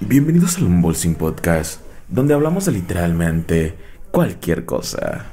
Bienvenidos 0.00 0.58
al 0.58 0.64
Unbolsing 0.64 1.14
Podcast, 1.14 1.80
donde 2.08 2.34
hablamos 2.34 2.66
de 2.66 2.72
literalmente 2.72 3.74
cualquier 4.10 4.66
cosa. 4.66 5.24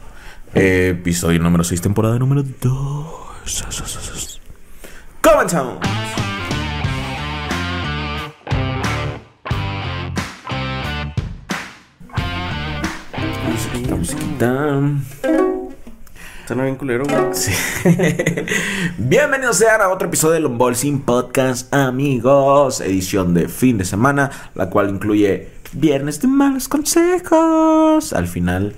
Episodio 0.54 1.40
número 1.40 1.66
6, 1.66 1.82
temporada 1.82 2.18
número 2.18 2.44
2. 2.44 3.06
¡Comenzamos! 5.22 5.80
Musiquita, 13.50 13.96
musiquita. 13.96 15.43
Suena 16.46 16.64
bien 16.64 16.76
culero, 16.76 17.06
güey. 17.06 17.34
Sí. 17.34 17.54
Bienvenidos 18.98 19.58
sean 19.58 19.80
a 19.80 19.88
otro 19.88 20.10
episodio 20.10 20.34
del 20.34 20.46
Unbolsing 20.48 21.00
Podcast, 21.00 21.74
amigos. 21.74 22.82
Edición 22.82 23.34
de 23.34 23.48
fin 23.48 23.78
de 23.78 23.86
semana, 23.86 24.30
la 24.54 24.70
cual 24.70 24.90
incluye 24.90 25.52
viernes 25.72 26.20
de 26.20 26.28
malos 26.28 26.68
consejos. 26.68 28.12
Al 28.12 28.28
final, 28.28 28.76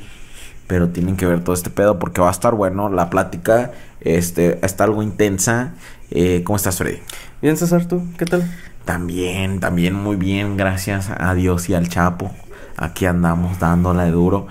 pero 0.67 0.89
tienen 0.89 1.17
que 1.17 1.25
ver 1.25 1.43
todo 1.43 1.55
este 1.55 1.71
pedo 1.71 1.97
porque 1.97 2.21
va 2.21 2.27
a 2.27 2.31
estar 2.31 2.53
bueno 2.53 2.87
la 2.89 3.09
plática. 3.09 3.71
Este, 3.99 4.63
está 4.63 4.83
algo 4.83 5.01
intensa. 5.01 5.73
Eh, 6.11 6.43
¿Cómo 6.43 6.57
estás, 6.57 6.77
Freddy? 6.77 6.99
Bien, 7.41 7.57
César, 7.57 7.87
¿tú? 7.87 8.03
¿Qué 8.19 8.25
tal? 8.25 8.43
También, 8.85 9.59
también 9.59 9.95
muy 9.95 10.17
bien, 10.17 10.55
gracias 10.55 11.09
a 11.09 11.33
Dios 11.33 11.67
y 11.69 11.73
al 11.73 11.89
Chapo. 11.89 12.31
Aquí 12.77 13.07
andamos 13.07 13.59
dándola 13.59 14.05
de 14.05 14.11
duro. 14.11 14.45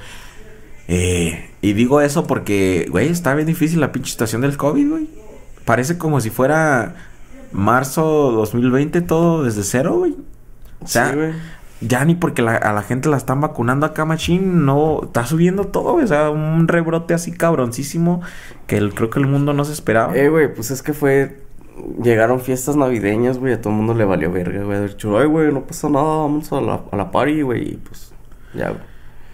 Eh, 0.88 1.53
y 1.64 1.72
digo 1.72 2.00
eso 2.00 2.26
porque, 2.26 2.86
güey, 2.90 3.08
está 3.08 3.34
bien 3.34 3.46
difícil 3.46 3.80
la 3.80 3.92
pinche 3.92 4.10
situación 4.12 4.42
del 4.42 4.56
COVID, 4.56 4.90
güey. 4.90 5.08
Parece 5.64 5.96
como 5.98 6.20
si 6.20 6.30
fuera 6.30 6.94
marzo 7.52 8.32
2020 8.32 9.00
todo 9.02 9.44
desde 9.44 9.62
cero, 9.62 9.94
güey. 9.98 10.16
O 10.80 10.86
sea, 10.86 11.12
Sí, 11.12 11.18
ya 11.86 12.04
ni 12.04 12.14
porque 12.14 12.42
la- 12.42 12.56
a 12.56 12.72
la 12.72 12.82
gente 12.82 13.08
la 13.08 13.16
están 13.16 13.40
vacunando 13.40 13.86
acá, 13.86 14.04
machín, 14.04 14.64
no, 14.66 15.00
está 15.04 15.24
subiendo 15.26 15.64
todo, 15.64 15.92
güey. 15.92 16.04
O 16.04 16.08
sea, 16.08 16.30
un 16.30 16.68
rebrote 16.68 17.14
así 17.14 17.32
cabroncísimo 17.32 18.20
que 18.66 18.76
el- 18.76 18.94
creo 18.94 19.10
que 19.10 19.18
el 19.20 19.26
mundo 19.26 19.52
no 19.52 19.64
se 19.64 19.72
esperaba. 19.72 20.16
Eh, 20.16 20.28
güey, 20.28 20.52
pues 20.54 20.70
es 20.70 20.82
que 20.82 20.92
fue... 20.92 21.40
Llegaron 22.02 22.40
fiestas 22.40 22.76
navideñas, 22.76 23.38
güey, 23.38 23.52
a 23.52 23.60
todo 23.60 23.70
el 23.72 23.76
mundo 23.78 23.94
le 23.94 24.04
valió 24.04 24.30
verga, 24.30 24.62
güey. 24.62 24.78
De 24.80 24.86
hecho, 24.86 25.18
ay, 25.18 25.26
güey, 25.26 25.52
no 25.52 25.62
pasa 25.62 25.88
nada, 25.88 26.04
vamos 26.04 26.52
a 26.52 26.60
la, 26.60 26.80
a 26.92 26.96
la 26.96 27.10
party, 27.10 27.42
güey, 27.42 27.72
y 27.72 27.76
pues... 27.76 28.12
Ya, 28.54 28.68
güey. 28.68 28.80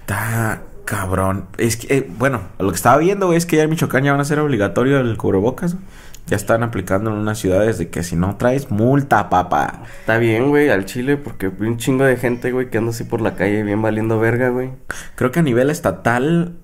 Está 0.00 0.62
cabrón. 0.84 1.46
Es 1.58 1.76
que, 1.76 1.96
eh, 1.96 2.10
bueno, 2.18 2.40
lo 2.58 2.70
que 2.70 2.76
estaba 2.76 2.98
viendo, 2.98 3.26
güey, 3.26 3.38
es 3.38 3.46
que 3.46 3.56
ya 3.56 3.64
en 3.64 3.70
Michoacán 3.70 4.04
ya 4.04 4.12
van 4.12 4.20
a 4.20 4.24
ser 4.24 4.38
obligatorio 4.38 4.98
el 5.00 5.16
cubrebocas. 5.16 5.74
güey. 5.74 5.84
Ya 6.26 6.36
están 6.36 6.62
aplicando 6.62 7.10
en 7.10 7.16
unas 7.16 7.38
ciudades 7.38 7.78
de 7.78 7.88
que 7.88 8.04
si 8.04 8.14
no 8.14 8.36
traes 8.36 8.70
multa, 8.70 9.28
papá. 9.30 9.82
Está 10.00 10.18
bien, 10.18 10.48
güey, 10.48 10.68
al 10.68 10.84
chile, 10.84 11.16
porque 11.16 11.48
vi 11.48 11.66
un 11.66 11.76
chingo 11.76 12.04
de 12.04 12.16
gente, 12.16 12.52
güey, 12.52 12.70
que 12.70 12.78
anda 12.78 12.90
así 12.90 13.02
por 13.02 13.20
la 13.20 13.34
calle 13.34 13.64
bien 13.64 13.82
valiendo 13.82 14.20
verga, 14.20 14.50
güey. 14.50 14.70
Creo 15.16 15.32
que 15.32 15.40
a 15.40 15.42
nivel 15.42 15.70
estatal, 15.70 16.54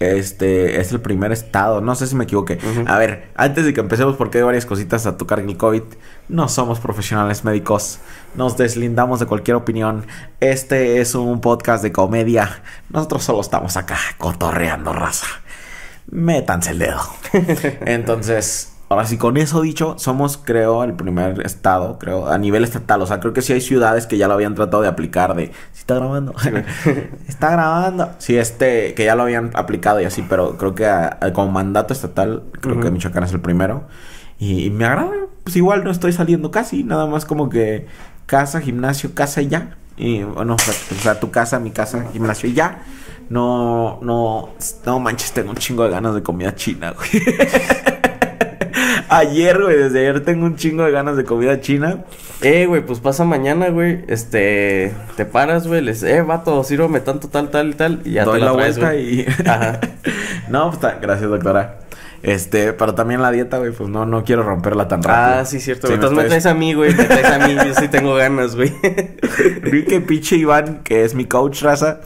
este 0.00 0.80
es 0.80 0.92
el 0.92 1.00
primer 1.00 1.30
estado. 1.30 1.82
No 1.82 1.94
sé 1.94 2.06
si 2.06 2.16
me 2.16 2.24
equivoqué. 2.24 2.58
A 2.86 2.98
ver, 2.98 3.28
antes 3.36 3.66
de 3.66 3.74
que 3.74 3.80
empecemos, 3.80 4.16
porque 4.16 4.38
hay 4.38 4.44
varias 4.44 4.64
cositas 4.64 5.06
a 5.06 5.18
tocar 5.18 5.40
en 5.40 5.50
el 5.50 5.58
COVID. 5.58 5.82
No 6.28 6.48
somos 6.48 6.80
profesionales 6.80 7.44
médicos. 7.44 7.98
Nos 8.34 8.56
deslindamos 8.56 9.20
de 9.20 9.26
cualquier 9.26 9.56
opinión. 9.56 10.06
Este 10.40 11.00
es 11.00 11.14
un 11.14 11.42
podcast 11.42 11.82
de 11.82 11.92
comedia. 11.92 12.62
Nosotros 12.88 13.24
solo 13.24 13.42
estamos 13.42 13.76
acá 13.76 13.98
cotorreando 14.16 14.94
raza. 14.94 15.26
Métanse 16.10 16.70
el 16.70 16.78
dedo. 16.78 17.02
Entonces, 17.84 18.72
ahora 18.90 19.06
sí, 19.06 19.16
con 19.16 19.36
eso 19.36 19.62
dicho, 19.62 19.94
somos, 19.98 20.36
creo, 20.36 20.84
el 20.84 20.94
primer 20.94 21.46
estado, 21.46 21.98
creo, 21.98 22.26
a 22.28 22.36
nivel 22.38 22.64
estatal. 22.64 23.00
O 23.02 23.06
sea, 23.06 23.20
creo 23.20 23.32
que 23.32 23.40
sí 23.40 23.52
hay 23.52 23.60
ciudades 23.60 24.06
que 24.06 24.18
ya 24.18 24.26
lo 24.28 24.34
habían 24.34 24.54
tratado 24.54 24.82
de 24.82 24.88
aplicar 24.88 25.34
de... 25.36 25.46
¿Sí 25.72 25.78
está 25.80 25.94
grabando? 25.94 26.34
está 27.28 27.50
grabando. 27.52 28.10
Sí, 28.18 28.36
este, 28.36 28.92
que 28.94 29.04
ya 29.04 29.14
lo 29.14 29.22
habían 29.22 29.50
aplicado 29.54 30.00
y 30.00 30.04
así, 30.04 30.22
pero 30.28 30.58
creo 30.58 30.74
que 30.74 30.86
a- 30.86 31.18
a- 31.20 31.32
como 31.32 31.50
mandato 31.52 31.94
estatal, 31.94 32.42
creo 32.60 32.80
que 32.80 32.90
Michoacán 32.90 33.22
es 33.24 33.32
el 33.32 33.40
primero. 33.40 33.84
Y, 34.38 34.64
y 34.66 34.70
me 34.70 34.84
agrada, 34.86 35.10
pues 35.44 35.54
igual 35.56 35.84
no 35.84 35.90
estoy 35.90 36.12
saliendo 36.12 36.50
casi, 36.50 36.82
nada 36.84 37.06
más 37.06 37.24
como 37.24 37.48
que 37.48 37.86
casa, 38.26 38.60
gimnasio, 38.60 39.14
casa 39.14 39.40
y 39.42 39.48
ya. 39.48 39.76
Y 39.96 40.22
bueno, 40.24 40.54
o 40.54 40.58
sea, 40.58 40.74
o 40.96 41.00
sea, 41.00 41.20
tu 41.20 41.30
casa, 41.30 41.58
mi 41.60 41.70
casa, 41.70 42.06
gimnasio 42.12 42.48
y 42.48 42.54
ya. 42.54 42.82
No, 43.28 44.00
no, 44.02 44.48
no 44.84 44.98
manches, 44.98 45.30
tengo 45.32 45.50
un 45.50 45.56
chingo 45.56 45.84
de 45.84 45.90
ganas 45.90 46.14
de 46.14 46.22
comida 46.24 46.54
china, 46.56 46.92
güey. 46.92 47.08
ayer, 49.10 49.60
güey, 49.62 49.76
desde 49.76 50.00
ayer 50.00 50.24
tengo 50.24 50.46
un 50.46 50.56
chingo 50.56 50.84
de 50.84 50.90
ganas 50.90 51.16
de 51.16 51.24
comida 51.24 51.60
china. 51.60 52.04
Eh, 52.42 52.64
güey, 52.66 52.80
pues 52.84 53.00
pasa 53.00 53.24
mañana, 53.24 53.68
güey, 53.68 54.04
este... 54.08 54.92
Te 55.16 55.26
paras, 55.26 55.66
güey, 55.66 55.82
les... 55.82 56.02
Eh, 56.02 56.22
vato, 56.22 56.64
sírvame 56.64 57.00
tanto, 57.00 57.28
tal, 57.28 57.50
tal 57.50 57.70
y 57.70 57.74
tal, 57.74 58.00
y 58.04 58.12
ya 58.12 58.24
Doy 58.24 58.38
te 58.38 58.44
la, 58.46 58.52
la 58.52 58.56
traes, 58.56 58.78
vuelta 58.78 58.96
y... 58.96 59.26
Ajá. 59.46 59.80
no, 60.48 60.70
pues 60.70 60.76
está- 60.76 60.98
gracias, 61.02 61.28
doctora. 61.28 61.80
Este, 62.22 62.74
pero 62.74 62.94
también 62.94 63.22
la 63.22 63.30
dieta, 63.30 63.58
güey, 63.58 63.72
pues 63.72 63.88
no, 63.88 64.04
no 64.04 64.24
quiero 64.24 64.42
romperla 64.42 64.88
tan 64.88 65.02
rápido. 65.02 65.40
Ah, 65.40 65.44
sí, 65.46 65.58
cierto. 65.58 65.86
Sí, 65.86 65.92
güey. 65.92 65.96
Entonces 65.96 66.18
me 66.18 66.28
traes 66.28 66.46
a 66.46 66.54
mí, 66.54 66.74
güey. 66.74 66.94
Me 66.94 67.04
traes 67.04 67.26
a 67.26 67.46
mí. 67.46 67.54
Yo 67.54 67.74
sí 67.74 67.88
tengo 67.88 68.14
ganas, 68.14 68.56
güey. 68.56 68.72
Vi 69.70 69.84
que 69.84 70.00
pinche 70.00 70.36
Iván, 70.36 70.80
que 70.84 71.04
es 71.04 71.14
mi 71.14 71.24
coach 71.24 71.62
raza, 71.62 72.00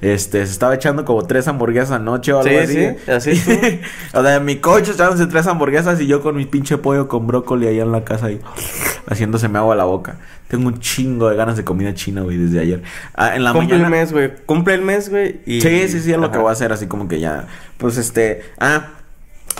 este, 0.00 0.44
se 0.44 0.52
estaba 0.52 0.74
echando 0.74 1.04
como 1.04 1.24
tres 1.26 1.46
hamburguesas 1.46 1.92
anoche 1.92 2.32
o 2.32 2.40
algo 2.40 2.50
Sí, 2.50 2.56
así. 2.56 2.74
sí, 2.74 3.10
así 3.10 3.30
estuvo. 3.30 3.56
o 4.14 4.22
sea, 4.24 4.40
mi 4.40 4.56
coach 4.56 4.88
echándose 4.88 5.26
tres 5.26 5.46
hamburguesas 5.46 6.00
y 6.00 6.06
yo 6.06 6.20
con 6.22 6.34
mi 6.36 6.46
pinche 6.46 6.76
pollo 6.78 7.06
con 7.06 7.26
brócoli 7.26 7.68
allá 7.68 7.82
en 7.82 7.92
la 7.92 8.02
casa 8.04 8.30
y 8.30 8.40
haciéndose 9.08 9.48
me 9.48 9.58
agua 9.58 9.76
la 9.76 9.84
boca. 9.84 10.16
Tengo 10.48 10.66
un 10.66 10.80
chingo 10.80 11.28
de 11.30 11.36
ganas 11.36 11.56
de 11.56 11.62
comida 11.62 11.94
china, 11.94 12.22
güey, 12.22 12.36
desde 12.36 12.58
ayer. 12.58 12.82
Ah, 13.14 13.36
en 13.36 13.44
la 13.44 13.52
Cumple 13.52 13.78
mañana. 13.78 13.84
el 13.96 14.00
mes, 14.02 14.12
güey. 14.12 14.32
Cumple 14.46 14.74
el 14.74 14.82
mes, 14.82 15.08
güey. 15.08 15.40
Y... 15.46 15.60
Sí, 15.60 15.86
sí, 15.88 16.00
sí, 16.00 16.12
es 16.12 16.18
lo 16.18 16.32
que 16.32 16.38
voy 16.38 16.48
a 16.48 16.52
hacer, 16.52 16.72
así 16.72 16.88
como 16.88 17.06
que 17.06 17.20
ya. 17.20 17.46
Pues 17.76 17.96
este. 17.98 18.42
Ah. 18.58 18.88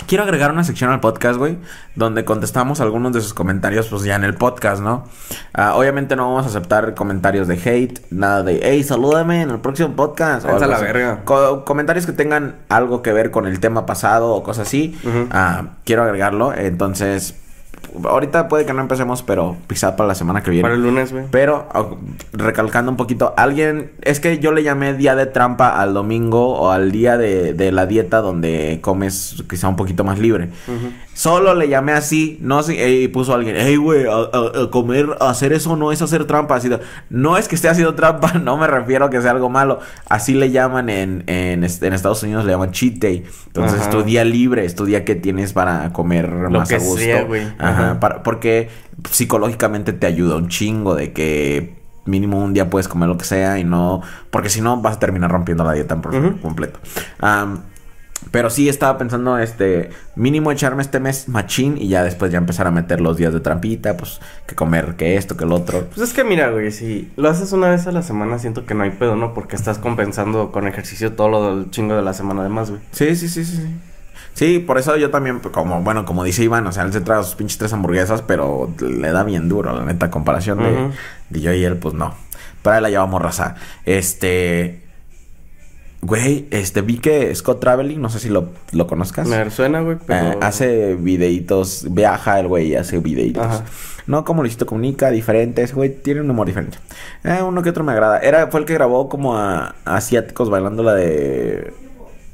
Quiero 0.06 0.24
agregar 0.24 0.50
una 0.50 0.64
sección 0.64 0.90
al 0.90 0.98
podcast, 1.00 1.38
güey, 1.38 1.58
donde 1.94 2.24
contestamos 2.24 2.80
algunos 2.80 3.12
de 3.12 3.20
sus 3.20 3.32
comentarios, 3.32 3.86
pues 3.88 4.02
ya 4.02 4.16
en 4.16 4.24
el 4.24 4.34
podcast, 4.34 4.82
¿no? 4.82 5.04
Ah, 5.54 5.74
obviamente 5.76 6.16
no 6.16 6.26
vamos 6.28 6.46
a 6.46 6.48
aceptar 6.48 6.94
comentarios 6.94 7.46
de 7.46 7.54
hate, 7.54 8.00
nada 8.10 8.42
de, 8.42 8.58
hey, 8.62 8.82
salúdame 8.82 9.42
en 9.42 9.50
el 9.50 9.58
próximo 9.60 9.90
podcast. 9.94 10.44
Algo 10.46 10.58
la 10.66 10.78
verga. 10.92 11.20
Co- 11.24 11.64
comentarios 11.64 12.06
que 12.06 12.12
tengan 12.12 12.56
algo 12.68 13.02
que 13.02 13.12
ver 13.12 13.30
con 13.30 13.46
el 13.46 13.60
tema 13.60 13.86
pasado 13.86 14.30
o 14.34 14.42
cosas 14.42 14.66
así, 14.66 14.98
ah, 15.30 15.74
quiero 15.84 16.02
agregarlo. 16.02 16.52
Entonces, 16.54 17.36
ahorita 18.04 18.48
puede 18.48 18.66
que 18.66 18.72
no 18.72 18.80
empecemos, 18.80 19.22
pero 19.22 19.56
quizá 19.68 19.96
para 19.96 20.08
la 20.08 20.14
semana 20.14 20.42
que 20.42 20.50
viene. 20.50 20.62
Para 20.62 20.74
el 20.74 20.82
lunes, 20.82 21.12
güey. 21.12 21.24
Pero 21.30 21.68
recalcando 22.32 22.90
un 22.90 22.96
poquito, 22.96 23.34
alguien, 23.36 23.92
es 24.02 24.20
que 24.20 24.38
yo 24.38 24.52
le 24.52 24.62
llamé 24.62 24.94
día 24.94 25.14
de 25.14 25.26
trampa 25.26 25.80
al 25.80 25.94
domingo 25.94 26.54
o 26.54 26.70
al 26.70 26.92
día 26.92 27.16
de, 27.16 27.54
de 27.54 27.72
la 27.72 27.86
dieta 27.86 28.20
donde 28.20 28.78
comes 28.80 29.44
quizá 29.48 29.68
un 29.68 29.76
poquito 29.76 30.04
más 30.04 30.18
libre. 30.18 30.50
Ujú. 30.66 30.92
Solo 31.20 31.54
le 31.54 31.68
llamé 31.68 31.92
así, 31.92 32.38
no 32.40 32.62
sé, 32.62 32.88
y 32.90 33.06
puso 33.08 33.34
alguien, 33.34 33.54
hey 33.58 33.76
güey, 33.76 34.06
a, 34.06 34.12
a- 34.12 34.62
a 34.64 34.70
comer, 34.70 35.06
hacer 35.20 35.52
eso 35.52 35.76
no 35.76 35.92
es 35.92 36.00
hacer 36.00 36.24
trampa. 36.24 36.54
Así 36.56 36.70
no 37.10 37.36
es 37.36 37.46
que 37.46 37.56
esté 37.56 37.68
haciendo 37.68 37.94
trampa, 37.94 38.32
no 38.42 38.56
me 38.56 38.66
refiero 38.66 39.04
a 39.04 39.10
que 39.10 39.20
sea 39.20 39.32
algo 39.32 39.50
malo. 39.50 39.80
Así 40.08 40.32
le 40.32 40.50
llaman 40.50 40.88
en, 40.88 41.24
en, 41.26 41.62
est- 41.62 41.82
en 41.82 41.92
Estados 41.92 42.22
Unidos, 42.22 42.46
le 42.46 42.52
llaman 42.52 42.70
cheat 42.70 42.94
day. 42.94 43.22
Entonces 43.48 43.80
Ajá. 43.80 43.90
es 43.90 43.94
tu 43.94 44.02
día 44.02 44.24
libre, 44.24 44.64
es 44.64 44.74
tu 44.74 44.86
día 44.86 45.04
que 45.04 45.14
tienes 45.14 45.52
para 45.52 45.92
comer 45.92 46.30
más 46.48 46.70
que 46.70 46.76
a 46.76 46.78
gusto. 46.78 46.96
sea, 46.96 47.24
güey. 47.24 47.42
Ajá, 47.58 47.90
Ajá. 47.90 48.00
para- 48.00 48.22
porque 48.22 48.70
psicológicamente 49.10 49.92
te 49.92 50.06
ayuda 50.06 50.36
un 50.36 50.48
chingo 50.48 50.94
de 50.94 51.12
que 51.12 51.74
mínimo 52.06 52.42
un 52.42 52.54
día 52.54 52.70
puedes 52.70 52.88
comer 52.88 53.10
lo 53.10 53.18
que 53.18 53.26
sea 53.26 53.58
y 53.58 53.64
no, 53.64 54.00
porque 54.30 54.48
si 54.48 54.62
no 54.62 54.80
vas 54.80 54.96
a 54.96 54.98
terminar 54.98 55.30
rompiendo 55.30 55.64
la 55.64 55.74
dieta 55.74 56.00
por 56.00 56.14
Ujú. 56.14 56.40
completo. 56.40 56.80
Pero 58.30 58.50
sí 58.50 58.68
estaba 58.68 58.98
pensando, 58.98 59.38
este, 59.38 59.90
mínimo 60.14 60.52
echarme 60.52 60.82
este 60.82 61.00
mes 61.00 61.28
machín 61.28 61.76
y 61.78 61.88
ya 61.88 62.04
después 62.04 62.30
ya 62.30 62.38
empezar 62.38 62.66
a 62.66 62.70
meter 62.70 63.00
los 63.00 63.16
días 63.16 63.32
de 63.32 63.40
trampita, 63.40 63.96
pues 63.96 64.20
que 64.46 64.54
comer, 64.54 64.94
que 64.96 65.16
esto, 65.16 65.36
que 65.36 65.44
el 65.44 65.52
otro. 65.52 65.86
Pues 65.86 66.08
es 66.08 66.14
que 66.14 66.24
mira, 66.24 66.50
güey, 66.50 66.70
si 66.70 67.10
lo 67.16 67.28
haces 67.28 67.52
una 67.52 67.70
vez 67.70 67.86
a 67.86 67.92
la 67.92 68.02
semana, 68.02 68.38
siento 68.38 68.66
que 68.66 68.74
no 68.74 68.84
hay 68.84 68.90
pedo, 68.90 69.16
¿no? 69.16 69.34
Porque 69.34 69.56
estás 69.56 69.78
compensando 69.78 70.52
con 70.52 70.68
ejercicio 70.68 71.12
todo 71.12 71.28
lo 71.28 71.56
del 71.56 71.70
chingo 71.70 71.94
de 71.96 72.02
la 72.02 72.12
semana 72.12 72.40
además, 72.40 72.70
güey. 72.70 72.82
Sí, 72.92 73.16
sí, 73.16 73.28
sí, 73.28 73.44
sí. 73.44 73.56
sí. 73.56 73.68
Sí, 74.34 74.58
por 74.58 74.78
eso 74.78 74.96
yo 74.96 75.10
también, 75.10 75.40
pues, 75.40 75.52
como, 75.52 75.82
bueno, 75.82 76.04
como 76.04 76.24
dice 76.24 76.42
Iván, 76.44 76.66
o 76.66 76.72
sea, 76.72 76.84
él 76.84 76.92
se 76.92 77.00
trae 77.00 77.22
sus 77.22 77.34
pinches 77.34 77.58
tres 77.58 77.72
hamburguesas, 77.72 78.22
pero 78.22 78.72
le 78.80 79.10
da 79.10 79.24
bien 79.24 79.48
duro, 79.48 79.76
la 79.76 79.84
neta, 79.84 80.10
comparación 80.10 80.58
de, 80.58 80.90
de 81.30 81.40
yo 81.40 81.52
y 81.52 81.64
él, 81.64 81.76
pues 81.76 81.94
no. 81.94 82.14
Para 82.62 82.78
él 82.78 82.82
la 82.84 82.90
llevamos 82.90 83.20
raza. 83.20 83.56
Este. 83.84 84.82
Güey, 86.02 86.46
este, 86.50 86.80
vi 86.80 86.98
que 86.98 87.34
Scott 87.34 87.60
Traveling, 87.60 88.00
no 88.00 88.08
sé 88.08 88.20
si 88.20 88.30
lo, 88.30 88.48
lo 88.72 88.86
conozcas. 88.86 89.28
Me 89.28 89.50
suena, 89.50 89.80
güey, 89.82 89.98
pero... 90.06 90.32
Eh, 90.32 90.38
hace 90.40 90.94
videitos, 90.94 91.86
viaja 91.90 92.40
el 92.40 92.48
güey, 92.48 92.74
hace 92.74 92.98
videitos. 92.98 93.44
Ajá. 93.44 93.64
No 94.06 94.24
como 94.24 94.42
Luisito 94.42 94.64
Comunica, 94.64 95.10
diferentes, 95.10 95.74
güey, 95.74 95.90
tiene 95.90 96.22
un 96.22 96.30
humor 96.30 96.46
diferente. 96.46 96.78
Eh, 97.22 97.42
uno 97.42 97.62
que 97.62 97.68
otro 97.68 97.84
me 97.84 97.92
agrada. 97.92 98.18
Era, 98.18 98.46
fue 98.46 98.60
el 98.60 98.66
que 98.66 98.72
grabó 98.74 99.08
como 99.08 99.36
a, 99.36 99.74
a 99.84 99.96
asiáticos 99.96 100.48
bailando 100.48 100.82
la 100.82 100.94
de 100.94 101.72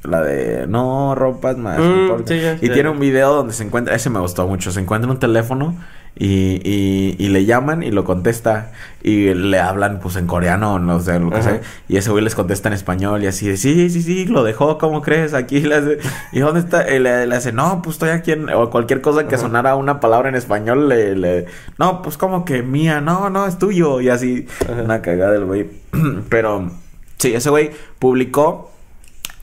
La 0.03 0.21
de 0.21 0.65
no 0.67 1.13
rompas 1.15 1.57
más. 1.57 1.77
Mm, 1.79 2.25
sí, 2.25 2.41
y 2.61 2.69
tiene 2.69 2.89
un 2.89 2.99
video 2.99 3.33
donde 3.33 3.53
se 3.53 3.63
encuentra, 3.63 3.93
ese 3.93 4.09
me 4.09 4.19
gustó 4.19 4.47
mucho, 4.47 4.71
se 4.71 4.79
encuentra 4.79 5.11
un 5.11 5.19
teléfono 5.19 5.75
Y, 6.19 6.59
y, 6.63 7.15
y 7.19 7.29
le 7.29 7.45
llaman 7.45 7.83
y 7.83 7.91
lo 7.91 8.03
contesta. 8.03 8.71
Y 9.03 9.33
le 9.33 9.59
hablan 9.59 9.99
pues 9.99 10.15
en 10.15 10.27
coreano, 10.27 10.79
no 10.79 10.99
sé, 10.99 11.19
lo 11.19 11.29
que 11.29 11.41
sea. 11.41 11.61
Y 11.87 11.97
ese 11.97 12.09
güey 12.09 12.23
les 12.23 12.35
contesta 12.35 12.67
en 12.67 12.73
español 12.73 13.23
y 13.23 13.27
así 13.27 13.47
de, 13.47 13.55
sí, 13.57 13.89
sí, 13.89 14.01
sí, 14.01 14.25
lo 14.25 14.43
dejó, 14.43 14.77
¿cómo 14.77 15.01
crees? 15.01 15.33
Aquí 15.33 15.59
le 15.61 15.75
hace, 15.75 15.99
¿y 16.31 16.39
dónde 16.39 16.61
está? 16.61 16.89
Y 16.93 16.99
le, 16.99 17.27
le 17.27 17.35
hace, 17.35 17.51
no, 17.51 17.81
pues 17.81 17.95
estoy 17.95 18.09
aquí 18.09 18.31
en, 18.31 18.49
o 18.49 18.69
cualquier 18.69 19.01
cosa 19.01 19.27
que 19.27 19.35
Ajá. 19.35 19.43
sonara 19.43 19.75
una 19.75 19.99
palabra 19.99 20.27
en 20.29 20.35
español, 20.35 20.89
le, 20.89 21.15
le, 21.15 21.45
no, 21.77 22.01
pues 22.01 22.17
como 22.17 22.43
que 22.43 22.63
mía, 22.63 22.99
no, 22.99 23.29
no, 23.29 23.45
es 23.45 23.57
tuyo. 23.59 24.01
Y 24.01 24.09
así, 24.09 24.47
Ajá. 24.63 24.81
una 24.81 25.01
cagada 25.01 25.33
del 25.33 25.45
güey. 25.45 25.69
Pero, 26.29 26.71
sí, 27.17 27.33
ese 27.33 27.49
güey 27.49 27.71
publicó 27.99 28.71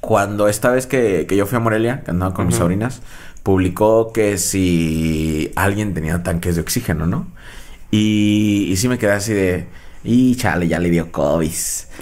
cuando 0.01 0.49
esta 0.49 0.71
vez 0.71 0.87
que, 0.87 1.27
que 1.27 1.37
yo 1.37 1.47
fui 1.47 1.57
a 1.57 1.61
Morelia, 1.61 2.03
que 2.05 2.11
andaba 2.11 2.35
con 2.35 2.47
mis 2.47 2.57
sobrinas, 2.57 3.01
publicó 3.45 4.13
que 4.13 4.39
si 4.39 5.53
alguien 5.57 5.95
tenía 5.95 6.25
tanques 6.25 6.57
de 6.57 6.63
oxígeno, 6.63 7.07
¿no? 7.07 7.29
Y, 7.93 8.69
y 8.73 8.77
sí 8.79 8.89
me 8.89 8.99
quedé 8.99 9.13
así 9.13 9.35
de, 9.35 9.69
y 10.05 10.37
chale, 10.37 10.69
ya 10.69 10.79
le 10.79 10.91
dio 10.91 11.11
COVID. 11.11 11.51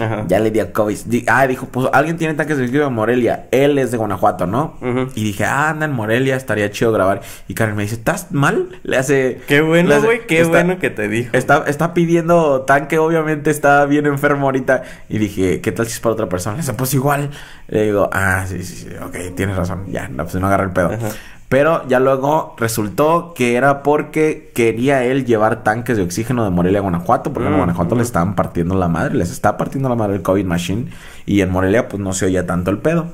Ajá. 0.01 0.25
Ya 0.27 0.41
le 0.41 0.51
dio 0.51 0.73
COVID. 0.73 0.99
Ah, 1.29 1.47
dijo, 1.47 1.67
pues 1.67 1.87
alguien 1.93 2.17
tiene 2.17 2.35
tanques 2.35 2.57
de 2.57 2.65
oxígeno 2.65 2.89
en 2.89 2.95
Morelia. 2.95 3.47
Él 3.53 3.79
es 3.79 3.91
de 3.93 3.97
Guanajuato, 3.99 4.47
¿no? 4.47 4.77
Y 5.15 5.23
dije, 5.25 5.45
ah, 5.45 5.71
anda 5.71 5.87
en 5.87 5.93
Morelia, 5.93 6.35
estaría 6.37 6.71
chido 6.71 6.91
grabar. 6.93 7.21
Y 7.47 7.55
Karen 7.55 7.77
me 7.77 7.83
dice, 7.83 7.95
¿estás 7.95 8.33
mal? 8.33 8.81
Le 8.83 8.97
hace... 8.97 9.41
Qué 9.47 9.61
bueno, 9.61 10.01
güey, 10.03 10.27
qué 10.27 10.41
está- 10.41 10.51
bueno 10.65 10.79
que 10.79 10.91
te 10.91 11.09
dijo. 11.09 11.31
Está, 11.33 11.65
está 11.69 11.95
pidiendo 11.95 12.63
tanque, 12.63 12.99
obviamente 12.99 13.51
está 13.51 13.85
bien 13.87 14.07
enfermo 14.07 14.47
ahorita. 14.47 14.83
Y 15.09 15.19
dije, 15.19 15.61
¿qué 15.61 15.71
tal 15.73 15.87
si 15.87 15.93
es 15.93 16.01
para 16.01 16.15
otra 16.15 16.29
persona? 16.29 16.57
Le 16.57 16.63
dice, 16.63 16.75
pues 16.75 16.93
igual. 16.95 17.31
Le 17.69 17.85
digo, 17.85 18.11
ah, 18.13 18.45
sí, 18.49 18.63
sí, 18.65 18.75
sí, 18.77 18.89
ok, 19.01 19.35
tienes 19.37 19.57
razón. 19.57 19.85
Ya, 19.89 20.09
no, 20.09 20.25
pues 20.25 20.35
no 20.37 20.47
agarra 20.49 20.65
el 20.65 20.73
pedo. 20.73 20.89
Ajá. 20.93 21.09
Pero 21.53 21.87
ya 21.87 22.01
luego 22.01 22.55
resultó 22.59 23.35
que 23.37 23.57
era 23.57 23.83
porque 23.83 24.51
quería 24.55 25.05
él 25.05 25.27
llevar 25.27 25.63
tanques 25.63 25.99
de 25.99 26.03
oxígeno 26.03 26.45
de 26.45 26.51
Morelia 26.51 26.79
a 26.79 26.83
Guanajuato. 26.83 27.35
Porque 27.35 27.49
en 27.49 27.55
Mm, 27.55 27.59
Guanajuato 27.59 27.95
mm. 27.95 27.99
le 27.99 28.05
estaban 28.05 28.35
partiendo 28.35 28.75
la 28.75 28.89
madre, 28.89 29.15
les 29.17 29.31
está 29.31 29.59
partiendo 29.59 29.91
la 29.91 29.95
madre 29.95 30.15
el 30.17 30.23
COVID 30.23 30.47
machine. 30.47 30.87
Y 31.27 31.43
en 31.43 31.51
Morelia, 31.51 31.89
pues 31.89 32.03
no 32.03 32.15
se 32.15 32.25
oía 32.25 32.47
tanto 32.47 32.71
el 32.71 32.79
pedo. 32.79 33.09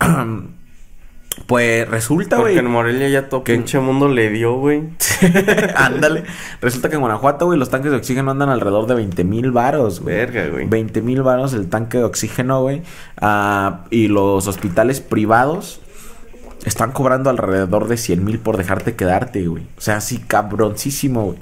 pues 1.46 1.86
resulta, 1.88 2.36
Porque 2.36 2.52
güey. 2.54 2.64
en 2.64 2.70
Morelia 2.72 3.08
ya 3.10 3.28
todo 3.28 3.44
que- 3.44 3.52
pinche 3.54 3.78
mundo 3.78 4.08
le 4.08 4.30
dio, 4.30 4.54
güey. 4.54 4.82
Ándale. 5.76 6.24
Resulta 6.62 6.88
que 6.88 6.94
en 6.94 7.02
Guanajuato, 7.02 7.44
güey, 7.44 7.58
los 7.58 7.68
tanques 7.68 7.90
de 7.90 7.98
oxígeno 7.98 8.30
andan 8.30 8.48
alrededor 8.48 8.86
de 8.86 8.94
20 8.94 9.22
mil 9.24 9.50
varos, 9.52 10.00
güey. 10.00 10.16
Verga, 10.16 10.48
güey. 10.48 10.66
20 10.66 11.02
mil 11.02 11.22
varos 11.22 11.52
el 11.52 11.68
tanque 11.68 11.98
de 11.98 12.04
oxígeno, 12.04 12.62
güey. 12.62 12.82
Ah, 13.20 13.84
y 13.90 14.08
los 14.08 14.46
hospitales 14.46 15.00
privados 15.02 15.82
están 16.66 16.92
cobrando 16.92 17.30
alrededor 17.30 17.88
de 17.88 17.96
100 17.96 18.22
mil 18.24 18.38
por 18.38 18.58
dejarte 18.58 18.94
quedarte, 18.94 19.46
güey. 19.46 19.64
O 19.78 19.80
sea, 19.80 19.96
así 19.96 20.18
cabroncísimo, 20.18 21.24
güey. 21.24 21.38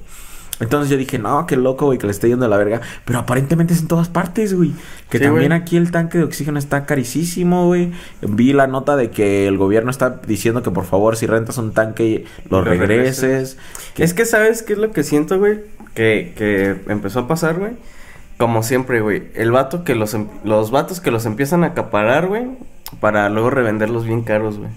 Entonces 0.61 0.89
yo 0.89 0.97
dije, 0.97 1.19
no, 1.19 1.47
qué 1.49 1.57
loco, 1.57 1.87
güey, 1.87 1.99
que 1.99 2.07
le 2.07 2.13
esté 2.13 2.29
yendo 2.29 2.45
de 2.45 2.49
la 2.49 2.57
verga. 2.57 2.81
Pero 3.05 3.19
aparentemente 3.19 3.75
es 3.75 3.81
en 3.81 3.89
todas 3.89 4.09
partes, 4.09 4.55
güey. 4.55 4.71
Que 5.11 5.19
Sí, 5.19 5.25
también 5.25 5.49
güey. 5.49 5.61
aquí 5.61 5.77
el 5.77 5.91
tanque 5.91 6.19
de 6.19 6.25
oxígeno 6.25 6.61
está 6.61 6.87
carísimo, 6.87 7.67
güey. 7.67 7.91
Vi 8.23 8.53
la 8.53 8.69
nota 8.69 8.95
de 8.95 9.11
que 9.11 9.49
el 9.49 9.59
gobierno 9.59 9.91
está 9.91 10.21
diciendo 10.25 10.63
que 10.63 10.71
por 10.71 10.85
favor, 10.85 11.17
si 11.17 11.27
rentas 11.27 11.59
un 11.59 11.73
tanque, 11.73 12.25
lo 12.51 12.59
Lo 12.59 12.65
regreses. 12.65 13.57
Que- 13.95 14.05
Es 14.05 14.15
que, 14.15 14.25
¿sabes 14.27 14.63
qué 14.63 14.75
es 14.75 14.79
lo 14.79 14.93
que 14.93 15.03
siento, 15.03 15.41
güey? 15.41 15.63
Que, 15.97 16.33
que 16.37 16.77
empezó 16.93 17.21
a 17.21 17.27
pasar, 17.29 17.59
güey. 17.59 17.73
Como 18.39 18.63
siempre, 18.63 19.01
güey. 19.01 19.25
El 19.35 19.51
vato 19.51 19.83
que 19.83 19.97
los... 19.97 20.15
em- 20.15 20.29
Los 20.45 20.71
vatos 20.71 21.01
que 21.01 21.11
los 21.11 21.27
empiezan 21.27 21.65
a 21.65 21.69
acaparar, 21.69 22.29
güey. 22.29 22.47
Para 23.01 23.29
luego 23.29 23.51
revenderlos 23.51 24.05
bien 24.07 24.23
caros, 24.23 24.59
güey. 24.59 24.71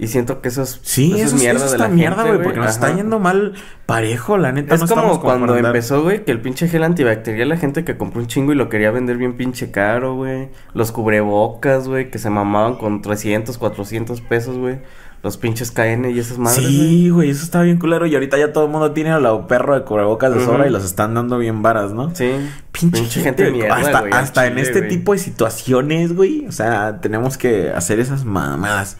Y 0.00 0.06
siento 0.06 0.40
que 0.40 0.48
eso 0.48 0.62
es... 0.62 0.78
Sí, 0.82 1.12
eso, 1.18 1.34
es 1.34 1.42
mierda 1.42 1.60
de 1.60 1.66
esta 1.66 1.78
la 1.78 1.88
mierda, 1.88 2.22
gente, 2.22 2.30
güey, 2.30 2.44
porque 2.44 2.60
nos 2.60 2.70
está 2.70 2.86
Ajá. 2.86 2.96
yendo 2.96 3.18
mal 3.18 3.54
parejo, 3.84 4.38
la 4.38 4.52
neta. 4.52 4.76
Es 4.76 4.80
no 4.80 4.86
como 4.88 5.20
cuando 5.20 5.56
empezó, 5.56 6.02
güey, 6.02 6.24
que 6.24 6.30
el 6.30 6.40
pinche 6.40 6.68
gel 6.68 6.84
antibacterial, 6.84 7.48
la 7.48 7.56
gente 7.56 7.84
que 7.84 7.96
compró 7.96 8.20
un 8.20 8.28
chingo 8.28 8.52
y 8.52 8.54
lo 8.54 8.68
quería 8.68 8.92
vender 8.92 9.16
bien 9.16 9.36
pinche 9.36 9.70
caro, 9.72 10.14
güey. 10.14 10.50
Los 10.72 10.92
cubrebocas, 10.92 11.88
güey, 11.88 12.10
que 12.10 12.18
se 12.18 12.30
mamaban 12.30 12.76
con 12.76 13.02
300, 13.02 13.58
400 13.58 14.20
pesos, 14.20 14.56
güey. 14.56 14.78
Los 15.20 15.36
pinches 15.36 15.72
KN 15.72 16.08
y 16.14 16.18
esas 16.20 16.38
madres. 16.38 16.64
Sí, 16.64 17.10
güey, 17.10 17.30
eso 17.30 17.42
está 17.42 17.62
bien 17.62 17.78
culero. 17.78 18.06
Y 18.06 18.14
ahorita 18.14 18.38
ya 18.38 18.52
todo 18.52 18.66
el 18.66 18.70
mundo 18.70 18.92
tiene 18.92 19.10
a 19.10 19.18
la 19.18 19.48
perro 19.48 19.74
de 19.74 19.84
cubrebocas 19.84 20.32
de 20.32 20.44
sobra 20.44 20.60
Ujú. 20.60 20.68
y 20.68 20.70
los 20.70 20.84
están 20.84 21.14
dando 21.14 21.38
bien 21.38 21.60
varas, 21.60 21.92
¿no? 21.92 22.14
Sí. 22.14 22.30
Pinche, 22.70 23.20
gente, 23.20 23.42
de 23.42 23.50
mierda, 23.50 23.74
hasta, 23.74 23.98
al 23.98 24.12
hasta 24.12 24.46
en 24.46 24.52
chile, 24.52 24.62
este 24.62 24.78
güey. 24.78 24.90
tipo 24.90 25.12
de 25.12 25.18
situaciones, 25.18 26.14
güey. 26.14 26.46
O 26.46 26.52
sea, 26.52 27.00
tenemos 27.00 27.36
que 27.36 27.70
hacer 27.70 27.98
esas 27.98 28.24
mamadas. 28.24 28.96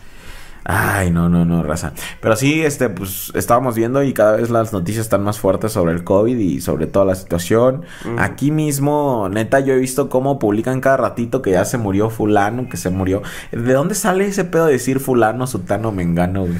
Ay, 0.70 1.10
no, 1.10 1.30
no, 1.30 1.46
no, 1.46 1.62
raza. 1.62 1.94
Pero 2.20 2.36
sí, 2.36 2.62
este, 2.62 2.90
pues 2.90 3.32
estábamos 3.34 3.74
viendo 3.74 4.02
y 4.02 4.12
cada 4.12 4.36
vez 4.36 4.50
las 4.50 4.70
noticias 4.74 5.06
están 5.06 5.24
más 5.24 5.38
fuertes 5.40 5.72
sobre 5.72 5.94
el 5.94 6.04
COVID 6.04 6.36
y 6.36 6.60
sobre 6.60 6.86
toda 6.86 7.06
la 7.06 7.14
situación. 7.14 7.86
Aquí 8.18 8.50
mismo, 8.50 9.30
neta, 9.30 9.60
yo 9.60 9.72
he 9.72 9.78
visto 9.78 10.10
cómo 10.10 10.38
publican 10.38 10.82
cada 10.82 10.98
ratito 10.98 11.40
que 11.40 11.52
ya 11.52 11.64
se 11.64 11.78
murió 11.78 12.10
fulano, 12.10 12.68
que 12.68 12.76
se 12.76 12.90
murió. 12.90 13.22
¿De 13.50 13.72
dónde 13.72 13.94
sale 13.94 14.26
ese 14.26 14.44
pedo 14.44 14.66
de 14.66 14.72
decir 14.72 15.00
fulano, 15.00 15.46
sutano, 15.46 15.90
mengano, 15.90 16.42
güey? 16.42 16.58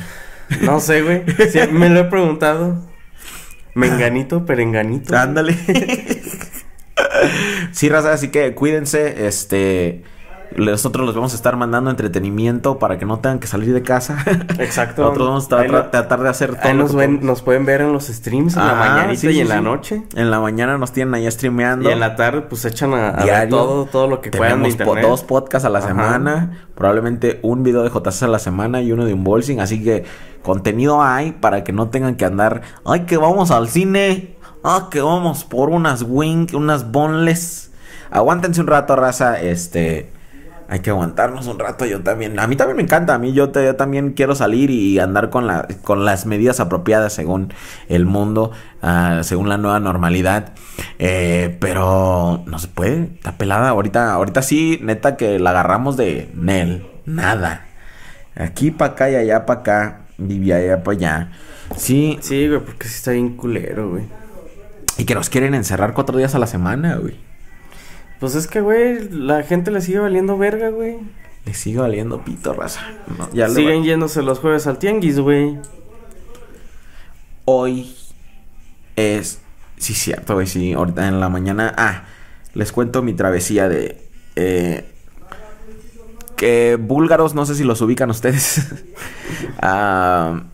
No 0.63 0.81
sé, 0.81 1.03
güey. 1.03 1.25
Sí, 1.51 1.59
me 1.71 1.91
lo 1.91 2.01
he 2.01 2.05
preguntado. 2.05 2.79
Menganito, 3.75 4.47
perenganito. 4.47 5.19
Ándale. 5.19 5.55
sí, 7.73 7.91
raza, 7.91 8.15
así 8.15 8.29
que 8.29 8.55
cuídense, 8.55 9.27
este... 9.27 10.03
Nosotros 10.57 11.07
les 11.07 11.15
vamos 11.15 11.33
a 11.33 11.37
estar 11.37 11.57
mandando 11.57 11.91
entretenimiento 11.91 12.79
para 12.79 12.99
que 12.99 13.05
no 13.05 13.19
tengan 13.21 13.39
que 13.39 13.47
salir 13.47 13.73
de 13.75 13.83
casa. 13.83 14.25
Exacto. 14.59 15.03
Nosotros 15.03 15.29
vamos 15.29 15.53
a 15.53 15.57
Ahí 15.61 15.69
tra- 15.69 15.73
lo- 15.73 15.87
tratar 15.91 16.21
de 16.23 16.29
hacer 16.29 16.55
todo 16.57 16.69
Ahí 16.69 16.75
nos, 16.77 16.95
ven, 16.95 17.21
pueden 17.45 17.65
ver 17.67 17.83
en 17.83 17.93
los 17.93 18.07
streams 18.07 18.57
en 18.57 18.67
la 18.67 18.75
mañanita 18.75 19.21
sí, 19.21 19.29
y 19.29 19.33
sí, 19.35 19.41
en 19.41 19.49
la 19.49 19.61
noche. 19.61 20.03
En 20.15 20.31
la 20.31 20.41
mañana 20.41 20.79
nos 20.79 20.93
tienen 20.93 21.15
ahí 21.15 21.31
streameando. 21.31 21.89
Y 21.89 21.93
en 21.93 22.01
la 22.01 22.17
tarde, 22.17 22.41
pues 22.43 22.65
echan 22.65 22.95
a, 22.95 23.09
a 23.11 23.13
ver 23.17 23.25
Diario. 23.25 23.57
todo, 23.57 23.85
todo 23.87 24.07
lo 24.09 24.21
que 24.21 24.31
puedan 24.31 24.63
de 24.63 24.75
po- 24.85 24.97
dos 24.97 25.23
podcasts 25.23 25.67
a 25.67 25.71
la 25.71 25.79
Ajá. 25.81 25.89
semana. 25.89 26.67
Probablemente 26.75 27.41
un 27.43 27.63
video 27.63 27.83
de 27.83 27.91
JC 27.91 28.23
a 28.25 28.29
la 28.29 28.39
semana 28.39 28.81
y 28.83 28.91
uno 28.93 29.05
de 29.05 29.15
unboxing. 29.15 29.61
Así 29.61 29.83
que 29.83 30.05
contenido 30.43 31.03
hay 31.03 31.33
para 31.33 31.63
que 31.65 31.73
no 31.73 31.89
tengan 31.89 32.17
que 32.17 32.25
andar. 32.25 32.63
Ay, 32.85 33.01
que 33.01 33.17
vamos 33.17 33.51
al 33.51 33.69
cine. 33.69 34.37
Ah, 34.65 34.89
que 34.91 35.01
vamos 35.01 35.45
por 35.45 35.69
unas 35.71 36.03
wing, 36.03 36.47
unas 36.55 36.91
boneless. 36.91 37.71
Aguántense 38.11 38.61
un 38.61 38.67
rato, 38.67 38.97
raza. 38.97 39.41
Este. 39.41 40.11
Hay 40.71 40.81
que 40.81 40.91
aguantarnos 40.91 41.47
un 41.47 41.59
rato, 41.59 41.87
yo 41.87 42.03
también. 42.03 42.39
A 42.39 42.47
mí 42.47 42.55
también 42.55 42.77
me 42.77 42.83
encanta, 42.83 43.15
a 43.15 43.19
mí 43.19 43.33
yo, 43.33 43.49
te- 43.51 43.65
yo 43.65 43.77
también 43.77 44.13
quiero 44.13 44.35
salir 44.35 44.69
y 44.71 44.99
andar 44.99 45.31
con, 45.31 45.47
la, 45.47 45.67
con 45.83 46.05
las 46.05 46.27
medidas 46.27 46.61
apropiadas 46.61 47.15
según 47.15 47.55
el 47.89 48.05
mundo, 48.05 48.53
ah, 48.83 49.21
según 49.23 49.49
la 49.49 49.57
nueva 49.57 49.81
normalidad. 49.81 50.53
Eh, 50.99 51.57
pero 51.59 52.43
no 52.47 52.59
se 52.59 52.69
puede, 52.69 53.05
está 53.15 53.39
pelada. 53.39 53.71
Ahorita, 53.71 54.13
ahorita 54.13 54.43
sí, 54.43 54.79
neta 54.83 55.17
que 55.17 55.39
la 55.39 55.51
agarramos 55.51 55.97
de 55.97 56.31
Nel, 56.35 56.87
nada. 57.07 57.65
Aquí 58.37 58.71
para 58.71 58.93
acá 58.93 59.11
y 59.11 59.15
allá 59.17 59.47
para 59.47 59.61
acá, 59.61 60.01
y 60.19 60.53
allá 60.53 60.83
para 60.85 60.97
allá. 60.99 61.33
Sí, 61.77 62.19
Sí, 62.21 62.47
güey, 62.47 62.61
porque 62.61 62.89
sí 62.89 62.95
está 62.97 63.13
bien 63.13 63.37
culero, 63.37 63.89
güey. 63.91 64.05
y 64.99 65.05
que 65.07 65.15
nos 65.15 65.31
quieren 65.31 65.55
encerrar 65.55 65.95
cuatro 65.95 66.19
días 66.19 66.35
a 66.35 66.39
la 66.39 66.47
semana, 66.47 66.97
güey. 66.97 67.17
Pues 68.21 68.35
es 68.35 68.47
que, 68.47 68.61
güey, 68.61 69.09
la 69.11 69.43
gente 69.43 69.71
le 69.71 69.81
sigue 69.81 70.01
valiendo 70.01 70.37
verga, 70.37 70.71
güey. 70.71 70.99
Le 71.45 71.55
sigue 71.55 71.79
valiendo 71.79 72.25
pito, 72.25 72.53
raza. 72.53 72.81
No, 73.17 73.31
ya 73.33 73.49
Siguen 73.49 73.85
yéndose 73.85 74.23
los 74.23 74.39
jueves 74.41 74.67
al 74.67 74.79
tianguis, 74.79 75.19
güey. 75.21 75.59
hoy 77.45 77.95
es. 78.97 79.41
Sí, 79.77 79.95
cierto, 79.95 80.35
güey. 80.35 80.47
Sí, 80.47 80.73
ahorita 80.73 81.07
en 81.07 81.21
la 81.21 81.29
mañana. 81.29 81.73
Ah, 81.79 82.05
les 82.55 82.73
cuento 82.73 83.03
mi 83.03 83.13
travesía 83.15 83.69
de. 83.69 84.03
eh, 84.37 84.85
que 86.37 86.77
búlgaros, 86.81 87.35
no 87.35 87.47
sé 87.47 87.55
si 87.57 87.65
los 87.65 87.81
ubican 87.81 88.11
ustedes. 88.11 88.67
Ah, 89.61 90.45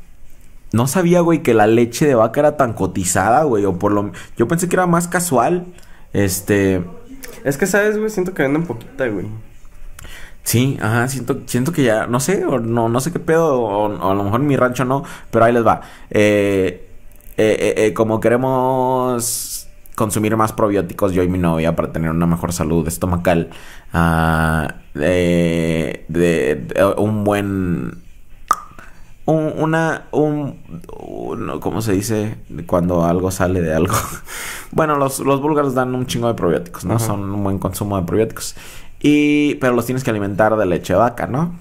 no 0.73 0.87
sabía, 0.87 1.21
güey, 1.21 1.43
que 1.43 1.55
la 1.55 1.67
leche 1.67 2.07
de 2.07 2.15
vaca 2.15 2.41
era 2.41 2.57
tan 2.57 2.73
cotizada, 2.73 3.45
güey. 3.45 3.65
O 3.65 3.79
por 3.79 3.93
lo. 3.93 4.13
Yo 4.37 4.49
pensé 4.49 4.69
que 4.69 4.77
era 4.77 4.87
más 4.87 5.09
casual. 5.09 5.67
Este. 6.13 6.83
Es 7.43 7.59
que, 7.59 7.67
¿sabes, 7.67 7.99
güey? 7.99 8.11
Siento 8.11 8.35
que 8.35 8.43
venden 8.43 8.65
poquita, 8.65 9.07
güey. 9.09 9.27
Sí, 10.45 10.79
ajá, 10.81 11.09
siento, 11.09 11.41
siento 11.47 11.73
que 11.73 11.83
ya, 11.83 12.07
no 12.07 12.21
sé, 12.21 12.45
o 12.45 12.59
no, 12.59 12.89
no 12.91 13.01
sé 13.01 13.13
qué 13.13 13.19
pedo, 13.19 13.61
o, 13.61 14.11
a 14.11 14.15
lo 14.15 14.25
mejor 14.25 14.41
en 14.43 14.47
mi 14.47 14.57
rancho 14.57 14.85
no, 14.85 15.03
pero 15.31 15.47
ahí 15.47 15.53
les 15.55 15.67
va. 15.67 15.81
Eh, 16.11 16.87
eh, 17.37 17.57
eh, 17.59 17.87
eh, 17.87 17.95
como 17.95 18.21
queremos 18.21 19.69
consumir 19.95 20.37
más 20.37 20.53
probióticos, 20.53 21.13
yo 21.13 21.23
y 21.23 21.29
mi 21.29 21.39
novia, 21.39 21.75
para 21.75 21.93
tener 21.93 22.11
una 22.11 22.27
mejor 22.27 22.53
salud 22.53 22.87
estomacal, 22.87 23.51
ah, 23.93 24.75
de 24.95 26.05
un 26.99 27.25
buen... 27.25 28.04
Un, 29.27 29.55
una, 29.57 30.05
un, 30.13 30.59
un- 30.99 31.61
¿cómo 31.61 31.81
se 31.81 31.93
dice? 31.93 32.37
Cuando 32.67 33.05
algo 33.05 33.31
sale 33.31 33.63
de 33.63 33.73
algo. 33.75 33.95
bueno, 34.71 34.97
los, 34.97 35.21
los 35.21 35.41
búlgaros 35.41 35.75
dan 35.75 35.95
un 35.95 36.07
chingo 36.07 36.29
de 36.29 36.35
probióticos, 36.35 36.85
¿no? 36.85 36.99
Son 36.99 37.23
un 37.33 37.43
buen 37.43 37.59
consumo 37.59 37.97
de 37.99 38.05
probióticos. 38.07 38.55
Y, 39.01 39.55
pero 39.57 39.75
los 39.75 39.87
tienes 39.87 40.05
que 40.05 40.11
alimentar 40.11 40.57
de 40.57 40.67
leche 40.67 40.93
de 40.93 40.99
vaca, 40.99 41.27
¿no? 41.27 41.59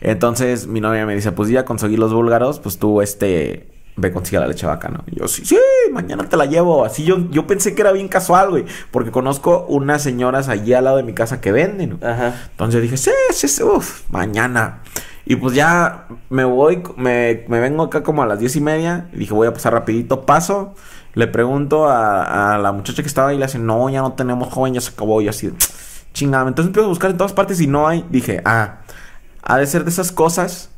Entonces 0.00 0.66
mi 0.66 0.80
novia 0.80 1.06
me 1.06 1.14
dice, 1.14 1.32
pues 1.32 1.48
ya 1.48 1.64
conseguí 1.64 1.96
los 1.96 2.12
búlgaros, 2.12 2.58
pues 2.60 2.78
tú, 2.78 3.00
este, 3.00 3.68
ve 3.96 4.12
consigue 4.12 4.40
la 4.40 4.46
leche 4.46 4.66
vaca, 4.66 4.88
¿no? 4.88 5.04
Y 5.06 5.18
yo, 5.18 5.28
sí, 5.28 5.44
sí, 5.44 5.58
mañana 5.92 6.28
te 6.28 6.36
la 6.36 6.46
llevo. 6.46 6.84
Así 6.84 7.04
yo, 7.04 7.30
yo 7.30 7.46
pensé 7.46 7.74
que 7.74 7.82
era 7.82 7.92
bien 7.92 8.08
casual, 8.08 8.50
güey. 8.50 8.64
Porque 8.90 9.10
conozco 9.10 9.66
unas 9.68 10.02
señoras 10.02 10.48
allí 10.48 10.72
al 10.72 10.84
lado 10.84 10.96
de 10.96 11.02
mi 11.02 11.14
casa 11.14 11.40
que 11.40 11.52
venden. 11.52 11.98
Ajá. 12.02 12.34
Entonces 12.50 12.82
dije, 12.82 12.96
sí, 12.96 13.10
sí, 13.30 13.48
sí, 13.48 13.62
uff, 13.62 14.02
mañana. 14.10 14.80
Y 15.26 15.36
pues 15.36 15.54
ya 15.54 16.06
me 16.28 16.44
voy, 16.44 16.82
me, 16.96 17.44
me 17.48 17.60
vengo 17.60 17.84
acá 17.84 18.02
como 18.02 18.22
a 18.22 18.26
las 18.26 18.38
diez 18.38 18.56
y 18.56 18.60
media. 18.60 19.08
Y 19.12 19.18
dije, 19.18 19.32
voy 19.32 19.46
a 19.46 19.52
pasar 19.52 19.72
rapidito, 19.72 20.26
paso. 20.26 20.74
Le 21.14 21.28
pregunto 21.28 21.88
a, 21.88 22.54
a 22.54 22.58
la 22.58 22.72
muchacha 22.72 23.02
que 23.02 23.08
estaba 23.08 23.28
ahí, 23.28 23.38
le 23.38 23.44
hace, 23.44 23.58
no, 23.58 23.88
ya 23.88 24.00
no 24.00 24.14
tenemos 24.14 24.52
joven, 24.52 24.74
ya 24.74 24.80
se 24.80 24.90
acabó. 24.90 25.20
Y 25.20 25.28
así, 25.28 25.52
chingada. 26.12 26.48
Entonces 26.48 26.68
empiezo 26.68 26.86
a 26.86 26.88
buscar 26.88 27.10
en 27.10 27.16
todas 27.16 27.32
partes 27.32 27.60
y 27.60 27.68
no 27.68 27.86
hay. 27.86 28.04
Dije, 28.10 28.42
ah, 28.44 28.80
ha 29.42 29.58
de 29.58 29.66
ser 29.66 29.84
de 29.84 29.90
esas 29.90 30.10
cosas 30.10 30.70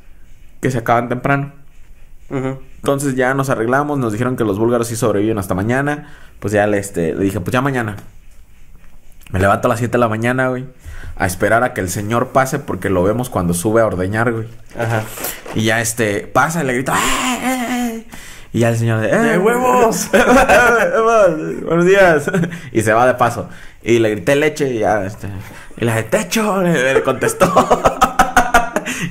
que 0.61 0.69
se 0.69 0.77
acaban 0.77 1.09
temprano. 1.09 1.53
Entonces 2.29 3.15
ya 3.15 3.33
nos 3.33 3.49
arreglamos, 3.49 3.97
nos 3.97 4.11
dijeron 4.11 4.35
que 4.35 4.43
los 4.43 4.59
búlgaros 4.59 4.87
sí 4.87 4.95
sobreviven 4.95 5.37
hasta 5.37 5.55
mañana. 5.55 6.13
Pues 6.39 6.53
ya 6.53 6.67
le, 6.67 6.77
este, 6.77 7.13
le 7.13 7.23
dije, 7.23 7.39
pues 7.39 7.51
ya 7.51 7.61
mañana. 7.61 7.97
Me 9.31 9.39
levanto 9.39 9.67
a 9.67 9.69
las 9.69 9.79
7 9.79 9.91
de 9.91 9.97
la 9.97 10.07
mañana, 10.07 10.49
güey. 10.49 10.65
A 11.15 11.25
esperar 11.25 11.63
a 11.63 11.73
que 11.73 11.81
el 11.81 11.89
señor 11.89 12.29
pase 12.29 12.59
porque 12.59 12.89
lo 12.89 13.03
vemos 13.03 13.29
cuando 13.29 13.53
sube 13.53 13.81
a 13.81 13.85
ordeñar, 13.85 14.31
güey. 14.31 14.47
Ajá. 14.77 15.03
Y 15.55 15.63
ya 15.63 15.81
este, 15.81 16.27
pasa 16.27 16.63
y 16.63 16.67
le 16.67 16.73
grito, 16.73 16.93
¡Eh, 16.93 16.95
eh, 16.95 17.65
eh! 17.69 18.07
Y 18.53 18.59
ya 18.59 18.69
el 18.69 18.77
señor 18.77 19.01
de, 19.01 19.09
¡Eh, 19.09 19.17
¡De 19.17 19.37
huevos! 19.37 20.09
Buenos 21.65 21.85
días. 21.85 22.31
Y 22.71 22.81
se 22.81 22.93
va 22.93 23.07
de 23.07 23.15
paso. 23.15 23.49
Y 23.83 23.99
le 23.99 24.11
grité 24.11 24.35
leche 24.35 24.73
y 24.73 24.79
ya, 24.79 25.03
este. 25.05 25.27
Y 25.77 25.85
le 25.85 25.91
dije, 25.91 26.03
techo. 26.03 26.61
Le, 26.61 26.93
le 26.93 27.03
contestó. 27.03 27.51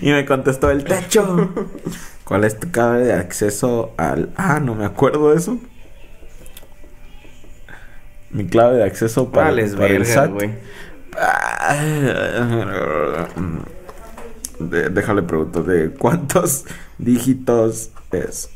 Y 0.00 0.10
me 0.10 0.24
contestó 0.26 0.70
el 0.70 0.84
techo. 0.84 1.50
¿Cuál 2.24 2.44
es 2.44 2.58
tu 2.58 2.70
clave 2.70 3.04
de 3.04 3.12
acceso 3.12 3.92
al. 3.96 4.30
Ah, 4.36 4.60
no 4.60 4.74
me 4.74 4.84
acuerdo 4.84 5.30
de 5.30 5.36
eso. 5.36 5.58
Mi 8.30 8.46
clave 8.46 8.78
de 8.78 8.84
acceso 8.84 9.30
para, 9.30 9.46
Vales 9.46 9.74
para 9.74 9.86
el 9.88 10.04
SAT. 10.04 10.30
De- 14.58 14.88
déjale 14.88 15.22
pregunto, 15.22 15.62
¿de 15.62 15.90
cuántos 15.90 16.64
dígitos 16.98 17.90
es? 18.10 18.50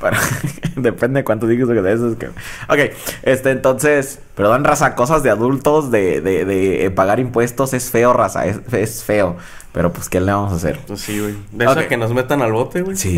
Para... 0.00 0.18
Depende 0.76 1.20
de 1.20 1.24
cuántos 1.24 1.48
dígitos 1.48 1.70
eso 1.70 2.10
es 2.10 2.16
que... 2.16 2.26
Ok, 2.26 2.92
este, 3.22 3.50
entonces... 3.52 4.18
Perdón, 4.34 4.64
raza, 4.64 4.94
cosas 4.96 5.22
de 5.22 5.30
adultos, 5.30 5.90
de, 5.92 6.20
de, 6.20 6.44
de 6.44 6.90
pagar 6.90 7.20
impuestos, 7.20 7.72
es 7.72 7.90
feo, 7.90 8.12
raza, 8.12 8.46
es, 8.46 8.58
es 8.72 9.04
feo. 9.04 9.36
Pero 9.72 9.92
pues, 9.92 10.08
¿qué 10.08 10.20
le 10.20 10.32
vamos 10.32 10.52
a 10.52 10.56
hacer? 10.56 10.80
Pues 10.86 11.00
sí, 11.00 11.18
güey. 11.18 11.34
De 11.50 11.64
eso 11.64 11.88
que 11.88 11.96
nos 11.96 12.12
metan 12.12 12.42
al 12.42 12.52
bote, 12.52 12.82
güey. 12.82 12.96
Sí. 12.96 13.16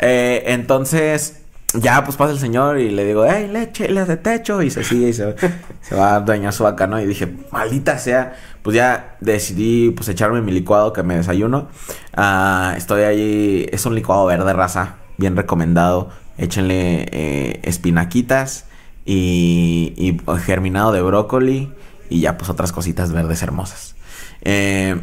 Eh, 0.00 0.44
entonces, 0.46 1.40
ya 1.74 2.04
pues 2.04 2.16
pasa 2.16 2.32
el 2.32 2.38
señor 2.38 2.78
y 2.78 2.90
le 2.90 3.04
digo, 3.04 3.24
hey, 3.28 3.48
leche, 3.52 3.88
le 3.88 4.04
de 4.04 4.16
techo. 4.16 4.62
Y 4.62 4.70
se 4.70 4.84
sigue 4.84 5.08
y 5.08 5.12
se, 5.12 5.34
se 5.80 5.94
va 5.94 6.16
a 6.16 6.20
dañar 6.20 6.52
su 6.52 6.64
vaca, 6.64 6.86
¿no? 6.86 7.00
Y 7.00 7.06
dije, 7.06 7.34
maldita 7.50 7.98
sea. 7.98 8.36
Pues 8.62 8.76
ya 8.76 9.16
decidí 9.20 9.90
pues 9.90 10.08
echarme 10.08 10.40
mi 10.40 10.52
licuado 10.52 10.92
que 10.92 11.02
me 11.02 11.16
desayuno. 11.16 11.68
Ah, 12.14 12.74
estoy 12.76 13.02
ahí, 13.02 13.66
es 13.70 13.84
un 13.84 13.94
licuado 13.94 14.24
verde 14.26 14.52
raza, 14.54 14.96
bien 15.18 15.36
recomendado. 15.36 16.10
Échenle 16.38 17.06
eh, 17.12 17.60
espinaquitas 17.62 18.64
y, 19.04 19.92
y 19.96 20.16
germinado 20.40 20.92
de 20.92 21.02
brócoli 21.02 21.72
y 22.08 22.20
ya 22.20 22.38
pues 22.38 22.50
otras 22.50 22.72
cositas 22.72 23.12
verdes 23.12 23.42
hermosas. 23.42 23.94
Eh, 24.42 24.98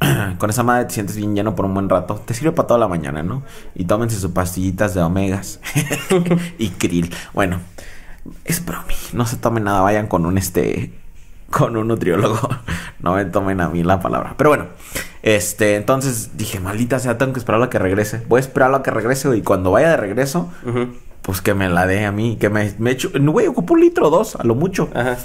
con 0.38 0.50
esa 0.50 0.62
madre 0.62 0.86
te 0.86 0.94
sientes 0.94 1.16
bien 1.16 1.34
lleno 1.34 1.54
por 1.54 1.64
un 1.64 1.74
buen 1.74 1.88
rato. 1.88 2.20
Te 2.24 2.34
sirve 2.34 2.52
para 2.52 2.66
toda 2.68 2.80
la 2.80 2.88
mañana, 2.88 3.22
¿no? 3.22 3.42
Y 3.74 3.84
tómense 3.84 4.18
sus 4.18 4.30
pastillitas 4.30 4.94
de 4.94 5.02
omegas 5.02 5.60
y 6.58 6.70
krill. 6.70 7.14
Bueno, 7.34 7.60
es 8.44 8.64
bromi. 8.64 8.94
No 9.12 9.26
se 9.26 9.36
tomen 9.36 9.64
nada. 9.64 9.80
Vayan 9.80 10.06
con 10.06 10.26
un 10.26 10.38
este. 10.38 10.92
Con 11.50 11.76
un 11.76 11.88
nutriólogo. 11.88 12.48
No 13.00 13.14
me 13.14 13.24
tomen 13.26 13.60
a 13.60 13.68
mí 13.68 13.84
la 13.84 14.00
palabra. 14.00 14.34
Pero 14.36 14.50
bueno. 14.50 14.66
Este, 15.22 15.76
entonces 15.76 16.36
dije, 16.36 16.58
maldita 16.58 16.98
sea, 16.98 17.16
tengo 17.16 17.32
que 17.32 17.38
esperar 17.38 17.62
a 17.62 17.70
que 17.70 17.78
regrese. 17.78 18.24
Voy 18.28 18.38
a 18.38 18.40
esperar 18.40 18.74
a 18.74 18.82
que 18.82 18.90
regrese 18.90 19.36
y 19.36 19.42
cuando 19.42 19.70
vaya 19.70 19.90
de 19.90 19.96
regreso, 19.96 20.50
pues 21.22 21.40
que 21.40 21.54
me 21.54 21.68
la 21.68 21.86
dé 21.86 22.06
a 22.06 22.10
mí. 22.10 22.36
Que 22.40 22.50
me, 22.50 22.74
me 22.78 22.90
echo. 22.90 23.10
Güey, 23.14 23.46
ocupo 23.46 23.74
un 23.74 23.80
litro 23.80 24.08
o 24.08 24.10
dos, 24.10 24.34
a 24.34 24.42
lo 24.42 24.56
mucho. 24.56 24.88
Ajá. 24.94 25.16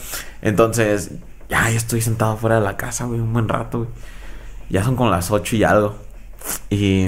Entonces, 0.43 1.13
ya, 1.49 1.67
ya 1.67 1.77
estoy 1.77 2.01
sentado 2.01 2.37
fuera 2.37 2.57
de 2.57 2.61
la 2.61 2.77
casa, 2.77 3.05
güey, 3.05 3.19
un 3.19 3.33
buen 3.33 3.49
rato, 3.49 3.79
güey. 3.79 3.89
Ya 4.69 4.83
son 4.83 4.95
con 4.95 5.11
las 5.11 5.31
ocho 5.31 5.55
y 5.55 5.63
algo. 5.63 5.95
Y 6.69 7.07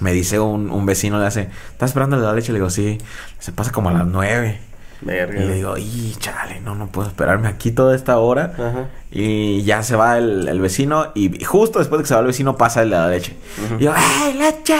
me 0.00 0.12
dice 0.12 0.38
un, 0.38 0.70
un 0.70 0.86
vecino, 0.86 1.18
le 1.18 1.26
hace, 1.26 1.48
¿estás 1.70 1.90
esperando 1.90 2.16
la 2.16 2.32
leche? 2.32 2.52
Le 2.52 2.58
digo, 2.58 2.70
sí. 2.70 2.98
Se 3.38 3.52
pasa 3.52 3.72
como 3.72 3.88
a 3.88 3.92
las 3.92 4.06
nueve. 4.06 4.60
Verga. 5.02 5.42
Y 5.42 5.46
le 5.46 5.54
digo, 5.54 5.76
y 5.76 6.14
chale, 6.18 6.60
no, 6.60 6.74
no 6.74 6.86
puedo 6.88 7.08
esperarme 7.08 7.48
aquí 7.48 7.70
toda 7.70 7.94
esta 7.94 8.18
hora. 8.18 8.52
Ajá. 8.54 8.88
Y 9.10 9.62
ya 9.62 9.82
se 9.82 9.94
va 9.96 10.18
el, 10.18 10.48
el 10.48 10.60
vecino. 10.60 11.12
Y 11.14 11.44
justo 11.44 11.78
después 11.78 11.98
de 11.98 12.02
que 12.04 12.08
se 12.08 12.14
va 12.14 12.20
el 12.20 12.26
vecino, 12.26 12.56
pasa 12.56 12.82
el 12.82 12.90
de 12.90 12.96
la 12.96 13.08
leche. 13.08 13.36
Y 13.78 13.84
yo, 13.84 13.92
¡ay, 13.94 14.34
leche! 14.34 14.74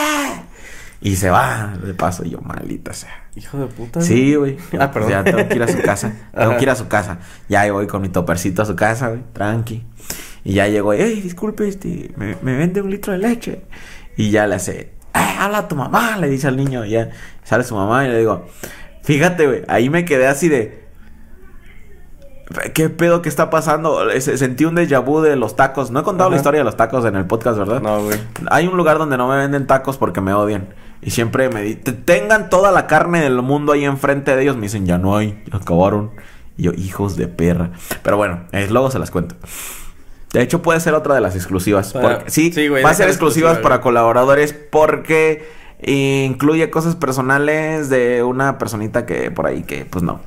Y 1.02 1.16
se 1.16 1.28
va 1.30 1.74
de 1.82 1.92
paso. 1.94 2.24
Y 2.24 2.30
yo, 2.30 2.40
maldita 2.40 2.92
sea. 2.94 3.24
Hijo 3.36 3.58
de 3.58 3.66
puta. 3.66 4.00
Sí, 4.00 4.34
güey. 4.34 4.56
Ah, 4.80 4.90
perdón. 4.90 5.10
Ya 5.10 5.24
tengo 5.24 5.46
que 5.46 5.54
ir 5.54 5.62
a 5.62 5.68
su 5.68 5.82
casa. 5.82 6.12
Tengo 6.34 6.56
que 6.56 6.62
ir 6.62 6.70
a 6.70 6.76
su 6.76 6.88
casa. 6.88 7.18
Ya 7.48 7.60
ahí 7.60 7.70
voy 7.70 7.86
con 7.86 8.00
mi 8.00 8.08
topercito 8.08 8.62
a 8.62 8.64
su 8.64 8.74
casa, 8.74 9.08
güey. 9.08 9.20
Tranqui. 9.34 9.84
Y 10.48 10.52
ya 10.54 10.68
llego, 10.68 10.92
hey, 10.92 11.20
disculpe, 11.22 11.66
este, 11.66 12.12
me, 12.16 12.36
me 12.40 12.56
vende 12.56 12.80
un 12.80 12.88
litro 12.90 13.12
de 13.12 13.18
leche. 13.18 13.62
Y 14.16 14.30
ya 14.30 14.46
le 14.46 14.54
hace, 14.54 14.92
"Ay, 15.12 15.34
habla 15.40 15.58
a 15.58 15.68
tu 15.68 15.74
mamá, 15.74 16.16
le 16.18 16.28
dice 16.28 16.46
al 16.46 16.56
niño. 16.56 16.84
Y 16.84 16.90
ya 16.90 17.10
sale 17.42 17.64
su 17.64 17.74
mamá 17.74 18.04
y 18.04 18.08
le 18.08 18.18
digo, 18.18 18.46
fíjate, 19.02 19.44
güey, 19.46 19.62
ahí 19.66 19.90
me 19.90 20.04
quedé 20.04 20.28
así 20.28 20.48
de. 20.48 20.86
¿Qué 22.74 22.88
pedo 22.90 23.22
que 23.22 23.28
está 23.28 23.50
pasando? 23.50 24.08
Se- 24.20 24.38
Sentí 24.38 24.64
un 24.64 24.76
déjà 24.76 25.00
vu 25.04 25.20
de 25.20 25.34
los 25.34 25.56
tacos. 25.56 25.90
No 25.90 25.98
he 26.00 26.02
contado 26.04 26.30
la 26.30 26.36
historia 26.36 26.60
de 26.60 26.64
los 26.64 26.76
tacos 26.76 27.04
en 27.04 27.16
el 27.16 27.26
podcast, 27.26 27.58
¿verdad? 27.58 27.80
No, 27.82 28.04
güey. 28.04 28.16
Hay 28.48 28.68
un 28.68 28.76
lugar 28.76 28.98
donde 28.98 29.16
no 29.16 29.26
me 29.28 29.36
venden 29.36 29.66
tacos 29.66 29.96
porque 29.98 30.20
me 30.20 30.32
odian. 30.32 30.68
Y 31.02 31.10
siempre 31.10 31.48
me 31.48 31.62
dicen, 31.62 32.04
tengan 32.04 32.48
toda 32.48 32.70
la 32.70 32.86
carne 32.86 33.20
del 33.20 33.42
mundo 33.42 33.72
ahí 33.72 33.84
enfrente 33.84 34.36
de 34.36 34.42
ellos. 34.42 34.54
Me 34.54 34.62
dicen, 34.62 34.86
ya 34.86 34.96
no 34.96 35.16
hay, 35.16 35.42
acabaron. 35.50 36.12
Y 36.56 36.62
yo, 36.62 36.72
hijos 36.72 37.16
de 37.16 37.26
perra. 37.26 37.72
Pero 38.04 38.16
bueno, 38.16 38.44
eh, 38.52 38.68
luego 38.70 38.92
se 38.92 39.00
las 39.00 39.10
cuento. 39.10 39.34
De 40.36 40.42
hecho, 40.42 40.60
puede 40.60 40.80
ser 40.80 40.92
otra 40.92 41.14
de 41.14 41.22
las 41.22 41.34
exclusivas. 41.34 41.94
Para- 41.94 42.18
porque- 42.18 42.30
sí, 42.30 42.52
sí, 42.52 42.68
güey, 42.68 42.82
va 42.84 42.90
a 42.90 42.94
ser 42.94 43.08
exclusivas 43.08 43.52
exclusiva, 43.52 43.62
para 43.62 43.76
güey. 43.76 43.82
colaboradores 43.84 44.52
porque 44.52 45.48
incluye 45.80 46.68
cosas 46.68 46.94
personales 46.94 47.88
de 47.88 48.22
una 48.22 48.58
personita 48.58 49.06
que 49.06 49.30
por 49.30 49.46
ahí 49.46 49.62
que, 49.62 49.86
pues 49.86 50.04
no. 50.04 50.20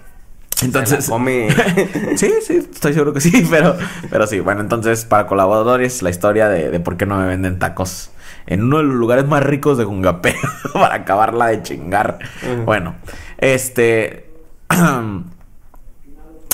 Entonces, 0.64 1.06
sí, 2.16 2.34
sí, 2.42 2.56
estoy 2.72 2.94
seguro 2.94 3.14
que 3.14 3.22
sí, 3.22 3.48
pero, 3.52 3.78
pero 4.10 4.26
sí, 4.26 4.40
bueno, 4.40 4.62
entonces 4.62 5.06
para 5.06 5.28
colaboradores 5.28 6.02
la 6.02 6.10
historia 6.10 6.50
de, 6.50 6.72
de 6.72 6.80
por 6.80 6.98
qué 6.98 7.06
no 7.06 7.18
me 7.18 7.28
venden 7.28 7.60
tacos 7.60 8.10
en 8.48 8.64
uno 8.64 8.78
de 8.80 8.84
los 8.86 8.96
lugares 8.96 9.28
más 9.28 9.44
ricos 9.44 9.78
de 9.78 9.86
Jungapeo 9.86 10.34
para 10.74 10.96
acabarla 10.96 11.46
de 11.50 11.62
chingar. 11.62 12.18
Bueno, 12.66 12.96
este... 13.38 14.26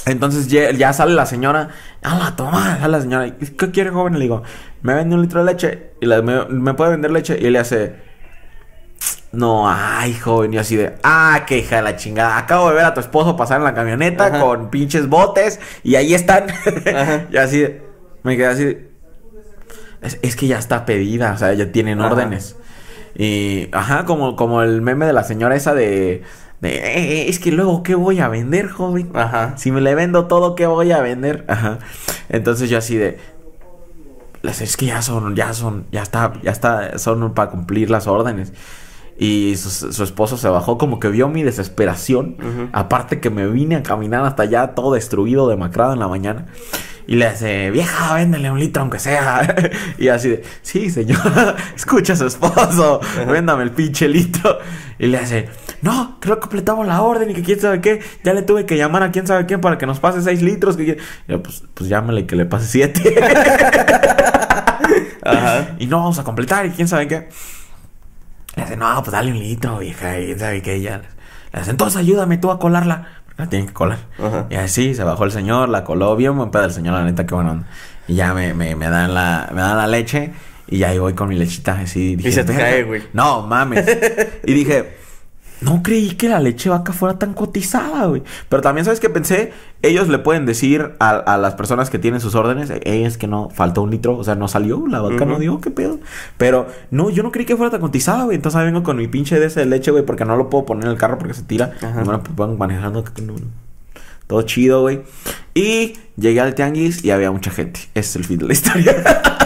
Entonces 0.06 0.48
ya, 0.48 0.72
ya 0.72 0.94
sale 0.94 1.14
la 1.16 1.26
señora, 1.26 1.70
¡Hala, 2.04 2.36
toma! 2.36 2.78
Sale 2.80 2.92
la 2.92 3.02
señora, 3.02 3.32
¿qué 3.58 3.72
quiere, 3.72 3.90
joven? 3.90 4.14
Le 4.14 4.20
digo, 4.22 4.44
me 4.84 4.94
vende 4.94 5.16
un 5.16 5.22
litro 5.22 5.44
de 5.44 5.52
leche 5.52 5.90
y 6.00 6.06
la- 6.06 6.22
me, 6.22 6.46
me 6.46 6.74
puede 6.76 6.92
vender 6.92 7.12
leche 7.12 7.38
y 7.40 7.50
le 7.50 7.60
hace... 7.60 7.96
No, 9.32 9.70
ay, 9.70 10.14
joven, 10.14 10.54
y 10.54 10.58
así 10.58 10.78
de, 10.78 10.96
ah, 11.04 11.44
qué 11.46 11.58
hija 11.58 11.78
de 11.78 11.82
la 11.82 11.98
chingada. 11.98 12.38
Acabo 12.38 12.70
de 12.70 12.76
ver 12.76 12.86
a 12.86 12.94
tu 12.94 13.02
esposo 13.02 13.36
pasar 13.36 13.58
en 13.58 13.66
la 13.66 13.74
camioneta 13.74 14.28
Ajá. 14.28 14.40
con 14.40 14.70
pinches 14.70 15.10
botes 15.10 15.60
y 15.84 15.96
ahí 15.96 16.14
están. 16.14 16.46
Y 17.32 17.38
así, 17.38 17.60
de- 17.60 17.82
me 18.24 18.38
quedé 18.38 18.46
así. 18.48 18.64
de, 18.64 18.90
Es, 20.02 20.20
es 20.22 20.36
que 20.38 20.48
ya 20.48 20.58
está 20.58 20.86
pedida, 20.86 21.34
o 21.34 21.38
sea, 21.38 21.52
ya 21.54 21.70
tienen 21.72 22.00
Ajá. 22.00 22.14
órdenes. 22.14 22.56
Y, 23.18 23.68
ajá, 23.74 24.06
como, 24.06 24.36
como 24.38 24.62
el 24.62 24.82
meme 24.82 25.06
de 25.06 25.14
la 25.14 25.24
señora 25.26 25.56
esa 25.56 25.74
de, 25.74 26.24
de 26.62 26.78
"Eh, 26.78 27.30
es 27.30 27.40
que 27.40 27.52
luego, 27.52 27.84
¿qué 27.84 27.96
voy 27.96 28.20
a 28.20 28.28
vender, 28.28 28.70
joven? 28.70 29.10
Ajá. 29.14 29.58
Si 29.58 29.72
me 29.72 29.82
le 29.82 29.94
vendo 29.96 30.26
todo, 30.26 30.56
¿qué 30.56 30.66
voy 30.68 30.92
a 30.92 31.02
vender? 31.02 31.46
Ajá. 31.48 31.80
Entonces 32.30 32.70
yo 32.70 32.78
así 32.78 32.96
de. 32.96 33.18
Es 34.44 34.78
que 34.78 34.86
ya 34.86 35.02
son, 35.02 35.36
ya 35.36 35.54
son, 35.54 35.86
ya 35.92 36.04
está, 36.04 36.34
ya 36.44 36.52
está, 36.52 37.00
son 37.00 37.34
para 37.34 37.50
cumplir 37.50 37.90
las 37.90 38.06
órdenes. 38.08 38.54
Y 39.18 39.56
su, 39.56 39.92
su 39.94 40.04
esposo 40.04 40.38
se 40.38 40.50
bajó, 40.50 40.78
como 40.78 41.00
que 41.00 41.08
vio 41.08 41.28
mi 41.30 41.42
desesperación. 41.42 42.36
Ujú. 42.40 42.70
Aparte 42.74 43.20
que 43.20 43.30
me 43.30 43.48
vine 43.48 43.78
a 43.78 43.84
caminar 43.84 44.24
hasta 44.26 44.44
allá, 44.44 44.76
todo 44.76 44.94
destruido, 44.94 45.48
demacrado 45.48 45.94
en 45.94 46.00
la 46.00 46.08
mañana. 46.08 46.46
Y 47.08 47.16
le 47.16 47.28
hace, 47.28 47.70
vieja, 47.72 48.16
véndele 48.16 48.50
un 48.50 48.60
litro 48.60 48.82
aunque 48.82 49.00
sea. 49.00 49.56
y 49.98 50.08
así 50.08 50.30
de, 50.30 50.44
sí, 50.62 50.90
señor, 50.90 51.56
escucha 51.76 52.14
a 52.14 52.16
su 52.16 52.28
esposo, 52.28 53.00
véndame 53.28 53.64
el 53.64 53.72
pinche 53.72 54.08
litro. 54.08 54.58
Y 54.98 55.08
le 55.08 55.18
hace, 55.20 55.50
no, 55.82 56.18
creo 56.20 56.36
que 56.36 56.42
completamos 56.42 56.88
la 56.88 57.02
orden 57.02 57.30
y 57.30 57.34
que 57.34 57.44
quién 57.44 57.60
sabe 57.60 57.82
qué. 57.82 58.02
Ya 58.24 58.34
le 58.34 58.42
tuve 58.42 58.66
que 58.66 58.78
llamar 58.78 59.04
a 59.04 59.12
quién 59.12 59.28
sabe 59.28 59.46
quién 59.46 59.62
para 59.62 59.78
que 59.78 59.86
nos 59.86 60.00
pase 60.00 60.22
seis 60.22 60.42
litros. 60.42 60.78
Que... 60.78 60.86
quién-". 60.86 60.98
Y 61.28 61.32
yo, 61.32 61.44
pues, 61.44 61.64
pues 61.74 61.90
llámale 61.90 62.22
y 62.22 62.24
que 62.24 62.36
le 62.36 62.46
pase 62.46 62.66
siete. 62.68 63.16
Ajá. 65.24 65.76
y 65.80 65.88
no 65.88 65.98
vamos 65.98 66.20
a 66.20 66.24
completar 66.24 66.66
y 66.68 66.70
quién 66.72 66.88
sabe 66.88 67.08
qué. 67.08 67.30
Le 68.56 68.64
dice, 68.64 68.78
no, 68.78 69.02
pues 69.04 69.12
dale 69.12 69.32
un 69.32 69.40
litro, 69.40 69.80
vieja. 69.80 70.20
Y 70.20 70.38
sabe 70.38 70.62
que 70.62 70.76
ella. 70.76 71.02
Le 71.52 71.60
dice, 71.60 71.72
entonces 71.72 71.98
ayúdame 71.98 72.38
tú 72.38 72.52
a 72.52 72.60
colarla. 72.60 73.24
La 73.38 73.50
tienen 73.50 73.68
que 73.68 73.74
colar. 73.74 74.00
Ajá. 74.18 74.48
Y 74.50 74.56
así 74.56 74.96
se 74.96 75.04
bajó 75.04 75.26
el 75.26 75.32
señor, 75.32 75.70
la 75.70 75.84
coló 75.84 76.16
bien 76.16 76.38
buen 76.38 76.52
pedo 76.52 76.66
el 76.66 76.72
señor, 76.72 76.94
la 76.94 77.04
neta, 77.04 77.26
qué 77.26 77.36
bueno. 77.36 77.66
Y 78.08 78.16
ya 78.16 78.34
me, 78.34 78.54
me, 78.54 78.76
me 78.76 78.90
dan 78.90 79.14
la, 79.14 79.50
me 79.54 79.62
dan 79.62 79.78
la 79.78 79.88
leche. 79.88 80.32
Y 80.68 80.80
ya 80.80 80.90
ahí 80.90 81.00
voy 81.00 81.14
con 81.14 81.28
mi 81.30 81.36
lechita 81.36 81.80
así. 81.80 82.16
Dije, 82.16 82.32
se 82.32 82.44
te 82.44 82.56
cae, 82.56 82.84
güey. 82.84 83.04
No, 83.14 83.46
mames. 83.46 83.86
y 84.46 84.54
dije, 84.54 84.98
no 85.62 85.82
creí 85.84 86.12
que 86.16 86.30
la 86.30 86.40
leche 86.40 86.70
vaca 86.70 86.94
fuera 86.94 87.18
tan 87.18 87.34
cotizada, 87.34 88.06
güey. 88.06 88.24
Pero 88.50 88.62
también, 88.62 88.86
¿sabes 88.86 89.00
qué 89.00 89.10
pensé? 89.10 89.54
Ellos 89.82 90.08
le 90.10 90.20
pueden 90.20 90.46
decir 90.46 90.92
a, 91.00 91.12
a 91.12 91.38
las 91.38 91.56
personas 91.56 91.90
que 91.90 92.00
tienen 92.00 92.20
sus 92.20 92.36
órdenes, 92.36 92.70
"Eh, 92.70 92.82
es 93.06 93.18
que 93.18 93.28
no, 93.28 93.50
faltó 93.50 93.82
un 93.84 93.92
litro, 93.92 94.18
o 94.18 94.24
sea, 94.24 94.36
no 94.36 94.48
salió, 94.48 94.86
la 94.88 95.02
vaca 95.02 95.26
no 95.26 95.40
dio, 95.40 95.62
qué 95.62 95.72
pedo. 95.72 96.00
Pero, 96.38 96.68
no, 96.92 97.10
yo 97.10 97.24
no 97.24 97.32
creí 97.32 97.46
que 97.46 97.56
fuera 97.56 97.72
tan 97.72 97.82
cotizada, 97.82 98.24
güey. 98.26 98.36
Entonces 98.36 98.60
ahí 98.60 98.66
vengo 98.66 98.84
con 98.84 98.98
mi 98.98 99.08
pinche 99.08 99.40
de 99.40 99.46
ese 99.46 99.62
de 99.62 99.66
leche, 99.68 99.92
güey, 99.92 100.06
porque 100.06 100.26
no 100.26 100.36
lo 100.36 100.50
puedo 100.50 100.66
poner 100.66 100.86
en 100.86 100.92
el 100.92 100.98
carro 100.98 101.18
porque 101.18 101.34
se 101.34 101.44
tira. 101.44 101.74
Ajá. 101.82 102.02
Y 102.02 102.04
bueno, 102.04 102.22
pues 102.24 102.36
van 102.36 102.58
manejando. 102.58 103.04
Todo 104.28 104.42
chido, 104.42 104.82
güey. 104.82 105.04
Y 105.54 105.94
llegué 106.18 106.42
al 106.42 106.56
tianguis 106.56 107.04
y 107.04 107.12
había 107.12 107.32
mucha 107.32 107.52
gente. 107.52 107.80
Ese 107.94 108.10
es 108.10 108.16
el 108.16 108.24
fin 108.26 108.40
de 108.40 108.46
la 108.48 108.54
historia. 108.54 108.96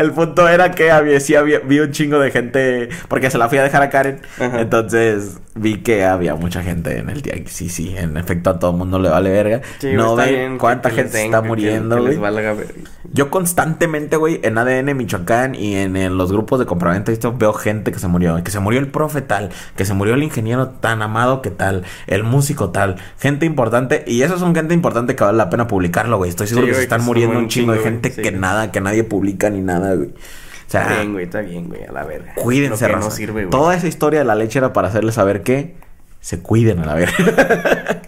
El 0.00 0.12
punto 0.12 0.48
era 0.48 0.70
que 0.70 0.90
había, 0.90 1.20
sí 1.20 1.34
había, 1.34 1.58
vi 1.60 1.78
un 1.80 1.90
chingo 1.92 2.18
de 2.18 2.30
gente, 2.30 2.88
porque 3.08 3.30
se 3.30 3.38
la 3.38 3.48
fui 3.48 3.58
a 3.58 3.62
dejar 3.62 3.82
a 3.82 3.90
Karen. 3.90 4.20
Ajá. 4.38 4.60
Entonces 4.60 5.38
vi 5.54 5.78
que 5.78 6.04
había 6.04 6.34
mucha 6.36 6.62
gente 6.62 6.96
en 6.98 7.10
el 7.10 7.22
tianguis. 7.22 7.52
Sí, 7.52 7.68
sí, 7.68 7.94
en 7.96 8.16
efecto 8.16 8.50
a 8.50 8.58
todo 8.58 8.70
el 8.70 8.76
mundo 8.78 8.98
le 8.98 9.10
vale 9.10 9.30
verga. 9.30 9.60
Sí, 9.78 9.92
no 9.92 10.16
ven 10.16 10.58
cuánta 10.58 10.90
gente 10.90 11.12
se 11.12 11.24
está 11.26 11.42
muriendo, 11.42 11.96
que 11.96 12.00
güey. 12.02 12.12
les 12.12 12.20
valga 12.20 12.52
ver. 12.54 12.74
Yo 13.12 13.30
constantemente, 13.30 14.16
güey, 14.16 14.40
en 14.42 14.56
ADN 14.56 14.96
Michoacán 14.96 15.54
y 15.54 15.74
en, 15.76 15.96
en 15.96 16.16
los 16.16 16.30
grupos 16.32 16.60
de 16.60 16.66
compraventa 16.66 17.12
veo 17.34 17.52
gente 17.52 17.92
que 17.92 17.98
se 17.98 18.08
murió. 18.08 18.42
Que 18.42 18.50
se 18.50 18.60
murió 18.60 18.78
el 18.80 18.88
profe 18.88 19.20
tal, 19.20 19.50
que 19.76 19.84
se 19.84 19.92
murió 19.94 20.14
el 20.14 20.22
ingeniero 20.22 20.68
tan 20.68 21.02
amado 21.02 21.42
que 21.42 21.50
tal, 21.50 21.82
el 22.06 22.22
músico 22.22 22.70
tal. 22.70 22.96
Gente 23.18 23.44
importante. 23.46 24.04
Y 24.06 24.22
eso 24.22 24.38
son 24.38 24.54
gente 24.54 24.72
importante 24.74 25.16
que 25.16 25.24
vale 25.24 25.36
la 25.36 25.50
pena 25.50 25.66
publicarlo, 25.66 26.16
güey. 26.18 26.30
Estoy 26.30 26.46
seguro 26.46 26.66
Sí, 26.66 26.70
que 26.70 26.76
se 26.76 26.82
están 26.84 27.00
que 27.00 27.06
muriendo 27.06 27.38
un 27.38 27.48
chingo 27.48 27.72
de 27.72 27.80
gente 27.80 28.10
sí. 28.12 28.22
que 28.22 28.32
nada, 28.32 28.70
que 28.70 28.80
nadie 28.80 29.02
publica 29.04 29.50
ni 29.50 29.60
nada, 29.60 29.89
güey. 29.94 30.08
O 30.10 30.70
sea, 30.70 30.82
Está 30.82 30.94
bien, 30.96 31.12
güey, 31.12 31.24
está 31.24 31.40
bien, 31.40 31.68
güey, 31.68 31.84
a 31.84 31.92
la 31.92 32.04
verga. 32.04 32.34
cuídense, 32.36 32.84
Lo 32.84 32.88
que 32.88 32.94
raza. 32.94 33.08
no 33.08 33.14
sirve, 33.14 33.44
güey. 33.44 33.50
Toda 33.50 33.74
esa 33.74 33.88
historia 33.88 34.20
de 34.20 34.24
la 34.24 34.34
leche 34.36 34.58
era 34.58 34.72
para 34.72 34.88
hacerles 34.88 35.16
saber 35.16 35.42
que 35.42 35.74
se 36.20 36.40
cuiden 36.40 36.78
a 36.80 36.86
la 36.86 36.94
verga. 36.94 37.14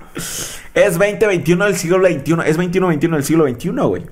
es 0.74 0.98
2021 0.98 1.64
del 1.64 1.76
siglo 1.76 1.98
XXI. 1.98 2.36
Es 2.46 2.58
21-21 2.58 3.10
del 3.10 3.24
siglo 3.24 3.48
XXI, 3.48 3.68
güey. 3.70 4.06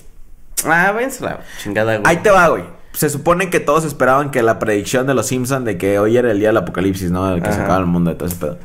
Ah, 0.64 0.92
la 1.20 1.40
chingada, 1.62 1.98
güey. 1.98 2.02
Ahí 2.04 2.18
te 2.18 2.30
va, 2.30 2.48
güey. 2.48 2.64
Se 2.92 3.08
supone 3.08 3.50
que 3.50 3.60
todos 3.60 3.84
esperaban 3.84 4.30
que 4.32 4.42
la 4.42 4.58
predicción 4.58 5.06
de 5.06 5.14
los 5.14 5.26
Simpsons 5.26 5.64
de 5.64 5.78
que 5.78 5.98
hoy 6.00 6.16
era 6.16 6.30
el 6.32 6.40
día 6.40 6.48
del 6.48 6.56
apocalipsis, 6.56 7.10
¿no? 7.12 7.32
De 7.32 7.40
que 7.40 7.46
se 7.48 7.54
Ajá. 7.54 7.64
acaba 7.64 7.78
el 7.78 7.86
mundo 7.86 8.10
de 8.10 8.16
todo 8.16 8.26
ese 8.28 8.36
pedo. 8.36 8.58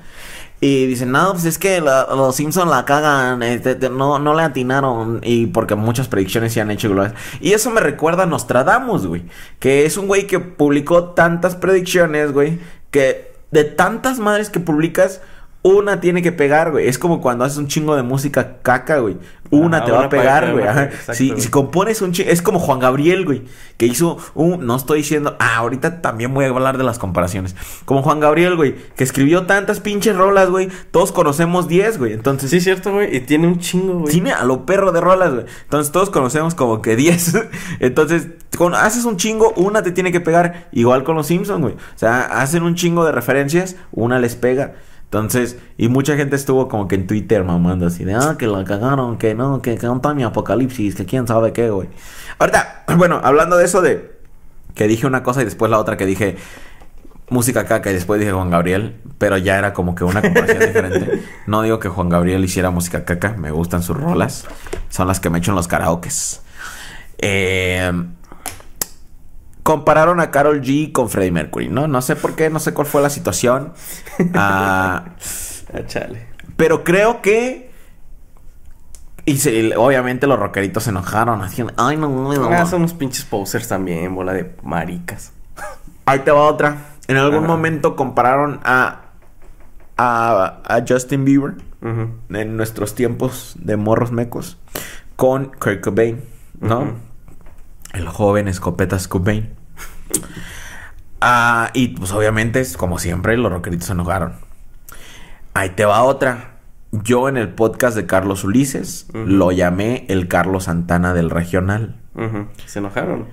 Y 0.62 0.86
dicen, 0.88 1.12
no, 1.12 1.34
pues 1.34 1.46
es 1.46 1.58
que 1.60 1.82
los 1.82 2.36
Simpsons 2.36 2.72
la 2.72 2.86
cagan, 2.86 3.44
este, 3.44 3.76
te- 3.76 3.90
no, 3.90 4.20
no 4.20 4.34
le 4.34 4.42
atinaron. 4.44 5.20
Y 5.24 5.48
porque 5.48 5.76
muchas 5.76 6.08
predicciones 6.08 6.54
se 6.54 6.62
han 6.62 6.72
hecho 6.72 6.90
globales. 6.90 7.14
Y 7.42 7.52
eso 7.54 7.70
me 7.72 7.82
recuerda 7.82 8.24
a 8.24 8.26
Nostradamus, 8.26 9.06
güey. 9.06 9.24
Que 9.60 9.86
es 9.86 9.98
un 9.98 10.08
güey 10.08 10.28
que 10.28 10.40
publicó 10.40 11.10
tantas 11.12 11.56
predicciones, 11.56 12.32
güey. 12.32 12.60
Que 12.90 13.34
de 13.52 13.64
tantas 13.66 14.20
madres 14.20 14.50
que 14.50 14.60
publicas, 14.60 15.22
una 15.68 16.00
tiene 16.00 16.22
que 16.22 16.32
pegar, 16.32 16.70
güey. 16.70 16.88
Es 16.88 17.00
como 17.00 17.22
cuando 17.22 17.44
haces 17.44 17.58
un 17.58 17.68
chingo 17.68 17.96
de 17.96 18.04
música 18.04 18.58
caca, 18.62 19.00
güey. 19.00 19.18
Una 19.50 19.84
te 19.84 19.92
va 19.92 20.06
a 20.06 20.10
pegar, 20.10 20.52
güey. 20.52 20.62
una- 20.64 20.72
Ajá. 20.72 20.84
exacto, 20.86 21.14
Si, 21.16 21.30
güey. 21.30 21.42
si 21.42 21.48
compones 21.50 22.02
un 22.04 22.12
chingo. 22.12 22.30
Es 22.30 22.42
como 22.44 22.60
Juan 22.60 22.78
Gabriel, 22.80 23.26
güey. 23.26 23.44
Que 23.78 23.88
hizo 23.88 24.18
un. 24.36 24.66
No 24.68 24.76
estoy 24.76 25.00
diciendo. 25.00 25.36
Ah, 25.40 25.58
ahorita 25.58 26.02
también 26.02 26.34
voy 26.36 26.46
a 26.46 26.50
hablar 26.50 26.78
de 26.78 26.84
las 26.84 27.00
comparaciones. 27.00 27.56
Como 27.86 28.04
Juan 28.04 28.20
Gabriel, 28.20 28.56
güey. 28.56 28.76
Que 28.96 29.04
escribió 29.04 29.48
tantas 29.48 29.80
pinches 29.80 30.16
rolas, 30.16 30.50
güey. 30.52 30.70
Todos 30.92 31.12
conocemos 31.12 31.68
10, 31.68 31.98
güey. 31.98 32.14
Entonces. 32.14 32.52
Sí, 32.52 32.58
es 32.58 32.64
cierto, 32.64 32.92
güey. 32.94 33.16
Y 33.16 33.22
tiene 33.22 33.48
un 33.48 33.58
chingo, 33.60 34.00
güey. 34.02 34.12
Tiene 34.14 34.34
a 34.34 34.44
lo 34.44 34.68
perro 34.68 34.92
de 34.92 35.02
rolas, 35.02 35.34
güey. 35.34 35.46
Entonces 35.64 35.92
todos 35.92 36.12
conocemos 36.12 36.54
como 36.54 36.82
que 36.84 36.96
10. 36.96 37.36
Entonces, 37.80 38.28
cuando 38.58 38.78
haces 38.78 39.06
un 39.06 39.18
chingo, 39.18 39.52
una 39.56 39.82
te 39.82 39.92
tiene 39.92 40.12
que 40.12 40.22
pegar. 40.22 40.70
Igual 40.72 41.04
con 41.04 41.16
los 41.16 41.26
Simpsons, 41.28 41.62
güey. 41.62 41.74
O 41.74 41.98
sea, 41.98 42.22
hacen 42.42 42.62
un 42.64 42.76
chingo 42.76 43.04
de 43.06 43.12
referencias, 43.12 43.76
una 43.92 44.20
les 44.20 44.36
pega. 44.36 44.76
Entonces, 45.20 45.58
y 45.78 45.88
mucha 45.88 46.18
gente 46.18 46.36
estuvo 46.36 46.68
como 46.68 46.88
que 46.88 46.96
en 46.96 47.08
Twitter 47.08 47.44
mamando 47.44 47.88
así 47.88 48.04
de, 48.04 48.16
ah, 48.16 48.36
que 48.38 48.48
la 48.48 48.64
cagaron, 48.66 49.18
que 49.18 49.34
no, 49.34 49.62
que 49.62 49.78
canta 49.78 50.14
mi 50.14 50.24
apocalipsis, 50.24 50.96
que 50.96 51.06
quién 51.06 51.26
sabe 51.26 51.54
qué, 51.54 51.70
güey. 51.70 51.88
Ahorita, 52.38 52.84
bueno, 52.98 53.22
hablando 53.24 53.58
de 53.58 53.66
eso 53.66 53.82
de 53.82 54.16
que 54.74 54.88
dije 54.88 55.08
una 55.08 55.24
cosa 55.24 55.42
y 55.42 55.46
después 55.46 55.72
la 55.72 55.80
otra 55.80 55.96
que 55.96 56.06
dije 56.06 56.36
música 57.30 57.66
caca 57.66 57.90
y 57.90 57.94
después 57.94 58.20
dije 58.20 58.34
Juan 58.34 58.50
Gabriel, 58.50 58.98
pero 59.18 59.38
ya 59.38 59.58
era 59.58 59.74
como 59.74 59.96
que 59.96 60.04
una 60.04 60.22
comparación 60.22 60.60
diferente. 60.68 61.24
No 61.48 61.62
digo 61.62 61.80
que 61.80 61.88
Juan 61.88 62.10
Gabriel 62.10 62.44
hiciera 62.44 62.70
música 62.70 63.06
caca, 63.06 63.36
me 63.38 63.52
gustan 63.52 63.84
sus 63.84 63.96
rolas, 63.96 64.46
son 64.90 65.08
las 65.08 65.20
que 65.20 65.30
me 65.30 65.40
echo 65.40 65.52
en 65.52 65.56
los 65.56 65.68
karaokes. 65.68 66.42
Eh, 67.18 67.92
compararon 69.66 70.20
a 70.20 70.30
Carol 70.30 70.62
G 70.62 70.92
con 70.92 71.10
Freddie 71.10 71.32
Mercury, 71.32 71.70
¿no? 71.70 71.88
No 71.88 72.00
sé 72.04 72.16
por 72.16 72.36
qué, 72.36 72.52
no 72.52 72.60
sé 72.60 72.74
cuál 72.76 72.86
fue 72.86 73.02
la 73.02 73.10
situación. 73.10 73.74
Ah, 74.36 75.06
Ah, 75.74 75.80
chale. 75.88 76.28
pero 76.56 76.84
creo 76.84 77.22
que... 77.24 77.72
Y 79.26 79.38
se- 79.38 79.76
obviamente 79.76 80.28
los 80.28 80.38
rockeritos 80.40 80.84
se 80.84 80.92
enojaron, 80.92 81.42
haciendo... 81.42 81.74
Ay, 81.78 81.98
no, 81.98 82.08
no, 82.10 82.32
no. 82.32 82.50
Ah, 82.52 82.68
somos 82.68 82.94
pinches 82.94 83.26
posers 83.26 83.68
también, 83.68 84.14
bola 84.14 84.34
de 84.34 84.56
maricas. 84.62 85.34
Ahí 86.06 86.20
te 86.20 86.30
va 86.30 86.42
otra. 86.44 86.78
En 87.08 87.18
algún 87.18 87.40
Ajá. 87.46 87.48
momento 87.48 87.96
compararon 87.96 88.60
a, 88.64 89.02
a, 89.98 90.62
a 90.64 90.84
Justin 90.88 91.26
Bieber 91.26 91.56
en 92.30 92.56
nuestros 92.58 92.94
tiempos 92.94 93.56
de 93.60 93.78
morros 93.78 94.12
mecos 94.12 94.58
con 95.16 95.46
Kurt 95.60 95.82
Cobain, 95.82 96.24
¿no? 96.60 96.94
El 97.96 98.08
joven 98.10 98.48
escopetas 98.48 99.08
Cobain. 99.08 99.54
Ah, 101.22 101.72
y 101.74 101.90
pues 101.90 102.12
obviamente, 102.12 102.60
es 102.60 102.78
como 102.78 103.00
siempre, 103.00 103.38
los 103.38 103.52
rockeritos 103.52 103.88
se 103.88 103.94
enojaron. 103.94 104.34
Ahí 105.54 105.70
te 105.70 105.86
va 105.86 106.04
otra. 106.04 106.58
Yo 106.92 107.30
en 107.30 107.38
el 107.38 107.50
podcast 107.50 107.96
de 107.96 108.06
Carlos 108.06 108.44
Ulises 108.44 109.08
lo 109.14 109.52
llamé 109.52 110.06
el 110.10 110.28
Carlos 110.28 110.66
Santana 110.66 111.14
del 111.14 111.30
regional. 111.30 111.96
Se 112.66 112.80
enojaron. 112.80 113.28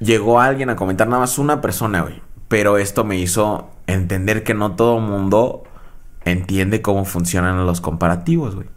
Llegó 0.00 0.40
alguien 0.40 0.70
a 0.70 0.76
comentar 0.76 1.08
nada 1.08 1.20
más 1.20 1.38
una 1.38 1.60
persona, 1.60 2.02
güey. 2.02 2.22
Pero 2.48 2.78
esto 2.78 3.04
me 3.04 3.18
hizo 3.18 3.70
entender 3.86 4.44
que 4.44 4.54
no 4.54 4.72
todo 4.72 5.00
mundo 5.00 5.64
entiende 6.24 6.82
cómo 6.82 7.04
funcionan 7.04 7.66
los 7.66 7.80
comparativos, 7.80 8.54
güey. 8.54 8.68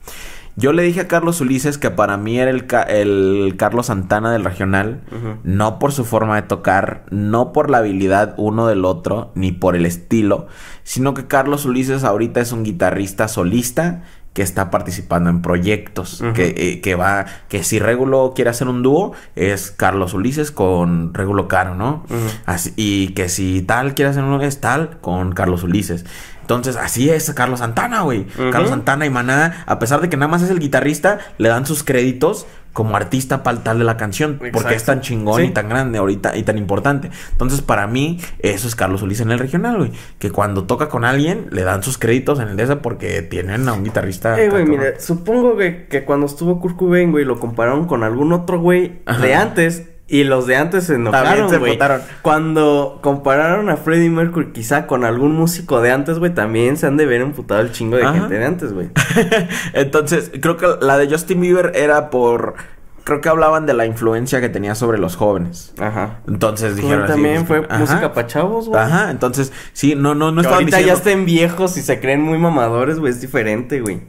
Yo 0.59 0.73
le 0.73 0.81
dije 0.81 1.01
a 1.01 1.07
Carlos 1.07 1.39
Ulises 1.39 1.77
que 1.77 1.91
para 1.91 2.17
mí 2.17 2.39
era 2.39 2.49
el, 2.49 2.65
Ca- 2.65 2.81
el 2.81 3.53
Carlos 3.57 3.85
Santana 3.85 4.31
del 4.31 4.43
regional, 4.43 5.01
no 5.43 5.77
por 5.77 5.91
su 5.91 6.03
forma 6.03 6.35
de 6.35 6.41
tocar, 6.47 7.05
no 7.11 7.53
por 7.53 7.69
la 7.69 7.77
habilidad 7.77 8.33
uno 8.37 8.65
del 8.65 8.83
otro, 8.83 9.31
ni 9.35 9.51
por 9.51 9.75
el 9.75 9.85
estilo, 9.85 10.47
sino 10.83 11.13
que 11.13 11.27
Carlos 11.27 11.65
Ulises 11.65 12.03
ahorita 12.03 12.41
es 12.41 12.51
un 12.51 12.63
guitarrista 12.63 13.27
solista 13.27 14.01
que 14.33 14.41
está 14.43 14.69
participando 14.69 15.31
en 15.31 15.41
proyectos, 15.41 16.21
que, 16.35 16.53
eh, 16.57 16.81
que 16.81 16.93
va, 16.93 17.25
que 17.49 17.63
si 17.63 17.79
Regulo 17.79 18.33
quiere 18.35 18.51
hacer 18.51 18.67
un 18.67 18.83
dúo, 18.83 19.13
es 19.35 19.71
Carlos 19.71 20.13
Ulises 20.13 20.51
con 20.51 21.13
Regulo 21.15 21.47
Caro, 21.47 21.73
¿no? 21.73 22.03
Así, 22.45 22.71
y 22.75 23.09
que 23.09 23.29
si 23.29 23.63
tal 23.63 23.95
quiere 23.95 24.11
hacer 24.11 24.23
uno, 24.23 24.39
es 24.41 24.61
tal 24.61 24.99
con 25.01 25.31
Carlos 25.33 25.63
Ulises. 25.63 26.05
Entonces, 26.47 26.77
así 26.77 27.09
es 27.09 27.29
Carlos 27.33 27.59
Santana, 27.59 28.03
güey. 28.03 28.25
Carlos 28.53 28.69
Santana 28.69 29.05
y 29.05 29.09
Maná, 29.09 29.65
a 29.65 29.79
pesar 29.79 29.99
de 29.99 30.07
que 30.07 30.15
nada 30.15 30.31
más 30.31 30.41
es 30.43 30.49
el 30.49 30.59
guitarrista, 30.59 31.19
le 31.37 31.49
dan 31.49 31.65
sus 31.65 31.83
créditos 31.83 32.47
como 32.71 32.95
artista 32.95 33.43
para 33.43 33.63
tal 33.63 33.79
de 33.79 33.83
la 33.83 33.97
canción. 33.97 34.39
Porque 34.53 34.75
es 34.75 34.85
tan 34.85 35.01
chingón 35.01 35.41
Sí. 35.41 35.47
y 35.47 35.49
tan 35.51 35.67
grande 35.67 35.97
ahorita 35.97 36.37
y 36.37 36.43
tan 36.43 36.57
importante. 36.57 37.09
Entonces, 37.33 37.61
para 37.61 37.85
mí, 37.85 38.21
eso 38.39 38.65
es 38.69 38.75
Carlos 38.75 39.01
Ulises 39.01 39.25
en 39.25 39.31
el 39.33 39.39
regional, 39.39 39.77
güey. 39.77 39.91
Que 40.19 40.31
cuando 40.31 40.63
toca 40.63 40.87
con 40.87 41.03
alguien, 41.03 41.47
le 41.51 41.63
dan 41.63 41.83
sus 41.83 41.97
créditos 41.97 42.39
en 42.39 42.47
el 42.47 42.55
de 42.55 42.63
esa 42.63 42.81
porque 42.81 43.23
tienen 43.23 43.67
a 43.67 43.73
un 43.73 43.83
guitarrista. 43.83 44.39
Eh, 44.39 44.49
güey, 44.49 44.63
mira, 44.65 44.99
supongo 44.99 45.55
güey, 45.55 45.89
que 45.89 46.05
cuando 46.05 46.27
estuvo 46.27 46.61
Kurt 46.61 46.77
Cobain, 46.77 47.11
güey, 47.11 47.25
lo 47.25 47.39
compararon 47.41 47.87
con 47.87 48.03
algún 48.03 48.31
otro 48.31 48.61
güey 48.61 49.01
de 49.21 49.35
antes. 49.35 49.83
Y 50.09 50.23
los 50.23 50.47
de 50.47 50.55
antes 50.55 50.85
se 50.85 50.95
enojaron, 50.95 51.49
se 51.49 51.57
güey. 51.57 51.77
Cuando 52.21 52.99
compararon 53.01 53.69
a 53.69 53.75
Freddie 53.75 54.09
Mercury 54.09 54.53
quizá 54.53 54.87
con 54.87 55.03
algún 55.03 55.35
músico 55.35 55.81
de 55.81 55.91
antes, 55.91 56.17
güey, 56.17 56.33
también 56.33 56.77
se 56.77 56.87
han 56.87 56.95
de 56.95 57.05
ver 57.05 57.19
emputado 57.19 57.59
el 57.59 57.73
chingo 57.73 57.97
de 57.97 58.03
Ajá. 58.03 58.13
gente 58.13 58.35
de 58.39 58.45
antes, 58.45 58.71
güey. 58.71 58.89
Entonces, 59.73 60.31
creo 60.41 60.55
que 60.55 60.65
la 60.79 60.97
de 60.97 61.09
Justin 61.09 61.41
Bieber 61.41 61.73
era 61.75 62.09
por. 62.09 62.55
Creo 63.03 63.19
que 63.21 63.29
hablaban 63.29 63.65
de 63.65 63.73
la 63.73 63.85
influencia 63.85 64.39
que 64.39 64.47
tenía 64.49 64.75
sobre 64.75 64.97
los 64.97 65.17
jóvenes. 65.17 65.73
Ajá. 65.77 66.19
Entonces 66.27 66.75
dijeron. 66.75 67.03
así, 67.03 67.13
también 67.13 67.45
fue 67.45 67.65
ajá. 67.67 67.77
música 67.77 68.13
para 68.13 68.27
chavos, 68.27 68.67
güey. 68.69 68.81
Ajá, 68.81 69.11
entonces, 69.11 69.51
sí, 69.73 69.95
no, 69.95 70.15
no, 70.15 70.31
no 70.31 70.35
Que 70.35 70.47
estaban 70.47 70.59
ahorita 70.59 70.77
diciendo. 70.77 70.93
ya 70.93 70.97
estén 70.97 71.25
viejos 71.25 71.77
y 71.77 71.81
se 71.81 71.99
creen 71.99 72.21
muy 72.21 72.37
mamadores, 72.37 72.99
güey, 72.99 73.11
es 73.11 73.19
diferente, 73.19 73.81
güey. 73.81 74.01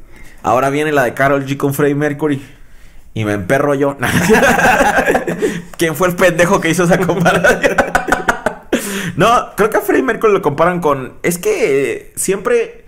Ahora 0.43 0.71
viene 0.71 0.93
la 0.93 1.03
de 1.05 1.15
Carol 1.15 1.45
G 1.45 1.57
con 1.57 1.75
Freddie 1.75 1.97
Mercury. 1.97 2.41
Y 3.15 3.25
me 3.25 3.33
emperro 3.33 3.75
yo. 3.75 3.97
¿Quién 5.79 5.95
fue 5.95 6.09
el 6.09 6.17
pendejo 6.17 6.61
que 6.61 6.69
hizo 6.71 6.85
esa 6.85 6.99
comparación? 6.99 7.77
No, 9.17 9.55
creo 9.57 9.71
que 9.71 9.79
a 9.79 9.81
Freddie 9.81 10.03
Mercury 10.03 10.33
lo 10.33 10.43
comparan 10.43 10.81
con. 10.81 11.15
Es 11.23 11.39
que 11.39 12.13
siempre. 12.17 12.85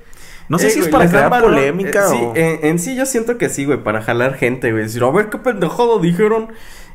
No 0.49 0.59
sé 0.59 0.69
Eh, 0.69 0.71
si 0.71 0.81
es 0.81 0.89
para 0.89 1.09
crear 1.09 1.31
valor. 1.31 1.51
polémica 1.51 2.01
Eh, 2.03 2.07
o. 2.07 2.11
Sí, 2.11 2.41
en, 2.41 2.59
en 2.67 2.79
sí 2.79 2.97
yo 2.97 3.07
siento 3.07 3.39
que 3.39 3.49
sí, 3.49 3.65
güey, 3.65 3.83
para 3.83 4.03
jalar 4.03 4.35
gente, 4.35 4.71
güey. 4.73 4.85
Decir, 4.85 5.03
a 5.03 5.11
ver 5.11 5.29
qué 5.31 5.39
pendejado 5.39 5.99
dijeron. 5.99 6.49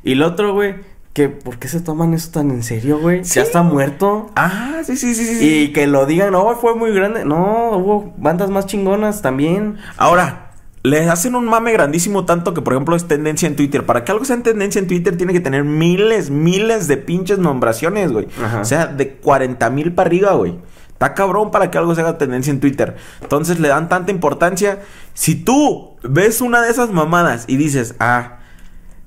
Y 0.03 0.13
el 0.13 0.23
otro, 0.23 0.53
güey, 0.53 0.75
que 1.13 1.29
¿por 1.29 1.57
qué 1.57 1.67
se 1.67 1.79
toman 1.79 2.13
eso 2.13 2.31
tan 2.31 2.51
en 2.51 2.63
serio, 2.63 2.99
güey? 2.99 3.23
Sí. 3.25 3.35
Ya 3.35 3.41
está 3.43 3.61
muerto. 3.63 4.29
Ah, 4.35 4.81
sí, 4.85 4.95
sí, 4.97 5.15
sí, 5.15 5.25
sí. 5.25 5.63
Y 5.63 5.73
que 5.73 5.87
lo 5.87 6.05
digan, 6.05 6.31
no, 6.31 6.53
fue 6.55 6.75
muy 6.75 6.91
grande. 6.93 7.25
No, 7.25 7.71
hubo 7.77 8.13
bandas 8.17 8.49
más 8.49 8.67
chingonas 8.67 9.21
también. 9.21 9.77
Ahora, 9.97 10.44
le 10.85 11.09
hacen 11.09 11.33
un 11.33 11.45
mame 11.45 11.73
grandísimo 11.73 12.25
tanto 12.25 12.53
que, 12.53 12.61
por 12.61 12.73
ejemplo, 12.73 12.95
es 12.95 13.07
tendencia 13.07 13.47
en 13.47 13.55
Twitter. 13.55 13.87
Para 13.87 14.03
que 14.03 14.11
algo 14.11 14.23
sea 14.23 14.35
en 14.35 14.43
tendencia 14.43 14.77
en 14.77 14.87
Twitter, 14.87 15.17
tiene 15.17 15.33
que 15.33 15.39
tener 15.39 15.63
miles, 15.63 16.29
miles 16.29 16.87
de 16.87 16.97
pinches 16.97 17.39
nombraciones, 17.39 18.11
güey. 18.11 18.27
Ajá. 18.43 18.61
O 18.61 18.65
sea, 18.65 18.85
de 18.85 19.13
40 19.13 19.67
mil 19.71 19.93
para 19.93 20.07
arriba, 20.07 20.33
güey. 20.33 20.59
Está 20.89 21.15
cabrón 21.15 21.49
para 21.49 21.71
que 21.71 21.79
algo 21.79 21.95
se 21.95 22.01
haga 22.01 22.19
tendencia 22.19 22.51
en 22.51 22.59
Twitter. 22.59 22.97
Entonces 23.21 23.59
le 23.59 23.67
dan 23.67 23.89
tanta 23.89 24.11
importancia. 24.11 24.83
Si 25.15 25.33
tú 25.33 25.95
ves 26.03 26.39
una 26.39 26.61
de 26.61 26.69
esas 26.69 26.91
mamadas 26.91 27.45
y 27.47 27.57
dices, 27.57 27.95
ah, 27.99 28.37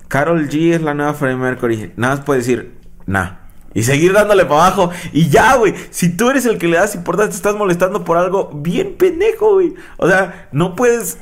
Carol 0.08 0.48
G 0.48 0.74
es 0.74 0.82
la 0.82 0.94
nueva 0.94 1.14
Freddie 1.14 1.36
Mercury, 1.36 1.92
nada 1.96 2.16
más 2.16 2.24
puedes 2.24 2.44
decir, 2.44 2.74
nah. 3.06 3.36
Y 3.72 3.84
seguir 3.84 4.12
dándole 4.12 4.46
para 4.46 4.66
abajo. 4.66 4.90
Y 5.12 5.28
ya, 5.28 5.54
güey. 5.54 5.74
Si 5.90 6.08
tú 6.08 6.30
eres 6.30 6.44
el 6.46 6.58
que 6.58 6.66
le 6.66 6.76
das 6.76 6.96
importancia, 6.96 7.30
te 7.30 7.36
estás 7.36 7.54
molestando 7.54 8.02
por 8.02 8.16
algo 8.16 8.50
bien 8.52 8.96
pendejo, 8.98 9.54
güey. 9.54 9.74
O 9.98 10.08
sea, 10.08 10.48
no 10.50 10.74
puedes 10.74 11.18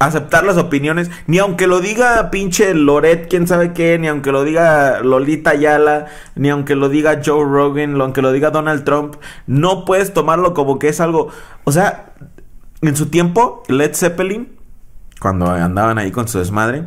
aceptar 0.00 0.44
las 0.44 0.56
opiniones, 0.56 1.10
ni 1.26 1.38
aunque 1.38 1.66
lo 1.66 1.80
diga 1.80 2.30
pinche 2.30 2.74
Loret, 2.74 3.28
quién 3.28 3.46
sabe 3.46 3.72
qué, 3.72 3.98
ni 3.98 4.08
aunque 4.08 4.32
lo 4.32 4.42
diga 4.44 5.00
Lolita 5.00 5.50
Ayala, 5.50 6.06
ni 6.34 6.50
aunque 6.50 6.74
lo 6.74 6.88
diga 6.88 7.20
Joe 7.24 7.44
Rogan, 7.44 7.96
lo 7.96 8.04
aunque 8.04 8.20
lo 8.22 8.32
diga 8.32 8.50
Donald 8.50 8.84
Trump, 8.84 9.16
no 9.46 9.84
puedes 9.84 10.12
tomarlo 10.12 10.52
como 10.54 10.78
que 10.78 10.88
es 10.88 11.00
algo, 11.00 11.28
o 11.64 11.72
sea, 11.72 12.12
en 12.82 12.96
su 12.96 13.06
tiempo 13.06 13.62
Led 13.68 13.94
Zeppelin 13.94 14.52
cuando 15.20 15.50
andaban 15.50 15.96
ahí 15.98 16.10
con 16.10 16.28
su 16.28 16.38
desmadre, 16.38 16.84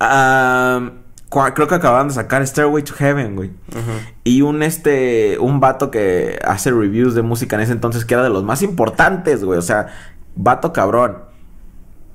cua- 0.00 1.52
creo 1.54 1.68
que 1.68 1.74
acababan 1.74 2.08
de 2.08 2.14
sacar 2.14 2.46
Stairway 2.46 2.82
to 2.84 2.94
Heaven, 2.94 3.36
güey. 3.36 3.50
Y 4.24 4.42
un 4.42 4.62
este, 4.62 5.36
un 5.38 5.60
vato 5.60 5.90
que 5.90 6.38
hace 6.44 6.70
reviews 6.70 7.14
de 7.14 7.22
música 7.22 7.56
en 7.56 7.62
ese 7.62 7.72
entonces 7.72 8.04
que 8.04 8.14
era 8.14 8.22
de 8.22 8.30
los 8.30 8.44
más 8.44 8.62
importantes, 8.62 9.44
güey. 9.44 9.58
O 9.58 9.62
sea, 9.62 9.88
vato 10.36 10.72
cabrón. 10.72 11.27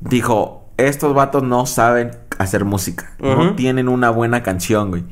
Dijo, 0.09 0.69
estos 0.77 1.13
vatos 1.13 1.43
no 1.43 1.65
saben 1.65 2.11
hacer 2.37 2.65
música. 2.65 3.13
No 3.19 3.55
tienen 3.55 3.87
una 3.89 4.09
buena 4.09 4.43
canción, 4.43 4.89
güey. 4.89 5.03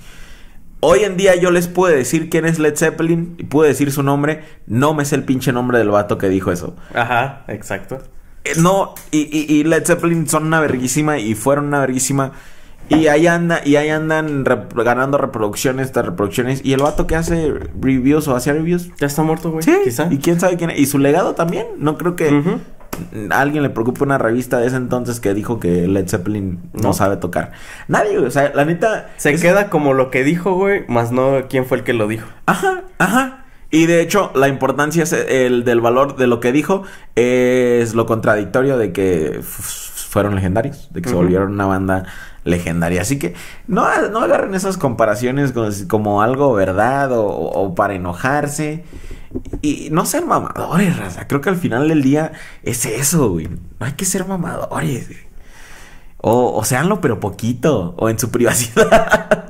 Hoy 0.79 1.01
en 1.03 1.15
día 1.15 1.35
yo 1.35 1.51
les 1.51 1.67
puedo 1.67 1.95
decir 1.95 2.29
quién 2.29 2.45
es 2.45 2.57
Led 2.57 2.75
Zeppelin 2.75 3.35
y 3.37 3.43
puedo 3.43 3.67
decir 3.67 3.91
su 3.91 4.01
nombre. 4.01 4.43
No 4.65 4.93
me 4.95 5.05
sé 5.05 5.15
el 5.15 5.23
pinche 5.23 5.53
nombre 5.53 5.77
del 5.77 5.89
vato 5.91 6.17
que 6.17 6.27
dijo 6.29 6.51
eso. 6.51 6.75
Ajá, 6.95 7.43
exacto. 7.47 7.99
Eh, 8.43 8.53
No, 8.59 8.95
y, 9.11 9.19
y, 9.31 9.53
y 9.53 9.63
Led 9.63 9.85
Zeppelin 9.85 10.27
son 10.27 10.45
una 10.47 10.59
verguísima 10.59 11.19
y 11.19 11.35
fueron 11.35 11.65
una 11.67 11.79
verguísima. 11.81 12.31
Y 12.89 13.07
ahí 13.07 13.27
anda, 13.27 13.61
y 13.63 13.75
ahí 13.75 13.89
andan 13.89 14.43
rep- 14.43 14.73
ganando 14.83 15.17
reproducciones 15.19 15.91
tras 15.91 16.07
reproducciones. 16.07 16.61
Y 16.65 16.73
el 16.73 16.81
vato 16.81 17.05
que 17.07 17.15
hace 17.15 17.53
reviews 17.79 18.27
o 18.27 18.35
hacía 18.35 18.53
reviews. 18.53 18.89
Ya 18.97 19.05
está 19.07 19.21
muerto, 19.21 19.51
güey. 19.51 19.63
Sí, 19.63 19.73
Quizá. 19.83 20.07
y 20.11 20.17
quién 20.17 20.39
sabe 20.39 20.57
quién 20.57 20.71
es. 20.71 20.79
Y 20.79 20.87
su 20.87 20.97
legado 20.97 21.35
también. 21.35 21.67
No 21.77 21.97
creo 21.99 22.15
que. 22.15 22.41
A 23.31 23.39
alguien 23.41 23.63
le 23.63 23.69
preocupe 23.69 24.03
una 24.03 24.17
revista 24.17 24.57
de 24.59 24.67
ese 24.67 24.75
entonces 24.75 25.19
que 25.19 25.33
dijo 25.33 25.59
que 25.59 25.87
Led 25.87 26.07
Zeppelin 26.07 26.59
no, 26.73 26.81
No. 26.89 26.93
sabe 26.93 27.17
tocar. 27.17 27.51
Nadie, 27.87 28.13
güey. 28.15 28.25
O 28.27 28.31
sea, 28.31 28.51
la 28.53 28.65
neta. 28.65 29.09
Se 29.17 29.31
es- 29.31 29.41
queda 29.41 29.69
como 29.69 29.93
lo 29.93 30.11
que 30.11 30.23
dijo, 30.23 30.53
güey, 30.55 30.85
más 30.87 31.11
no 31.11 31.47
quién 31.49 31.65
fue 31.65 31.77
el 31.77 31.83
que 31.83 31.93
lo 31.93 32.07
dijo. 32.07 32.27
Ajá, 32.45 32.83
ajá. 32.99 33.45
Y 33.73 33.85
de 33.85 34.01
hecho, 34.01 34.31
la 34.35 34.49
importancia 34.49 35.03
es 35.03 35.13
el 35.13 35.63
del 35.63 35.79
valor 35.79 36.17
de 36.17 36.27
lo 36.27 36.41
que 36.41 36.51
dijo 36.51 36.83
es 37.15 37.93
lo 37.95 38.05
contradictorio 38.05 38.77
de 38.77 38.91
que 38.91 39.39
fueron 39.41 40.35
legendarios, 40.35 40.89
de 40.91 41.01
que 41.01 41.07
se 41.07 41.15
volvieron 41.15 41.53
una 41.53 41.65
banda 41.67 42.03
legendaria. 42.43 43.01
Así 43.01 43.17
que 43.17 43.33
no, 43.67 43.85
no 44.09 44.19
agarren 44.19 44.55
esas 44.55 44.77
comparaciones 44.77 45.53
como, 45.53 45.69
como 45.87 46.21
algo 46.21 46.53
verdad 46.53 47.13
o, 47.13 47.25
o 47.25 47.73
para 47.73 47.93
enojarse. 47.93 48.83
Y 49.61 49.89
no 49.91 50.05
sean 50.05 50.27
mamadores, 50.27 50.97
raza. 50.97 51.27
Creo 51.27 51.41
que 51.41 51.49
al 51.49 51.55
final 51.57 51.87
del 51.87 52.01
día 52.01 52.31
es 52.63 52.85
eso, 52.85 53.29
güey. 53.31 53.47
No 53.79 53.85
hay 53.85 53.93
que 53.93 54.05
ser 54.05 54.25
mamadores. 54.27 55.07
güey. 55.07 55.19
O, 56.17 56.53
o 56.55 56.63
seanlo, 56.63 57.01
pero 57.01 57.19
poquito. 57.19 57.95
O 57.97 58.09
en 58.09 58.17
su 58.19 58.29
privacidad. 58.31 59.45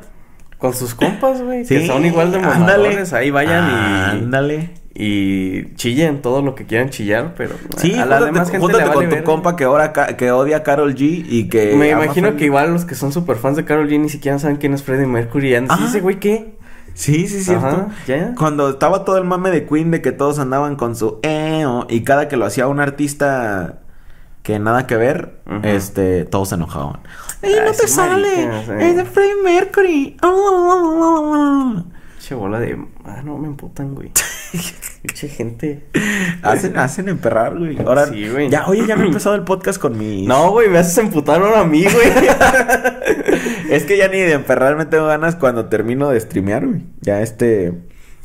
Con 0.58 0.74
sus 0.76 0.94
compas, 0.94 1.42
güey, 1.42 1.66
Sí, 1.66 1.76
que 1.80 1.88
son 1.88 2.06
igual 2.06 2.32
de 2.32 2.38
ándale. 2.40 2.60
mamadores. 2.60 3.14
Ahí 3.14 3.32
vayan 3.32 3.70
y... 3.70 4.24
Ándale. 4.24 4.70
Y 4.94 5.74
chillen 5.76 6.22
todo 6.22 6.42
lo 6.42 6.54
que 6.54 6.66
quieran 6.66 6.90
chillar, 6.90 7.34
pero 7.38 7.56
Sí, 7.78 7.94
a 7.94 8.06
la 8.06 8.18
júntate, 8.18 8.26
demás 8.26 8.48
gente 8.52 8.60
júntate 8.60 8.84
le 8.84 8.90
vale 8.96 9.10
con 9.10 9.18
tu 9.20 9.24
compa 9.24 9.56
que 9.56 9.64
ahora 9.64 9.94
ca- 9.94 10.18
que 10.18 10.32
odia 10.32 10.58
a 10.58 10.64
Carol 10.64 10.94
G 10.96 11.26
y 11.28 11.48
que 11.48 11.76
Me 11.78 11.90
imagino 11.92 12.36
que 12.36 12.44
igual 12.46 12.74
los 12.74 12.84
que 12.84 12.94
son 12.96 13.14
super 13.14 13.38
fans 13.38 13.56
de 13.56 13.64
Carol 13.64 13.88
G 13.90 13.98
ni 14.00 14.10
siquiera 14.10 14.38
saben 14.38 14.58
quién 14.58 14.74
es 14.74 14.84
Freddie 14.84 15.08
Mercury. 15.08 15.54
¿y 15.54 15.86
ese 15.86 16.02
güey 16.02 16.20
qué? 16.20 16.56
Sí, 16.94 17.28
sí, 17.28 17.44
cierto. 17.44 17.66
Ajá, 17.68 17.88
ya. 18.08 18.36
Cuando 18.38 18.70
estaba 18.70 19.06
todo 19.06 19.18
el 19.18 19.24
mame 19.24 19.50
de 19.52 19.66
Queen 19.66 19.92
de 19.92 20.02
que 20.02 20.12
todos 20.12 20.40
andaban 20.40 20.76
con 20.76 20.96
su 20.96 21.20
eo 21.24 21.88
y 21.90 22.04
cada 22.04 22.28
que 22.28 22.38
lo 22.38 22.46
hacía 22.46 22.68
un 22.68 22.80
artista 22.80 23.80
que 24.44 24.60
nada 24.60 24.88
que 24.88 24.96
ver, 24.98 25.40
este, 25.64 26.26
todos 26.26 26.50
se 26.50 26.56
enojaban. 26.56 27.00
¡Ey, 27.42 27.56
no 27.66 27.72
te 27.72 27.88
sí, 27.88 27.94
sale! 27.94 28.44
eh. 28.44 28.90
¡Es 28.90 28.96
de 28.96 29.06
Freddie 29.06 29.44
Mercury! 29.44 30.18
Che 32.20 32.36
bola 32.36 32.60
de... 32.60 32.78
Ah, 33.06 33.22
no, 33.24 33.38
me 33.38 33.48
emputan, 33.48 33.94
güey. 33.96 34.12
Pinche 35.02 35.28
gente. 35.30 35.84
hacen, 36.42 36.78
hacen 36.78 37.10
emperrar, 37.10 37.58
güey. 37.58 37.78
Ahora, 37.80 38.08
Sí, 38.08 38.28
güey. 38.30 38.50
ya, 38.50 38.68
oye, 38.68 38.86
ya 38.86 38.96
me 38.96 39.04
he 39.06 39.08
empezado 39.08 39.36
el 39.36 39.44
podcast 39.44 39.80
con 39.80 39.98
mis... 39.98 40.28
No, 40.28 40.52
güey, 40.52 40.70
me 40.70 40.78
haces 40.78 40.98
emputar 40.98 41.42
ahora 41.42 41.62
a 41.62 41.66
mí, 41.66 41.84
güey. 41.84 42.12
Es 43.70 43.86
que 43.86 43.98
ya 43.98 44.10
ni 44.10 44.18
de 44.20 44.34
emperrar 44.34 44.76
me 44.76 44.86
tengo 44.86 45.08
ganas 45.08 45.36
cuando 45.38 45.66
termino 45.68 46.10
de 46.10 46.20
streamear, 46.20 46.68
güey. 46.68 46.82
Ya 47.00 47.22
este 47.22 47.74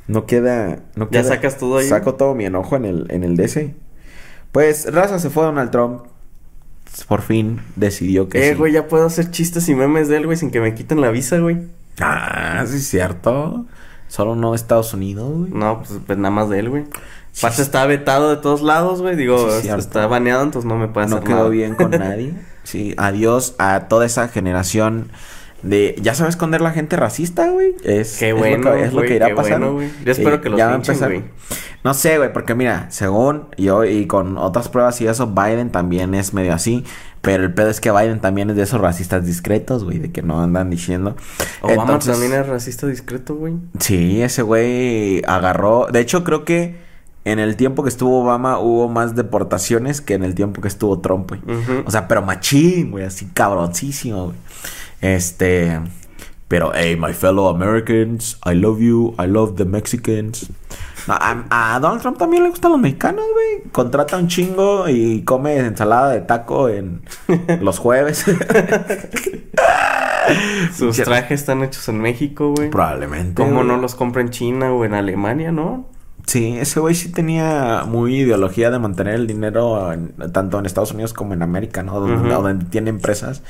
no 0.08 0.26
queda, 0.26 0.80
no 0.96 1.08
Ya 1.10 1.22
sacas 1.22 1.56
todo 1.56 1.78
ahí. 1.78 1.88
Saco 1.88 2.14
todo 2.14 2.34
mi 2.34 2.44
enojo 2.44 2.76
en 2.76 2.84
el 2.84 3.06
en 3.10 3.22
el 3.22 3.36
DC. 3.36 3.74
Pues 4.50 4.92
Raza 4.92 5.18
se 5.20 5.30
fue 5.30 5.44
Donald 5.44 5.70
Trump. 5.70 6.02
Por 7.08 7.22
fin 7.22 7.60
decidió 7.76 8.28
que 8.28 8.48
eh, 8.48 8.52
sí. 8.52 8.58
güey, 8.58 8.72
ya 8.72 8.88
puedo 8.88 9.06
hacer 9.06 9.30
chistes 9.30 9.68
y 9.68 9.74
memes 9.74 10.08
de 10.08 10.16
él, 10.16 10.26
güey, 10.26 10.36
sin 10.36 10.50
que 10.50 10.60
me 10.60 10.74
quiten 10.74 11.00
la 11.00 11.10
visa, 11.10 11.38
güey. 11.38 11.58
Ah, 12.00 12.64
sí 12.66 12.76
es 12.78 12.88
cierto. 12.88 13.66
Solo 14.08 14.36
no 14.36 14.54
Estados 14.54 14.94
Unidos, 14.94 15.30
güey. 15.32 15.50
No, 15.52 15.78
pues, 15.78 16.00
pues 16.06 16.18
nada 16.18 16.30
más 16.34 16.48
de 16.48 16.58
él, 16.60 16.70
güey. 16.70 16.84
Sí, 17.32 17.46
sí. 17.50 17.62
está 17.62 17.84
vetado 17.86 18.30
de 18.30 18.36
todos 18.36 18.62
lados, 18.62 19.02
güey. 19.02 19.14
Digo, 19.16 19.50
Sí, 19.60 19.68
está 19.68 20.06
baneado, 20.06 20.42
entonces 20.42 20.66
no 20.68 20.76
me 20.78 20.88
puede 20.88 21.06
no 21.08 21.16
hacer 21.16 21.28
quedó 21.28 21.36
nada. 21.38 21.48
bien 21.50 21.74
con 21.74 21.90
nadie. 21.98 22.34
Sí, 22.62 22.94
adiós 22.96 23.54
a 23.58 23.88
toda 23.88 24.06
esa 24.06 24.28
generación 24.28 25.10
de 25.62 25.96
ya 26.00 26.14
sabe 26.14 26.30
esconder 26.30 26.60
la 26.60 26.70
gente 26.72 26.96
racista, 26.96 27.50
güey. 27.50 27.74
Es, 27.82 28.18
Qué 28.18 28.30
es 28.30 28.36
bueno, 28.36 28.70
lo 28.70 28.76
que, 28.76 28.82
es 28.84 28.92
lo 28.92 28.98
güey, 28.98 29.08
que 29.08 29.16
irá 29.16 29.34
pasando. 29.34 29.72
bueno. 29.74 29.90
Yo 30.04 30.12
espero 30.12 30.40
que 30.40 30.48
los 30.50 30.58
ya 30.58 30.76
güey. 30.76 31.24
No 31.84 31.94
sé, 31.94 32.18
güey, 32.18 32.32
porque 32.32 32.54
mira, 32.54 32.86
según 32.90 33.48
yo 33.56 33.84
y 33.84 34.06
con 34.06 34.38
otras 34.38 34.68
pruebas 34.68 35.00
y 35.00 35.06
eso, 35.06 35.28
Biden 35.28 35.70
también 35.70 36.14
es 36.14 36.34
medio 36.34 36.52
así. 36.54 36.84
Pero 37.26 37.42
el 37.42 37.52
pedo 37.52 37.70
es 37.70 37.80
que 37.80 37.90
Biden 37.90 38.20
también 38.20 38.50
es 38.50 38.56
de 38.56 38.62
esos 38.62 38.80
racistas 38.80 39.26
discretos, 39.26 39.82
güey, 39.82 39.98
de 39.98 40.12
que 40.12 40.22
no 40.22 40.40
andan 40.40 40.70
diciendo. 40.70 41.16
Obama 41.60 41.82
Entonces, 41.82 42.12
también 42.12 42.40
es 42.40 42.46
racista 42.46 42.86
discreto, 42.86 43.34
güey. 43.34 43.54
Sí, 43.80 44.22
ese 44.22 44.42
güey 44.42 45.24
agarró. 45.26 45.88
De 45.90 45.98
hecho, 45.98 46.22
creo 46.22 46.44
que 46.44 46.76
en 47.24 47.40
el 47.40 47.56
tiempo 47.56 47.82
que 47.82 47.88
estuvo 47.88 48.22
Obama 48.22 48.60
hubo 48.60 48.88
más 48.88 49.16
deportaciones 49.16 50.00
que 50.00 50.14
en 50.14 50.22
el 50.22 50.36
tiempo 50.36 50.60
que 50.60 50.68
estuvo 50.68 51.00
Trump, 51.00 51.28
güey. 51.30 51.40
O 51.84 51.90
sea, 51.90 52.06
pero 52.06 52.22
machín, 52.22 52.92
güey, 52.92 53.04
así 53.04 53.26
cabroncísimo, 53.34 54.26
güey. 54.26 54.36
Este. 55.00 55.80
Pero, 56.46 56.70
hey, 56.76 56.96
my 56.96 57.12
fellow 57.12 57.48
Americans, 57.48 58.38
I 58.46 58.54
love 58.54 58.78
you, 58.78 59.16
I 59.18 59.26
love 59.26 59.56
the 59.56 59.64
Mexicans. 59.64 60.48
A, 61.08 61.74
a 61.74 61.78
Donald 61.80 62.00
Trump 62.02 62.18
también 62.18 62.42
le 62.42 62.48
gustan 62.50 62.72
los 62.72 62.80
mexicanos, 62.80 63.24
güey. 63.32 63.70
Contrata 63.70 64.16
un 64.16 64.26
chingo 64.28 64.88
y 64.88 65.22
come 65.22 65.56
ensalada 65.58 66.10
de 66.10 66.20
taco 66.22 66.68
en 66.68 67.02
los 67.60 67.78
jueves. 67.78 68.24
Sus 70.76 70.96
trajes 70.96 71.40
están 71.40 71.62
hechos 71.62 71.88
en 71.88 72.00
México, 72.00 72.52
güey. 72.54 72.70
Probablemente. 72.70 73.34
¿Cómo 73.34 73.56
güey. 73.56 73.66
no 73.68 73.76
los 73.76 73.94
compra 73.94 74.22
en 74.22 74.30
China 74.30 74.72
o 74.72 74.84
en 74.84 74.94
Alemania, 74.94 75.52
no? 75.52 75.86
Sí, 76.26 76.56
ese 76.58 76.80
güey 76.80 76.96
sí 76.96 77.12
tenía 77.12 77.84
muy 77.86 78.16
ideología 78.16 78.72
de 78.72 78.80
mantener 78.80 79.14
el 79.14 79.28
dinero 79.28 79.92
en- 79.92 80.12
tanto 80.32 80.58
en 80.58 80.66
Estados 80.66 80.90
Unidos 80.90 81.12
como 81.12 81.34
en 81.34 81.42
América, 81.42 81.84
¿no? 81.84 82.00
Donde, 82.00 82.28
donde 82.34 82.64
tiene 82.64 82.90
empresas. 82.90 83.44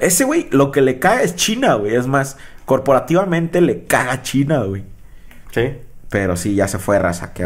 Ese 0.00 0.24
güey 0.24 0.48
lo 0.50 0.70
que 0.72 0.80
le 0.80 0.98
cae 0.98 1.22
es 1.24 1.36
China, 1.36 1.74
güey. 1.74 1.94
Es 1.94 2.06
más, 2.06 2.38
corporativamente 2.64 3.60
le 3.60 3.84
caga 3.84 4.22
China, 4.22 4.62
güey. 4.62 4.84
Sí. 5.50 5.72
Pero 6.14 6.36
sí, 6.36 6.54
ya 6.54 6.68
se 6.68 6.78
fue, 6.78 6.96
raza. 7.00 7.32
Que 7.32 7.44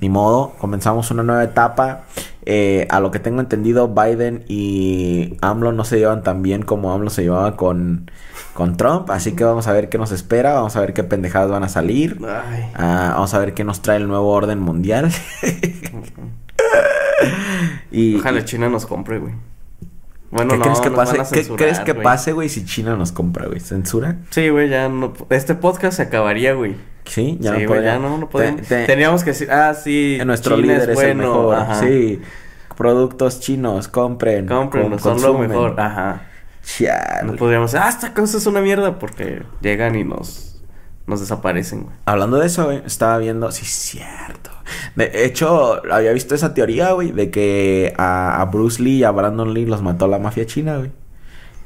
ni 0.00 0.08
modo, 0.08 0.54
comenzamos 0.58 1.10
una 1.10 1.22
nueva 1.22 1.44
etapa. 1.44 2.04
Eh, 2.46 2.86
a 2.88 3.00
lo 3.00 3.10
que 3.10 3.18
tengo 3.18 3.42
entendido, 3.42 3.88
Biden 3.88 4.46
y 4.48 5.36
AMLO 5.42 5.72
no 5.72 5.84
se 5.84 5.98
llevan 5.98 6.22
tan 6.22 6.40
bien 6.40 6.62
como 6.62 6.90
AMLO 6.90 7.10
se 7.10 7.24
llevaba 7.24 7.58
con, 7.58 8.10
con 8.54 8.78
Trump, 8.78 9.10
así 9.10 9.36
que 9.36 9.44
vamos 9.44 9.66
a 9.66 9.74
ver 9.74 9.90
qué 9.90 9.98
nos 9.98 10.10
espera, 10.10 10.54
vamos 10.54 10.74
a 10.76 10.80
ver 10.80 10.94
qué 10.94 11.04
pendejadas 11.04 11.50
van 11.50 11.64
a 11.64 11.68
salir. 11.68 12.18
Ah, 12.74 13.10
vamos 13.12 13.34
a 13.34 13.40
ver 13.40 13.52
qué 13.52 13.62
nos 13.62 13.82
trae 13.82 13.98
el 13.98 14.08
nuevo 14.08 14.30
orden 14.30 14.58
mundial. 14.58 15.10
y, 17.92 18.16
Ojalá 18.16 18.42
China 18.42 18.70
nos 18.70 18.86
compre, 18.86 19.18
güey. 19.18 19.34
Bueno, 20.30 20.52
¿qué 20.52 20.58
no, 20.58 20.64
crees 20.64 20.80
que 20.80 20.90
pase? 20.90 21.18
¿Qué 21.32 21.46
crees 21.56 21.80
que 21.80 21.94
pase, 21.94 22.32
güey, 22.32 22.48
si 22.48 22.64
China 22.64 22.96
nos 22.96 23.12
compra, 23.12 23.46
güey? 23.46 23.60
¿Censura? 23.60 24.16
Sí, 24.30 24.48
güey, 24.50 24.68
ya 24.68 24.88
no. 24.88 25.14
Este 25.30 25.54
podcast 25.54 25.96
se 25.96 26.02
acabaría, 26.02 26.52
güey. 26.52 26.76
Sí, 27.06 27.38
ya 27.40 27.56
sí, 27.56 27.64
no 27.64 27.80
ya 27.80 27.98
no, 27.98 28.18
no 28.18 28.28
podemos. 28.28 28.60
Te- 28.62 28.80
te- 28.82 28.86
Teníamos 28.86 29.24
que 29.24 29.30
decir, 29.30 29.50
ah, 29.50 29.72
sí. 29.72 30.18
nuestro 30.26 30.56
China 30.56 30.66
líder 30.74 30.82
es, 30.82 30.88
el 30.88 30.94
bueno, 30.94 31.22
mejor. 31.22 31.54
ajá. 31.56 31.80
Sí. 31.80 32.20
Productos 32.76 33.40
chinos, 33.40 33.88
compren. 33.88 34.46
Compren, 34.46 34.90
con- 34.90 34.98
son 35.00 35.22
lo 35.22 35.38
mejor. 35.38 35.80
Ajá. 35.80 36.22
Chale. 36.62 37.26
No 37.26 37.36
podríamos 37.36 37.72
decir, 37.72 37.84
ah, 37.84 37.88
esta 37.88 38.12
cosa 38.12 38.36
es 38.36 38.46
una 38.46 38.60
mierda 38.60 38.98
porque 38.98 39.42
llegan 39.62 39.96
y 39.96 40.04
nos, 40.04 40.57
nos 41.08 41.20
desaparecen, 41.20 41.84
güey. 41.84 41.96
Hablando 42.04 42.38
de 42.38 42.46
eso, 42.46 42.66
güey, 42.66 42.82
estaba 42.86 43.18
viendo, 43.18 43.50
sí, 43.50 43.62
es 43.64 43.70
cierto. 43.70 44.50
De 44.94 45.24
hecho, 45.24 45.80
había 45.90 46.12
visto 46.12 46.34
esa 46.34 46.54
teoría, 46.54 46.92
güey, 46.92 47.12
de 47.12 47.30
que 47.30 47.94
a, 47.96 48.40
a 48.40 48.44
Bruce 48.44 48.82
Lee 48.82 48.98
y 48.98 49.04
a 49.04 49.10
Brandon 49.10 49.54
Lee 49.54 49.66
los 49.66 49.82
mató 49.82 50.06
la 50.06 50.18
mafia 50.18 50.46
china, 50.46 50.76
güey. 50.76 50.90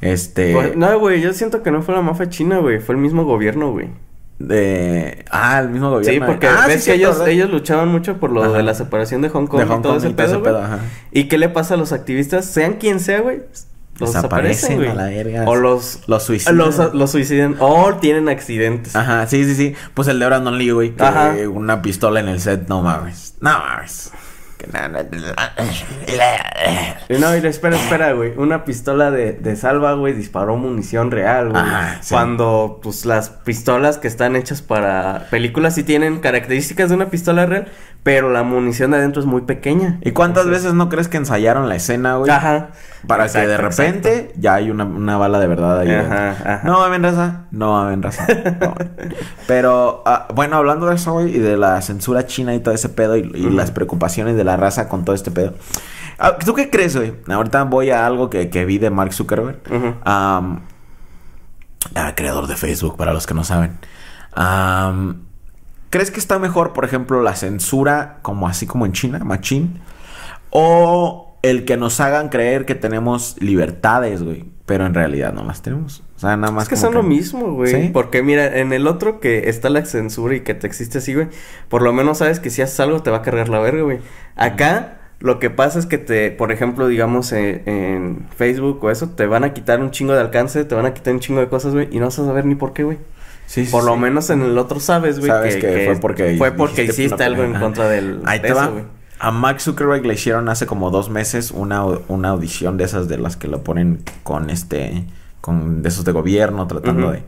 Este. 0.01 0.53
Pues, 0.53 0.77
no, 0.77 0.99
güey, 0.99 1.21
yo 1.21 1.33
siento 1.33 1.63
que 1.63 1.71
no 1.71 1.83
fue 1.83 1.95
la 1.95 2.03
mafia 2.03 2.29
china, 2.29 2.59
güey, 2.59 2.81
fue 2.81 2.95
el 2.95 3.01
mismo 3.01 3.25
gobierno, 3.25 3.73
güey. 3.73 3.89
De. 4.39 5.25
Ah, 5.31 5.61
el 5.61 5.71
mismo 5.71 5.91
gobierno. 5.91 6.27
Sí, 6.27 6.33
porque 6.33 6.47
ah, 6.49 6.65
ves 6.67 6.85
sí, 6.85 6.91
que 6.91 6.97
ellos, 6.97 7.21
ellos 7.27 7.51
luchaban 7.51 7.89
mucho 7.89 8.19
por 8.19 8.31
lo 8.33 8.43
Ajá. 8.43 8.53
de 8.53 8.63
la 8.63 8.75
separación 8.75 9.23
de 9.23 9.29
Hong 9.29 9.47
Kong, 9.47 9.61
De 9.61 9.67
Hong 9.67 9.79
y 9.79 9.83
todo 9.83 9.93
Kong 9.93 9.99
ese 9.99 10.09
y 10.09 10.15
todo 10.15 10.27
ese 10.27 10.35
pedo, 10.39 10.43
pedo, 10.43 10.63
ajá. 10.63 10.79
¿Y 11.13 11.25
qué 11.25 11.39
le 11.39 11.49
pasa 11.49 11.75
a 11.75 11.77
los 11.77 11.93
activistas? 11.93 12.47
Sean 12.47 12.75
quien 12.75 12.99
sea, 12.99 13.21
güey. 13.21 13.43
Los 13.99 14.15
Desaparecen 14.15 14.83
a 14.85 14.95
la 14.95 15.05
verga. 15.05 15.45
O 15.47 15.55
los... 15.55 16.01
Los 16.07 16.25
suicidan. 16.25 16.57
Los, 16.57 16.95
los 16.95 17.11
suicidan. 17.11 17.57
O 17.61 17.95
tienen 17.97 18.29
accidentes. 18.29 18.97
Ajá, 18.97 19.27
sí, 19.27 19.45
sí, 19.45 19.55
sí. 19.55 19.75
Pues 19.95 20.09
el 20.09 20.19
de 20.19 20.27
Brandon 20.27 20.57
Lee, 20.57 20.71
güey. 20.71 20.91
Que 20.97 21.05
Ajá. 21.05 21.35
una 21.53 21.83
pistola 21.83 22.21
en 22.21 22.29
el 22.29 22.41
set, 22.41 22.69
no 22.69 22.83
mames. 22.83 23.35
No 23.41 23.51
mames. 23.51 24.13
Y 27.09 27.19
No, 27.19 27.33
espera, 27.33 27.77
espera, 27.77 28.13
güey. 28.13 28.33
Una 28.37 28.65
pistola 28.65 29.11
de, 29.11 29.33
de 29.33 29.57
salva, 29.57 29.95
güey, 29.95 30.15
disparó 30.15 30.57
munición 30.57 31.11
real, 31.11 31.51
güey. 31.51 31.63
Ajá, 31.63 31.99
sí. 32.03 32.15
Cuando, 32.15 32.81
pues, 32.83 33.05
las 33.05 33.31
pistolas 33.31 33.99
que 33.99 34.09
están 34.09 34.37
hechas 34.37 34.63
para 34.63 35.27
películas 35.31 35.75
sí 35.75 35.83
tienen 35.83 36.21
características 36.21 36.91
de 36.91 36.97
una 36.97 37.11
pistola 37.11 37.47
real, 37.47 37.69
pero 38.03 38.31
la 38.31 38.43
munición 38.43 38.91
de 38.91 38.97
adentro 38.97 39.21
es 39.21 39.27
muy 39.27 39.43
pequeña. 39.43 39.99
¿Y 40.03 40.11
cuántas 40.11 40.45
Entonces- 40.45 40.65
veces 40.65 40.75
no 40.77 40.89
crees 40.89 41.07
que 41.09 41.19
ensayaron 41.19 41.69
la 41.69 41.77
escena, 41.77 42.17
güey? 42.17 42.31
Ajá. 42.31 42.71
Para 43.07 43.27
que 43.29 43.39
de 43.39 43.55
Exacto, 43.55 43.69
repente 43.69 44.33
ya 44.37 44.55
hay 44.55 44.71
una, 44.71 44.85
una 44.85 45.17
bala 45.17 45.39
de 45.39 45.47
verdad 45.47 45.79
ahí. 45.81 45.91
Ajá, 45.93 46.31
ajá. 46.31 46.61
No 46.65 46.81
mamen 46.81 47.03
raza, 47.03 47.43
no 47.53 47.73
mamen 47.73 48.03
raza. 48.03 48.27
no. 48.61 48.75
Pero, 49.47 50.03
ah, 50.05 50.27
bueno, 50.35 50.57
hablando 50.57 50.87
de 50.87 50.97
eso, 50.97 51.13
güey, 51.13 51.37
y 51.37 51.39
de 51.39 51.57
la 51.57 51.81
censura 51.83 52.27
china 52.27 52.55
y 52.55 52.61
todo 52.61 52.75
ese 52.75 52.89
pedo, 52.89 53.17
y, 53.17 53.23
las 53.25 53.71
preocupaciones 53.71 54.37
de 54.37 54.45
la 54.45 54.57
raza 54.57 54.89
con 54.89 55.05
todo 55.05 55.15
este 55.15 55.31
pedo. 55.31 55.55
Ah, 56.19 56.37
¿Tú 56.45 56.55
qué 56.55 56.71
crees, 56.71 56.97
güey? 56.97 57.15
Ahorita 57.29 57.63
voy 57.65 57.91
a 57.91 58.05
algo 58.07 58.31
que, 58.31 58.51
que 58.51 58.65
vi 58.65 58.79
de 58.79 58.91
Mark 58.91 59.13
Zuckerberg. 59.13 59.61
Am, 60.05 60.61
ah, 61.95 62.13
creador 62.17 62.47
de 62.49 62.57
Facebook, 62.57 62.97
para 62.97 63.13
los 63.13 63.27
que 63.27 63.35
no 63.35 63.45
saben. 63.45 63.79
Am, 64.35 65.23
¿Crees 65.93 66.11
que 66.11 66.21
está 66.21 66.39
mejor, 66.39 66.73
por 66.73 66.87
ejemplo, 66.87 67.21
la 67.21 67.37
censura 67.37 68.21
como 68.23 68.49
así 68.49 68.67
como 68.67 68.87
en 68.87 68.93
China, 68.93 69.19
machín? 69.19 69.83
O 70.49 71.37
el 71.43 71.67
que 71.67 71.77
nos 71.77 72.01
hagan 72.01 72.31
creer 72.31 72.65
que 72.65 72.75
tenemos 72.75 73.37
libertades, 73.41 74.23
güey. 74.23 74.47
Pero 74.65 74.87
en 74.87 74.95
realidad 74.95 75.35
no 75.35 75.45
las 75.45 75.61
tenemos. 75.61 76.03
O 76.17 76.19
sea, 76.19 76.35
nada 76.39 76.51
más 76.51 76.63
Es 76.63 76.69
que 76.71 76.77
son 76.77 76.95
lo 76.95 77.03
mismo, 77.03 77.53
güey. 77.53 77.71
¿Sí? 77.71 77.91
Porque 77.93 78.23
mira, 78.23 78.59
en 78.59 78.73
el 78.73 78.87
otro 78.87 79.21
que 79.21 79.51
está 79.51 79.69
la 79.69 79.85
censura 79.85 80.35
y 80.35 80.41
que 80.41 80.55
te 80.55 80.67
existe 80.67 80.97
así, 80.97 81.13
güey, 81.13 81.29
por 81.69 81.83
lo 81.83 81.93
menos 81.93 82.19
sabes 82.19 82.41
que 82.41 82.49
si 82.49 82.63
haces 82.63 82.81
algo 82.81 83.03
te 83.03 83.11
va 83.11 83.19
a 83.19 83.23
cargar 83.23 83.51
la 83.51 83.59
verga, 83.59 83.83
güey. 83.83 83.99
Acá 84.35 84.97
lo 85.19 85.39
que 85.41 85.51
pasa 85.51 85.79
es 85.79 85.85
que 85.85 85.99
te, 85.99 86.31
por 86.31 86.53
ejemplo, 86.53 86.89
digamos 86.89 87.33
en, 87.33 87.69
en 87.69 88.29
Facebook 88.35 88.83
o 88.83 88.91
eso, 88.91 89.11
te 89.11 89.27
van 89.27 89.45
a 89.45 89.53
quitar 89.53 89.83
un 89.83 89.91
chingo 89.91 90.15
de 90.15 90.21
alcance, 90.21 90.65
te 90.65 90.75
van 90.75 90.87
a 90.87 90.95
quitar 90.95 91.13
un 91.13 91.21
chingo 91.21 91.41
de 91.41 91.49
cosas, 91.49 91.75
güey, 91.75 91.89
y 91.91 91.99
no 91.99 92.07
vas 92.07 92.19
a 92.19 92.25
saber 92.25 92.47
ni 92.47 92.55
por 92.55 92.73
qué, 92.73 92.83
güey. 92.83 92.97
Sí, 93.53 93.67
sí, 93.67 93.71
Por 93.71 93.85
lo 93.85 93.95
sí. 93.95 94.01
menos 94.01 94.31
en 94.31 94.41
el 94.41 94.57
otro 94.57 94.81
sabes, 94.81 95.19
güey, 95.19 95.31
Sabes 95.31 95.57
que 95.57 95.85
fue 95.87 95.97
porque 96.01 96.37
fue 96.39 96.53
porque 96.53 96.85
hiciste 96.85 97.23
algo 97.23 97.43
en 97.43 97.53
contra 97.55 97.87
del 97.89 98.21
Ahí 98.25 98.39
de 98.39 98.47
te 98.47 98.53
eso, 98.53 98.61
va. 98.61 98.71
A 99.19 99.31
Mark 99.31 99.61
Zuckerberg 99.61 100.07
le 100.07 100.15
hicieron 100.15 100.49
hace 100.49 100.65
como 100.67 100.91
dos 100.91 101.11
meses 101.11 101.51
una, 101.51 101.85
una 102.09 102.31
audición 102.31 102.79
de 102.79 102.85
esas 102.85 103.09
de 103.09 103.19
las 103.19 103.37
que 103.37 103.49
lo 103.49 103.63
ponen 103.63 104.03
con 104.23 104.49
este, 104.49 105.05
con 105.43 105.83
de 105.83 105.89
esos 105.91 106.05
de 106.07 106.13
gobierno 106.13 106.67
tratando 106.67 107.11
de... 107.13 107.23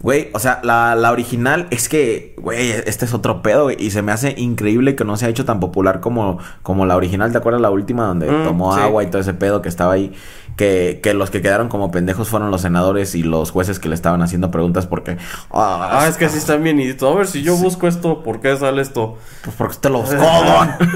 Güey, 0.00 0.28
o 0.34 0.38
sea, 0.38 0.60
la, 0.62 0.94
la 0.96 1.12
original 1.12 1.66
es 1.70 1.88
que, 1.88 2.34
güey, 2.36 2.72
este 2.72 3.06
es 3.06 3.14
otro 3.14 3.40
pedo, 3.40 3.62
güey. 3.64 3.76
Y 3.82 3.90
se 3.90 4.02
me 4.02 4.12
hace 4.12 4.34
increíble 4.36 4.96
que 4.96 5.04
no 5.04 5.16
se 5.16 5.24
ha 5.24 5.30
hecho 5.30 5.46
tan 5.46 5.60
popular 5.60 6.00
como, 6.00 6.38
como 6.62 6.84
la 6.84 6.94
original. 6.94 7.32
¿Te 7.32 7.38
acuerdas 7.38 7.62
la 7.62 7.70
última 7.70 8.04
donde 8.04 8.30
Mm, 8.30 8.44
tomó 8.44 8.74
sí. 8.74 8.82
agua 8.82 9.02
y 9.02 9.06
todo 9.06 9.22
ese 9.22 9.32
pedo 9.32 9.62
que 9.62 9.70
estaba 9.70 9.94
ahí? 9.94 10.12
Que, 10.56 11.00
que 11.02 11.14
los 11.14 11.30
que 11.30 11.42
quedaron 11.42 11.68
como 11.68 11.90
pendejos 11.90 12.28
fueron 12.28 12.52
los 12.52 12.60
senadores 12.60 13.16
y 13.16 13.24
los 13.24 13.50
jueces 13.50 13.80
que 13.80 13.88
le 13.88 13.96
estaban 13.96 14.22
haciendo 14.22 14.52
preguntas 14.52 14.86
porque... 14.86 15.16
Ah, 15.50 16.06
es 16.08 16.16
que 16.16 16.26
así 16.26 16.38
están 16.38 16.62
bien 16.62 16.78
y 16.80 16.90
A 16.90 17.10
ver, 17.14 17.26
si 17.26 17.42
yo 17.42 17.56
busco 17.56 17.88
esto, 17.88 18.22
¿por 18.22 18.40
qué 18.40 18.56
sale 18.56 18.80
esto? 18.80 19.18
Pues 19.42 19.56
porque 19.56 19.76
te 19.80 19.90
lo 19.90 19.98
buscó, 20.02 20.16
don. 20.16 20.68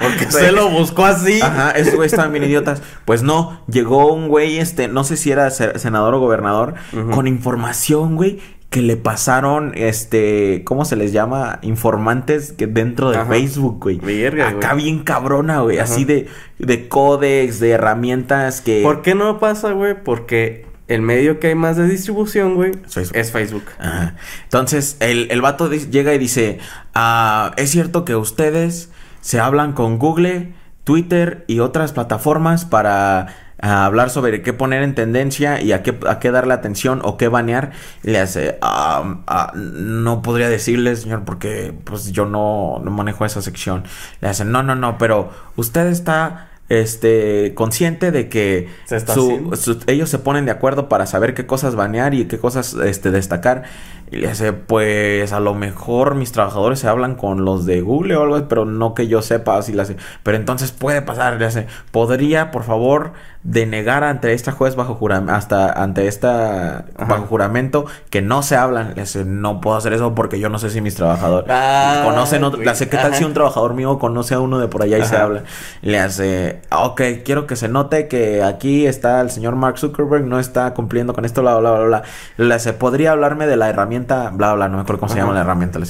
Porque 0.00 0.30
se 0.30 0.52
lo 0.52 0.70
buscó 0.70 1.04
así. 1.04 1.40
Ajá, 1.40 1.72
esos 1.72 1.96
güeyes 1.96 2.12
estaban 2.12 2.30
bien 2.32 2.44
idiotas. 2.44 2.80
Pues 3.04 3.24
no, 3.24 3.60
llegó 3.66 4.12
un 4.12 4.28
güey, 4.28 4.58
este, 4.58 4.86
no 4.86 5.02
sé 5.02 5.16
si 5.16 5.32
era 5.32 5.50
se- 5.50 5.76
senador 5.80 6.14
o 6.14 6.20
gobernador, 6.20 6.74
con 7.12 7.26
información, 7.26 8.14
güey, 8.14 8.38
que 8.70 8.82
le 8.82 8.96
pasaron, 8.98 9.72
este, 9.76 10.62
¿cómo 10.64 10.84
se 10.84 10.96
les 10.96 11.12
llama? 11.12 11.58
Informantes 11.62 12.52
que 12.52 12.66
dentro 12.66 13.10
de 13.10 13.16
Ajá. 13.16 13.30
Facebook, 13.30 13.78
güey. 13.82 14.26
Acá 14.42 14.72
güey. 14.74 14.84
bien 14.84 15.04
cabrona, 15.04 15.60
güey, 15.60 15.78
Ajá. 15.78 15.90
así 15.92 16.04
de, 16.04 16.28
de 16.58 16.86
códex, 16.88 17.60
de 17.60 17.70
herramientas 17.70 18.60
que... 18.60 18.82
¿Por 18.82 19.00
qué 19.00 19.14
no 19.14 19.38
pasa, 19.38 19.72
güey? 19.72 19.94
Porque 20.04 20.66
el 20.86 21.00
medio 21.00 21.40
que 21.40 21.48
hay 21.48 21.54
más 21.54 21.76
de 21.78 21.88
distribución, 21.88 22.56
güey, 22.56 22.72
Es 22.86 22.94
Facebook. 22.94 23.16
es 23.16 23.32
Facebook. 23.32 23.64
Ajá. 23.78 24.16
Entonces, 24.44 24.98
el, 25.00 25.28
el 25.30 25.40
vato 25.40 25.70
llega 25.70 26.12
y 26.12 26.18
dice, 26.18 26.58
ah, 26.94 27.52
es 27.56 27.70
cierto 27.70 28.04
que 28.04 28.16
ustedes 28.16 28.90
se 29.22 29.40
hablan 29.40 29.72
con 29.72 29.98
Google, 29.98 30.52
Twitter 30.84 31.44
y 31.46 31.60
otras 31.60 31.92
plataformas 31.92 32.64
para 32.66 33.26
ah, 33.60 33.84
hablar 33.86 34.10
sobre 34.10 34.42
qué 34.42 34.52
poner 34.52 34.82
en 34.82 34.94
tendencia 34.94 35.60
y 35.60 35.72
a 35.72 35.82
qué, 35.82 35.98
a 36.08 36.18
qué 36.18 36.30
darle 36.30 36.54
atención 36.54 37.00
o 37.04 37.16
qué 37.16 37.28
banear. 37.28 37.72
Le 38.02 38.18
hace, 38.18 38.58
"Ah, 38.62 39.18
ah, 39.26 39.52
no 39.54 40.22
podría 40.22 40.48
decirle, 40.48 40.94
señor, 40.96 41.24
porque 41.24 41.74
pues 41.84 42.12
yo 42.12 42.24
no, 42.26 42.80
no 42.84 42.90
manejo 42.90 43.24
esa 43.24 43.42
sección. 43.42 43.84
Le 44.20 44.28
hace, 44.28 44.44
no, 44.44 44.62
no, 44.62 44.74
no, 44.74 44.98
pero 44.98 45.30
usted 45.56 45.86
está... 45.86 46.44
Este, 46.70 47.54
consciente 47.54 48.10
de 48.10 48.28
que 48.28 48.68
Se 48.84 48.96
está 48.96 49.14
su- 49.14 49.52
su- 49.56 49.80
ellos 49.86 50.10
se 50.10 50.18
ponen 50.18 50.44
de 50.44 50.50
acuerdo 50.50 50.86
para 50.90 51.06
saber 51.06 51.32
qué 51.32 51.46
cosas 51.46 51.74
banear 51.76 52.12
y 52.12 52.26
qué 52.26 52.38
cosas 52.38 52.74
este, 52.74 53.10
destacar. 53.10 53.62
Y 54.10 54.16
le 54.16 54.28
hace, 54.28 54.52
pues 54.54 55.32
a 55.32 55.40
lo 55.40 55.54
mejor 55.54 56.14
mis 56.14 56.32
trabajadores 56.32 56.78
se 56.78 56.88
hablan 56.88 57.14
con 57.14 57.44
los 57.44 57.66
de 57.66 57.80
Google 57.82 58.16
o 58.16 58.22
algo, 58.22 58.48
pero 58.48 58.64
no 58.64 58.94
que 58.94 59.06
yo 59.06 59.20
sepa. 59.22 59.58
Así 59.58 59.72
le 59.72 59.82
hace, 59.82 59.96
pero 60.22 60.36
entonces 60.38 60.72
puede 60.72 61.02
pasar. 61.02 61.38
Le 61.38 61.44
hace, 61.44 61.66
podría 61.92 62.50
por 62.50 62.62
favor 62.64 63.12
denegar 63.44 64.02
ante 64.04 64.32
esta 64.32 64.50
juez 64.52 64.74
bajo 64.76 64.94
juramento, 64.94 65.32
hasta 65.32 65.70
ante 65.72 66.08
esta 66.08 66.78
Ajá. 66.96 67.04
bajo 67.06 67.26
juramento 67.26 67.86
que 68.10 68.20
no 68.22 68.42
se 68.42 68.56
hablan. 68.56 68.94
Le 68.96 69.02
hace, 69.02 69.24
no 69.24 69.60
puedo 69.60 69.76
hacer 69.76 69.92
eso 69.92 70.14
porque 70.14 70.40
yo 70.40 70.48
no 70.48 70.58
sé 70.58 70.70
si 70.70 70.80
mis 70.80 70.94
trabajadores 70.96 71.48
Ah, 71.50 72.02
conocen. 72.04 72.42
otro- 72.44 72.60
le 72.60 72.68
hace, 72.70 72.88
¿qué 72.88 72.96
tal 72.96 73.08
Ajá. 73.12 73.16
si 73.18 73.24
un 73.24 73.34
trabajador 73.34 73.74
mío 73.74 73.98
conoce 73.98 74.34
a 74.34 74.40
uno 74.40 74.58
de 74.58 74.68
por 74.68 74.82
allá 74.82 74.98
y 74.98 75.04
se 75.04 75.16
habla? 75.16 75.44
Le 75.82 75.98
hace, 76.00 76.62
"Ah, 76.70 76.84
ok, 76.86 77.00
quiero 77.24 77.46
que 77.46 77.56
se 77.56 77.68
note 77.68 78.08
que 78.08 78.42
aquí 78.42 78.86
está 78.86 79.20
el 79.20 79.30
señor 79.30 79.54
Mark 79.54 79.78
Zuckerberg, 79.78 80.24
no 80.24 80.38
está 80.38 80.74
cumpliendo 80.74 81.12
con 81.14 81.24
esto, 81.24 81.42
bla, 81.42 81.56
bla, 81.58 81.72
bla, 81.72 81.84
bla. 81.86 82.02
Le 82.38 82.54
hace, 82.54 82.72
¿podría 82.72 83.12
hablarme 83.12 83.46
de 83.46 83.56
la 83.56 83.68
herramienta, 83.68 83.97
bla, 84.06 84.54
bla, 84.54 84.68
no 84.68 84.76
me 84.76 84.82
acuerdo 84.82 85.00
cómo 85.00 85.12
se 85.12 85.18
llama 85.18 85.32
la 85.32 85.40
herramienta? 85.40 85.78
Le 85.78 85.86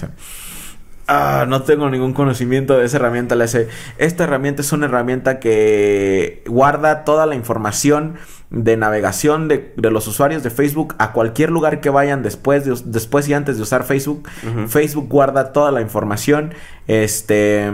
Ah, 1.11 1.47
no 1.49 1.63
tengo 1.63 1.89
ningún 1.89 2.13
conocimiento 2.13 2.77
de 2.77 2.85
esa 2.85 2.99
herramienta. 2.99 3.35
Le 3.35 3.45
esta 3.45 4.25
herramienta 4.25 4.61
es 4.61 4.73
una 4.73 4.87
herramienta 4.87 5.41
que 5.41 6.45
guarda 6.47 7.05
toda 7.05 7.25
la 7.25 7.35
información 7.35 8.17
de 8.51 8.77
navegación 8.77 9.49
de, 9.49 9.73
de 9.77 9.91
los 9.91 10.07
usuarios 10.07 10.43
de 10.43 10.51
Facebook 10.51 10.95
a 10.99 11.13
cualquier 11.13 11.51
lugar 11.51 11.81
que 11.81 11.91
vayan 11.91 12.23
después, 12.23 12.65
de, 12.65 12.79
después 12.85 13.27
y 13.29 13.35
antes 13.35 13.57
de 13.57 13.63
usar 13.63 13.85
Facebook. 13.85 14.29
Facebook 14.69 15.09
guarda 15.09 15.53
toda 15.53 15.71
la 15.71 15.81
información. 15.81 16.53
Este. 16.87 17.73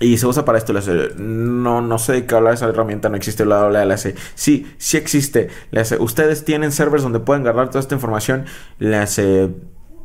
Y 0.00 0.18
se 0.18 0.26
usa 0.26 0.44
para 0.44 0.58
esto. 0.58 0.72
Le 0.72 0.80
hace, 0.80 1.10
no, 1.16 1.80
no 1.80 1.98
sé 1.98 2.12
de 2.12 2.26
qué 2.26 2.34
hablar 2.34 2.54
esa 2.54 2.68
herramienta, 2.68 3.08
no 3.08 3.16
existe. 3.16 3.44
Bla, 3.44 3.60
bla, 3.60 3.68
bla. 3.68 3.84
Le 3.84 3.94
hace, 3.94 4.14
sí, 4.34 4.72
sí 4.78 4.96
existe. 4.96 5.48
Le 5.70 5.80
hace, 5.80 5.98
ustedes 5.98 6.44
tienen 6.44 6.72
servers 6.72 7.02
donde 7.02 7.20
pueden 7.20 7.42
guardar 7.42 7.68
toda 7.68 7.80
esta 7.80 7.94
información. 7.94 8.44
Le 8.78 8.96
hace, 8.96 9.50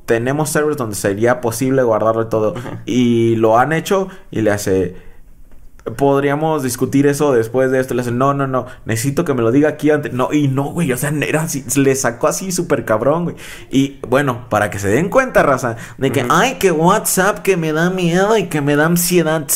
tenemos 0.06 0.50
servers 0.50 0.78
donde 0.78 0.96
sería 0.96 1.42
posible 1.42 1.84
guardarlo 1.84 2.28
todo. 2.28 2.56
Y 2.86 3.36
lo 3.36 3.58
han 3.58 3.74
hecho 3.74 4.08
y 4.32 4.42
le 4.42 4.52
hace... 4.52 5.11
podríamos 5.96 6.64
discutir 6.64 7.08
eso 7.08 7.34
después 7.34 7.72
de 7.72 7.80
esto. 7.80 7.94
Le 7.94 8.02
dicen, 8.02 8.18
no, 8.18 8.34
no, 8.34 8.48
no, 8.48 8.68
necesito 8.86 9.26
que 9.26 9.34
me 9.34 9.42
lo 9.42 9.52
diga 9.52 9.70
aquí 9.70 9.90
antes. 9.90 10.14
No, 10.14 10.32
y 10.32 10.48
no, 10.48 10.66
güey, 10.72 10.92
o 10.92 10.98
sea, 10.98 11.10
era 11.10 11.44
así, 11.44 11.64
le 11.76 11.96
sacó 11.96 12.28
así 12.28 12.52
súper 12.52 12.86
cabrón, 12.86 13.26
güey. 13.26 13.36
Y 13.70 14.00
bueno, 14.08 14.48
para 14.50 14.70
que 14.70 14.80
se 14.80 14.90
den 14.90 15.10
cuenta, 15.10 15.44
raza, 15.44 15.78
de 15.98 16.12
que, 16.12 16.26
ay, 16.30 16.56
que 16.56 16.72
WhatsApp, 16.72 17.40
que 17.40 17.58
me 17.58 17.74
da 17.74 17.90
miedo 17.90 18.38
y 18.38 18.48
que 18.48 18.62
me 18.62 18.76
da 18.76 18.86
ansiedad. 18.86 19.48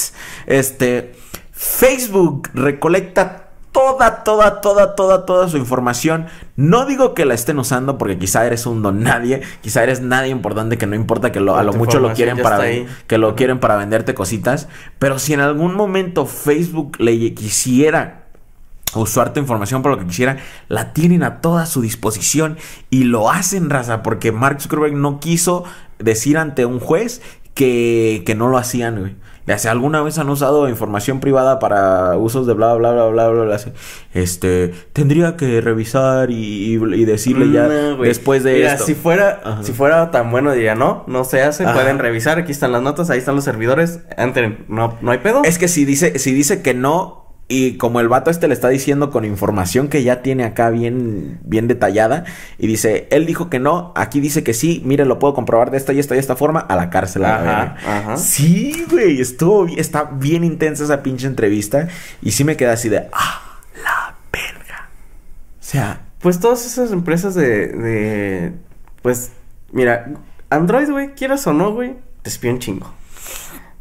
Este, 0.47 1.13
Facebook 1.51 2.49
recolecta 2.53 3.44
toda, 3.75 4.23
toda, 4.23 4.61
toda, 4.61 4.95
toda, 4.95 5.25
toda 5.25 5.49
su 5.49 5.57
información. 5.57 6.27
No 6.55 6.85
digo 6.85 7.13
que 7.13 7.25
la 7.25 7.33
estén 7.33 7.59
usando 7.59 7.97
porque 7.97 8.17
quizá 8.17 8.45
eres 8.45 8.65
un 8.65 8.81
don 8.81 9.03
nadie, 9.03 9.41
quizá 9.59 9.83
eres 9.83 9.99
nadie 9.99 10.29
importante 10.29 10.77
que 10.77 10.88
no 10.88 10.95
importa 10.95 11.33
que 11.33 11.41
lo, 11.41 11.57
a 11.57 11.63
lo 11.63 11.73
mucho 11.73 11.99
lo 11.99 12.13
quieren 12.13 12.38
para 12.38 12.63
que 13.05 13.17
lo 13.17 13.35
quieren 13.35 13.59
para 13.59 13.75
venderte 13.75 14.13
cositas, 14.13 14.69
pero 14.97 15.19
si 15.19 15.33
en 15.33 15.41
algún 15.41 15.75
momento 15.75 16.25
Facebook 16.25 16.95
le 16.99 17.33
quisiera 17.33 18.23
usar 18.93 19.33
tu 19.33 19.41
información 19.41 19.81
para 19.81 19.95
lo 19.95 20.01
que 20.01 20.07
quisiera, 20.07 20.38
la 20.69 20.93
tienen 20.93 21.21
a 21.23 21.41
toda 21.41 21.65
su 21.65 21.81
disposición 21.81 22.57
y 22.89 23.03
lo 23.03 23.29
hacen, 23.29 23.69
raza, 23.69 24.03
porque 24.03 24.31
Mark 24.31 24.61
Zuckerberg 24.61 24.93
no 24.93 25.19
quiso 25.19 25.65
decir 25.99 26.38
ante 26.38 26.65
un 26.65 26.79
juez 26.79 27.21
que, 27.53 28.23
que 28.25 28.35
no 28.35 28.47
lo 28.47 28.57
hacían, 28.57 28.99
güey. 29.01 29.15
Sea, 29.45 29.71
alguna 29.71 30.01
vez 30.01 30.17
han 30.17 30.29
usado 30.29 30.67
información 30.67 31.19
privada 31.19 31.60
para 31.60 32.17
usos 32.17 32.47
de 32.47 32.53
bla, 32.53 32.73
bla, 32.73 32.91
bla, 32.91 33.08
bla, 33.08 33.27
bla, 33.29 33.43
bla. 33.43 33.60
Este, 34.13 34.73
tendría 34.91 35.38
que 35.38 35.62
revisar 35.62 36.31
y, 36.31 36.77
decirle 37.05 37.51
ya 37.51 37.67
después 37.67 38.43
de 38.43 38.55
Mira, 38.55 38.77
si 38.77 38.95
fuera, 38.95 39.60
si 39.62 39.71
fuera 39.71 40.10
tan 40.10 40.31
bueno, 40.31 40.51
diría, 40.51 40.73
no, 40.73 41.03
no 41.08 41.23
se 41.23 41.43
hace, 41.43 41.63
pueden 41.63 41.99
revisar, 41.99 42.39
aquí 42.39 42.51
están 42.51 42.71
las 42.71 42.81
notas, 42.81 43.10
ahí 43.10 43.19
están 43.19 43.36
los 43.36 43.43
servidores, 43.43 43.99
entren, 44.17 44.65
no, 44.67 44.97
no 45.01 45.12
hay 45.12 45.19
pedo. 45.19 45.43
Es 45.43 45.60
que 45.60 45.67
si 45.67 45.86
dice, 45.86 46.17
si 46.17 46.34
dice 46.34 46.62
que 46.62 46.73
no, 46.73 47.24
y 47.47 47.77
como 47.77 47.99
el 47.99 48.08
vato 48.08 48.31
este 48.31 48.47
le 48.47 48.55
está 48.55 48.69
diciendo 48.69 49.12
con 49.12 49.23
información 49.23 49.88
que 49.88 50.01
ya 50.01 50.23
tiene 50.23 50.45
acá 50.45 50.71
bien, 50.71 51.39
bien 51.43 51.67
detallada. 51.67 52.25
Y 52.58 52.65
dice, 52.65 53.08
él 53.12 53.27
dijo 53.27 53.51
que 53.51 53.60
no, 53.60 53.93
aquí 53.95 54.19
dice 54.19 54.43
que 54.43 54.55
sí, 54.55 54.81
mire, 54.84 55.05
lo 55.05 55.19
puedo 55.19 55.36
comprobar 55.36 55.69
de 55.69 55.77
esta 55.77 55.93
y 55.93 55.99
esta 55.99 56.15
y 56.15 56.19
esta 56.19 56.36
forma, 56.36 56.60
a 56.60 56.75
la 56.75 56.89
cárcel. 56.89 57.23
Ajá, 57.25 57.75
ajá. 57.86 58.17
Sí, 58.17 58.86
güey, 58.89 59.21
estuvo, 59.21 59.67
está 59.67 60.05
bien 60.05 60.43
intensa 60.43 60.84
esa 60.84 61.03
pinche 61.03 61.27
entrevista. 61.27 61.88
Y 62.21 62.31
sí 62.31 62.43
me 62.43 62.58
queda 62.58 62.73
así 62.73 62.89
de, 62.89 63.08
ah, 63.13 63.60
la 63.84 64.15
verga. 64.31 64.89
O 65.60 65.63
sea. 65.63 66.01
Pues 66.19 66.39
todas 66.39 66.65
esas 66.65 66.91
empresas 66.91 67.36
de, 67.36 67.67
de 67.67 68.53
pues, 69.03 69.34
mira, 69.71 70.13
Android, 70.49 70.89
güey, 70.89 71.13
quieras 71.13 71.45
o 71.45 71.53
no, 71.53 71.71
güey, 71.71 71.93
te 72.23 72.29
espía 72.29 72.49
un 72.49 72.58
chingo 72.58 72.91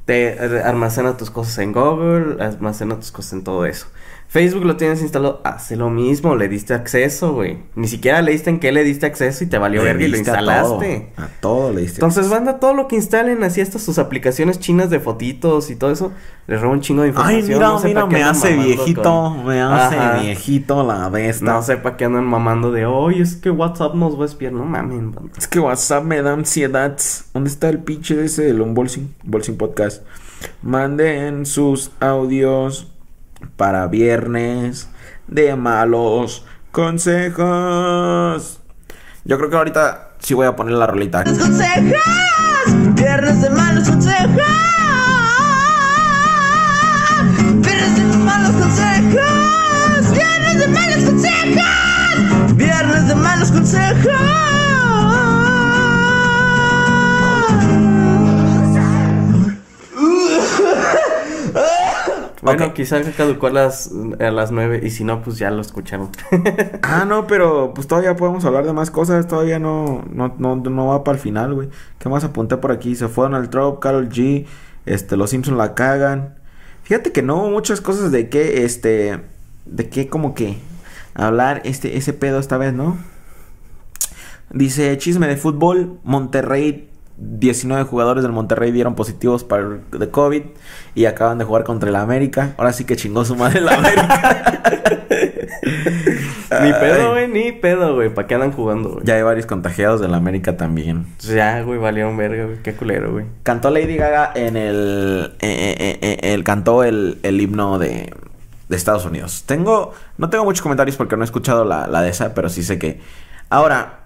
te 0.04 0.38
almacena 0.62 1.16
tus 1.16 1.30
cosas 1.30 1.58
en 1.58 1.72
Google, 1.72 2.42
almacena 2.42 2.96
tus 2.96 3.10
cosas 3.12 3.34
en 3.34 3.44
todo 3.44 3.64
eso. 3.66 3.86
Facebook 4.34 4.64
lo 4.64 4.76
tienes 4.76 5.00
instalado, 5.00 5.40
hace 5.44 5.76
lo 5.76 5.90
mismo, 5.90 6.34
le 6.34 6.48
diste 6.48 6.74
acceso, 6.74 7.34
güey. 7.34 7.58
Ni 7.76 7.86
siquiera 7.86 8.20
le 8.20 8.32
diste 8.32 8.50
en 8.50 8.58
qué 8.58 8.72
le 8.72 8.82
diste 8.82 9.06
acceso 9.06 9.44
y 9.44 9.46
te 9.46 9.58
valió 9.58 9.80
ver 9.84 10.00
y 10.00 10.08
lo 10.08 10.16
instalaste. 10.16 11.12
A 11.16 11.28
todo, 11.40 11.72
le 11.72 11.82
diste. 11.82 11.98
Entonces, 11.98 12.28
banda, 12.28 12.58
todo 12.58 12.74
lo 12.74 12.88
que 12.88 12.96
instalen 12.96 13.44
así 13.44 13.60
estas 13.60 13.82
sus 13.82 13.96
aplicaciones 14.00 14.58
chinas 14.58 14.90
de 14.90 14.98
fotitos 14.98 15.70
y 15.70 15.76
todo 15.76 15.92
eso, 15.92 16.10
les 16.48 16.60
roba 16.60 16.72
un 16.72 16.80
chingo 16.80 17.02
de 17.02 17.10
información. 17.10 17.42
Ay, 17.42 17.48
mira, 17.48 17.78
mira, 17.84 18.06
me 18.06 18.24
hace 18.24 18.56
viejito, 18.56 19.30
me 19.30 19.62
hace 19.62 20.24
viejito 20.24 20.82
la 20.82 21.08
bestia. 21.10 21.52
No 21.52 21.62
sepa 21.62 21.96
que 21.96 22.04
andan 22.04 22.24
mamando 22.24 22.72
de, 22.72 22.86
oye, 22.86 23.22
es 23.22 23.36
que 23.36 23.50
WhatsApp 23.50 23.94
nos 23.94 24.18
va 24.18 24.24
a 24.24 24.26
espiar, 24.26 24.50
no 24.50 24.64
mames. 24.64 25.14
Es 25.38 25.46
que 25.46 25.60
WhatsApp 25.60 26.02
me 26.02 26.20
da 26.22 26.32
ansiedad. 26.32 26.98
¿Dónde 27.32 27.50
está 27.50 27.68
el 27.68 27.78
pinche 27.78 28.24
ese 28.24 28.42
del 28.42 28.62
unboxing, 28.62 29.14
unboxing 29.26 29.56
podcast? 29.56 30.02
Manden 30.60 31.46
sus 31.46 31.92
audios 32.00 32.93
para 33.56 33.86
viernes 33.86 34.88
de 35.26 35.56
malos 35.56 36.44
consejos. 36.72 38.60
Yo 39.24 39.38
creo 39.38 39.50
que 39.50 39.56
ahorita 39.56 40.10
sí 40.18 40.34
voy 40.34 40.46
a 40.46 40.56
poner 40.56 40.74
la 40.74 40.86
rolita. 40.86 41.24
consejos! 41.24 41.98
Viernes 42.94 43.42
de 43.42 43.50
malos 43.50 43.88
consejos. 43.88 44.42
Viernes 47.60 47.96
de 47.96 48.18
malos 48.18 48.52
consejos. 48.52 50.10
Viernes 50.12 50.58
de 50.58 50.68
malos 50.68 51.04
consejos. 51.04 52.56
Viernes 52.56 53.08
de 53.08 53.14
malos 53.14 53.50
consejos. 53.50 54.13
Bueno, 62.44 62.74
quizás 62.74 63.06
caducó 63.16 63.46
a 63.46 63.50
las, 63.50 63.90
a 64.20 64.30
las 64.30 64.52
nueve 64.52 64.80
y 64.82 64.90
si 64.90 65.02
no, 65.02 65.22
pues 65.22 65.38
ya 65.38 65.50
lo 65.50 65.62
escucharon. 65.62 66.10
ah, 66.82 67.06
no, 67.06 67.26
pero 67.26 67.72
pues 67.74 67.86
todavía 67.86 68.16
podemos 68.16 68.44
hablar 68.44 68.66
de 68.66 68.74
más 68.74 68.90
cosas. 68.90 69.26
Todavía 69.26 69.58
no, 69.58 70.04
no, 70.10 70.34
no, 70.36 70.56
no 70.56 70.86
va 70.88 71.04
para 71.04 71.16
el 71.16 71.22
final, 71.22 71.54
güey. 71.54 71.70
¿Qué 71.98 72.10
más 72.10 72.22
apunté 72.22 72.58
por 72.58 72.70
aquí? 72.70 72.96
Se 72.96 73.08
fueron 73.08 73.34
al 73.34 73.48
Drop, 73.48 73.80
Carol 73.80 74.10
G, 74.10 74.44
este, 74.84 75.16
los 75.16 75.30
Simpsons 75.30 75.56
la 75.56 75.74
cagan. 75.74 76.34
Fíjate 76.82 77.12
que 77.12 77.22
no 77.22 77.36
hubo 77.36 77.50
muchas 77.50 77.80
cosas 77.80 78.12
de 78.12 78.28
qué, 78.28 78.64
este, 78.64 79.20
de 79.64 79.88
qué 79.88 80.08
como 80.08 80.34
que 80.34 80.58
hablar 81.14 81.62
este, 81.64 81.96
ese 81.96 82.12
pedo 82.12 82.38
esta 82.38 82.58
vez, 82.58 82.74
¿no? 82.74 82.98
Dice, 84.50 84.96
chisme 84.98 85.26
de 85.28 85.38
fútbol, 85.38 85.98
Monterrey 86.04 86.90
19 87.16 87.84
jugadores 87.84 88.24
del 88.24 88.32
Monterrey 88.32 88.72
dieron 88.72 88.96
positivos 88.96 89.44
para 89.44 89.62
el 89.62 89.80
de 89.98 90.10
COVID 90.10 90.42
y 90.94 91.04
acaban 91.04 91.38
de 91.38 91.44
jugar 91.44 91.64
contra 91.64 91.88
el 91.88 91.96
América. 91.96 92.54
Ahora 92.56 92.72
sí 92.72 92.84
que 92.84 92.96
chingó 92.96 93.24
su 93.24 93.36
madre 93.36 93.60
el 93.60 93.68
América. 93.68 94.62
ni 96.62 96.72
pedo, 96.72 97.10
güey, 97.12 97.28
ni 97.28 97.52
pedo, 97.52 97.94
güey. 97.94 98.12
¿Para 98.12 98.26
qué 98.26 98.34
andan 98.34 98.50
jugando, 98.52 98.90
güey? 98.90 99.04
Ya 99.04 99.14
hay 99.14 99.22
varios 99.22 99.46
contagiados 99.46 100.00
del 100.00 100.12
América 100.12 100.56
también. 100.56 101.06
Ya, 101.20 101.62
güey, 101.62 101.78
un 101.78 102.16
verga, 102.16 102.46
güey. 102.46 102.62
Qué 102.62 102.74
culero, 102.74 103.12
güey. 103.12 103.26
Cantó 103.44 103.70
Lady 103.70 103.96
Gaga 103.96 104.32
en 104.34 104.56
el. 104.56 105.34
Eh, 105.40 105.76
eh, 105.78 105.98
eh, 106.00 106.34
el 106.34 106.42
cantó 106.42 106.82
el, 106.82 107.18
el 107.22 107.40
himno 107.40 107.78
de, 107.78 108.12
de, 108.68 108.76
Estados 108.76 109.04
Unidos. 109.04 109.44
Tengo. 109.46 109.94
No 110.18 110.30
tengo 110.30 110.44
muchos 110.44 110.62
comentarios 110.62 110.96
porque 110.96 111.16
no 111.16 111.22
he 111.22 111.26
escuchado 111.26 111.64
la, 111.64 111.86
la 111.86 112.02
de 112.02 112.10
esa, 112.10 112.34
pero 112.34 112.48
sí 112.48 112.64
sé 112.64 112.78
que. 112.78 113.00
Ahora, 113.50 114.03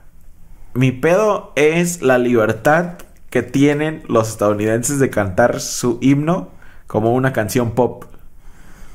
mi 0.78 0.92
pedo 0.92 1.50
es 1.56 2.02
la 2.02 2.18
libertad 2.18 2.98
que 3.30 3.42
tienen 3.42 4.04
los 4.06 4.28
estadounidenses 4.28 5.00
de 5.00 5.10
cantar 5.10 5.58
su 5.58 5.98
himno 6.00 6.50
como 6.86 7.14
una 7.14 7.32
canción 7.32 7.72
pop. 7.72 8.04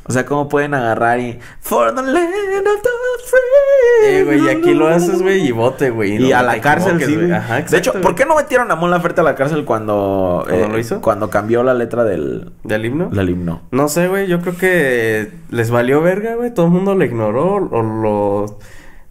O 0.06 0.14
sea, 0.14 0.26
¿cómo 0.26 0.48
pueden 0.48 0.76
agarrar 0.76 1.20
y... 1.20 1.40
For 1.60 1.94
the 1.94 2.02
land 2.02 2.68
of 2.68 2.82
the 2.82 2.90
free. 3.26 4.16
Eh, 4.16 4.24
güey, 4.24 4.46
y 4.46 4.50
aquí 4.50 4.74
lo 4.74 4.88
haces, 4.88 5.22
güey, 5.22 5.46
y 5.46 5.52
bote, 5.52 5.90
güey. 5.90 6.24
Y, 6.24 6.32
a 6.32 6.42
la 6.42 6.62
cárcel, 6.62 7.04
sí, 7.04 7.16
güey. 7.16 7.28
de 7.28 7.78
hecho, 7.78 7.92
¿por 8.02 8.16
qué 8.16 8.26
no 8.26 8.38
metieron 8.38 8.72
a 8.72 8.76
Mon 8.78 8.90
Laferte 8.90 9.20
a 9.20 9.26
la 9.26 9.36
cárcel 9.36 9.66
cuando... 9.66 10.46
¿Cuando 10.48 10.70
lo 10.70 10.78
eh, 10.78 10.80
hizo? 10.80 11.02
Cuando 11.02 11.30
cambió 11.30 11.64
la 11.64 11.74
letra 11.74 12.06
del... 12.06 12.54
¿Del 12.64 12.86
himno? 12.86 13.10
Del 13.10 13.30
himno. 13.30 13.64
No 13.72 13.90
sé, 13.90 14.08
güey, 14.08 14.28
yo 14.28 14.40
creo 14.40 14.58
que 14.58 15.32
les 15.50 15.70
valió 15.70 16.02
verga, 16.02 16.36
güey. 16.36 16.54
Todo 16.54 16.68
el 16.68 16.72
mundo 16.72 16.96
lo 16.96 17.04
ignoró 17.04 17.56
o 17.56 17.82
lo... 17.82 18.58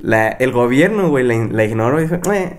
La, 0.02 0.28
el 0.28 0.50
gobierno, 0.50 1.08
güey, 1.10 1.24
la, 1.24 1.64
ignoró 1.64 2.00
y 2.00 2.08
dijo, 2.08 2.16
eh, 2.32 2.58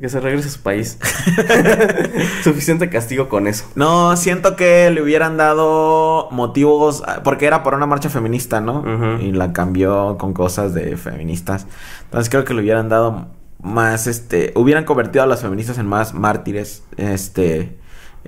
que 0.00 0.08
se 0.08 0.18
regrese 0.18 0.48
a 0.48 0.50
su 0.50 0.62
país. 0.62 0.98
Suficiente 2.42 2.90
castigo 2.90 3.28
con 3.28 3.46
eso. 3.46 3.66
No, 3.76 4.16
siento 4.16 4.56
que 4.56 4.90
le 4.90 5.00
hubieran 5.00 5.36
dado 5.36 6.28
motivos, 6.32 7.04
porque 7.22 7.46
era 7.46 7.62
por 7.62 7.74
una 7.74 7.86
marcha 7.86 8.10
feminista, 8.10 8.60
¿no? 8.60 9.20
Y 9.20 9.30
la 9.30 9.52
cambió 9.52 10.18
con 10.18 10.34
cosas 10.34 10.74
de 10.74 10.96
feministas. 10.96 11.68
Entonces 12.04 12.28
creo 12.28 12.44
que 12.44 12.52
le 12.52 12.62
hubieran 12.62 12.88
dado 12.88 13.28
más, 13.62 14.08
este, 14.08 14.52
hubieran 14.56 14.84
convertido 14.84 15.22
a 15.22 15.26
las 15.26 15.40
feministas 15.40 15.78
en 15.78 15.86
más 15.86 16.14
mártires, 16.14 16.82
este, 16.96 17.78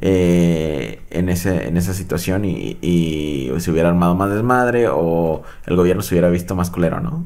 eh, 0.01 1.03
en, 1.11 1.29
ese, 1.29 1.67
en 1.67 1.77
esa 1.77 1.93
situación 1.93 2.45
y, 2.45 2.79
y 2.81 3.53
se 3.59 3.73
hubiera 3.73 3.89
armado 3.89 4.15
más 4.15 4.31
desmadre 4.31 4.87
o 4.89 5.43
el 5.67 5.75
gobierno 5.75 6.03
se 6.03 6.15
hubiera 6.15 6.29
visto 6.29 6.55
más 6.55 6.71
culero, 6.71 7.01
¿no? 7.01 7.25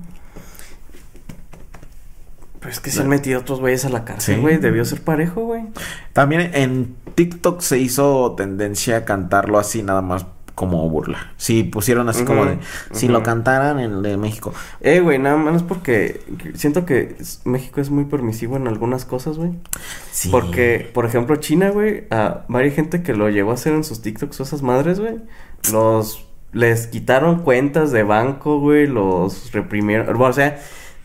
Pero 2.60 2.72
es 2.72 2.80
que 2.80 2.90
se 2.90 3.00
han 3.00 3.08
metido 3.08 3.40
otros 3.40 3.60
güeyes 3.60 3.84
a 3.84 3.88
la 3.88 4.04
cárcel, 4.04 4.40
güey. 4.40 4.58
Debió 4.58 4.84
ser 4.84 5.02
parejo, 5.02 5.42
güey. 5.42 5.66
También 6.12 6.50
en 6.54 6.96
TikTok 7.14 7.60
se 7.60 7.78
hizo 7.78 8.34
tendencia 8.36 8.98
a 8.98 9.04
cantarlo 9.04 9.58
así, 9.58 9.82
nada 9.82 10.02
más 10.02 10.26
como 10.58 10.88
burla. 10.90 11.32
Sí, 11.36 11.62
pusieron 11.62 12.08
así 12.08 12.24
como 12.24 12.44
de. 12.44 12.58
Si 12.90 13.06
lo 13.06 13.22
cantaran 13.22 13.78
en 13.78 14.02
de 14.02 14.16
México. 14.16 14.52
Eh, 14.80 14.98
güey, 14.98 15.20
nada 15.20 15.36
más 15.36 15.62
porque 15.62 16.20
siento 16.54 16.84
que 16.84 17.16
México 17.44 17.80
es 17.80 17.90
muy 17.90 18.06
permisivo 18.06 18.56
en 18.56 18.66
algunas 18.66 19.04
cosas, 19.04 19.36
güey. 19.36 19.52
Sí. 20.10 20.30
Porque, 20.30 20.90
por 20.92 21.06
ejemplo, 21.06 21.36
China, 21.36 21.70
güey, 21.70 22.08
a 22.10 22.44
varias 22.48 22.74
gente 22.74 23.04
que 23.04 23.14
lo 23.14 23.30
llegó 23.30 23.52
a 23.52 23.54
hacer 23.54 23.72
en 23.72 23.84
sus 23.84 24.02
TikToks 24.02 24.40
o 24.40 24.42
esas 24.42 24.62
madres, 24.62 24.98
güey, 24.98 25.20
los. 25.70 26.24
Les 26.50 26.86
quitaron 26.88 27.42
cuentas 27.42 27.92
de 27.92 28.02
banco, 28.02 28.58
güey, 28.58 28.88
los 28.88 29.52
reprimieron. 29.52 30.06
Bueno, 30.06 30.30
o 30.30 30.32
sea 30.32 30.58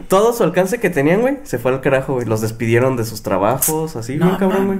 todo 0.07 0.33
su 0.33 0.43
alcance 0.43 0.79
que 0.79 0.89
tenían, 0.89 1.21
güey, 1.21 1.39
se 1.43 1.57
fue 1.59 1.71
al 1.71 1.81
carajo, 1.81 2.13
güey. 2.15 2.25
Los 2.25 2.41
despidieron 2.41 2.95
de 2.97 3.05
sus 3.05 3.23
trabajos, 3.23 3.95
así, 3.95 4.17
güey, 4.17 4.37
cabrón, 4.37 4.67
güey. 4.67 4.79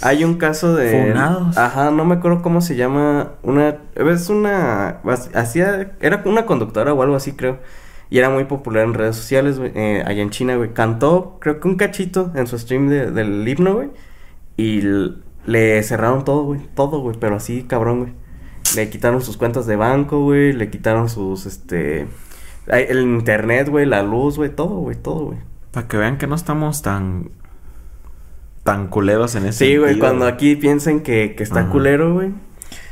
Hay 0.00 0.24
un 0.24 0.34
caso 0.34 0.74
de. 0.74 1.08
Funados. 1.08 1.56
Ajá, 1.56 1.90
no 1.90 2.04
me 2.04 2.14
acuerdo 2.16 2.42
cómo 2.42 2.60
se 2.60 2.74
llama. 2.76 3.32
Una. 3.42 3.76
Es 3.94 4.28
una. 4.30 5.00
Hacía. 5.34 5.92
Era 6.00 6.22
una 6.24 6.44
conductora 6.46 6.92
o 6.92 7.02
algo 7.02 7.14
así, 7.14 7.32
creo. 7.32 7.58
Y 8.10 8.18
era 8.18 8.28
muy 8.28 8.44
popular 8.44 8.84
en 8.84 8.94
redes 8.94 9.16
sociales, 9.16 9.58
güey. 9.58 9.70
eh, 9.74 10.02
allá 10.04 10.20
en 10.22 10.30
China, 10.30 10.56
güey. 10.56 10.74
Cantó, 10.74 11.38
creo 11.40 11.60
que 11.60 11.68
un 11.68 11.76
cachito 11.76 12.30
en 12.34 12.46
su 12.46 12.58
stream 12.58 12.88
de- 12.88 13.10
del 13.10 13.46
himno, 13.48 13.74
güey. 13.74 13.90
Y 14.56 14.82
le 15.46 15.82
cerraron 15.82 16.24
todo, 16.24 16.42
güey. 16.44 16.60
Todo, 16.74 17.00
güey. 17.00 17.16
Pero 17.18 17.36
así, 17.36 17.62
cabrón, 17.62 18.00
güey. 18.00 18.12
Le 18.74 18.90
quitaron 18.90 19.22
sus 19.22 19.36
cuentas 19.36 19.66
de 19.66 19.76
banco, 19.76 20.22
güey. 20.24 20.52
Le 20.52 20.68
quitaron 20.68 21.08
sus, 21.08 21.46
este... 21.46 22.06
El 22.66 23.02
internet, 23.02 23.68
güey. 23.68 23.86
La 23.86 24.02
luz, 24.02 24.36
güey. 24.36 24.50
Todo, 24.50 24.80
güey. 24.80 24.96
Todo, 24.96 25.26
güey. 25.26 25.38
Para 25.72 25.88
que 25.88 25.96
vean 25.96 26.18
que 26.18 26.26
no 26.26 26.34
estamos 26.34 26.82
tan. 26.82 27.30
tan 28.62 28.88
culeros 28.88 29.34
en 29.34 29.46
ese 29.46 29.66
Sí, 29.66 29.76
güey. 29.76 29.98
Cuando 29.98 30.26
aquí 30.26 30.56
piensen 30.56 31.02
que, 31.02 31.34
que 31.36 31.42
está 31.42 31.60
Ajá. 31.60 31.70
culero, 31.70 32.14
güey. 32.14 32.30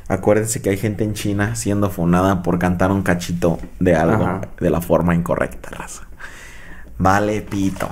Acuérdense 0.08 0.60
que 0.60 0.70
hay 0.70 0.76
gente 0.76 1.04
en 1.04 1.14
China 1.14 1.54
siendo 1.54 1.88
funada 1.88 2.42
por 2.42 2.58
cantar 2.58 2.90
un 2.90 3.02
cachito 3.02 3.60
de 3.78 3.94
algo 3.94 4.24
Ajá. 4.24 4.40
de 4.58 4.70
la 4.70 4.80
forma 4.80 5.14
incorrecta, 5.14 5.70
raza. 5.70 6.08
Vale, 6.98 7.42
pito. 7.42 7.88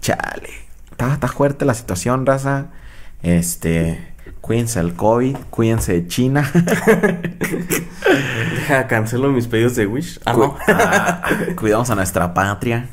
Chale. 0.00 0.48
Está, 0.92 1.12
está 1.14 1.26
fuerte 1.28 1.64
la 1.64 1.74
situación, 1.74 2.24
raza. 2.24 2.68
Este. 3.22 4.14
Cuídense 4.40 4.80
del 4.80 4.94
COVID, 4.94 5.36
cuídense 5.50 5.92
de 5.92 6.06
China. 6.08 6.50
Deja, 8.50 8.86
cancelo 8.88 9.28
mis 9.30 9.46
pedidos 9.46 9.76
de 9.76 9.86
Wish. 9.86 10.20
Ah, 10.24 10.32
Cu- 10.32 10.40
no. 10.40 10.56
ah, 10.68 11.22
cuidamos 11.56 11.90
a 11.90 11.94
nuestra 11.94 12.32
patria. 12.34 12.88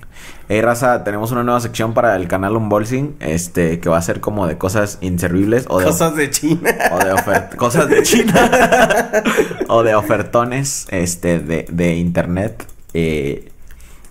Hey, 0.49 0.61
raza, 0.61 1.03
tenemos 1.03 1.31
una 1.31 1.43
nueva 1.43 1.59
sección 1.59 1.93
para 1.93 2.15
el 2.15 2.27
canal 2.27 2.55
Unboxing. 2.55 3.17
Este, 3.19 3.79
que 3.79 3.89
va 3.89 3.97
a 3.97 4.01
ser 4.01 4.19
como 4.21 4.47
de 4.47 4.57
cosas 4.57 4.97
inservibles 5.01 5.65
o 5.69 5.79
de 5.79 5.85
Cosas 5.85 6.15
de 6.15 6.29
China. 6.29 6.69
o 6.91 6.99
de 6.99 7.55
cosas 7.57 7.89
de 7.89 8.03
China 8.03 8.49
o 9.67 9.83
de 9.83 9.95
ofertones 9.95 10.85
este 10.89 11.39
de, 11.39 11.65
de 11.69 11.95
internet 11.95 12.65
eh, 12.93 13.51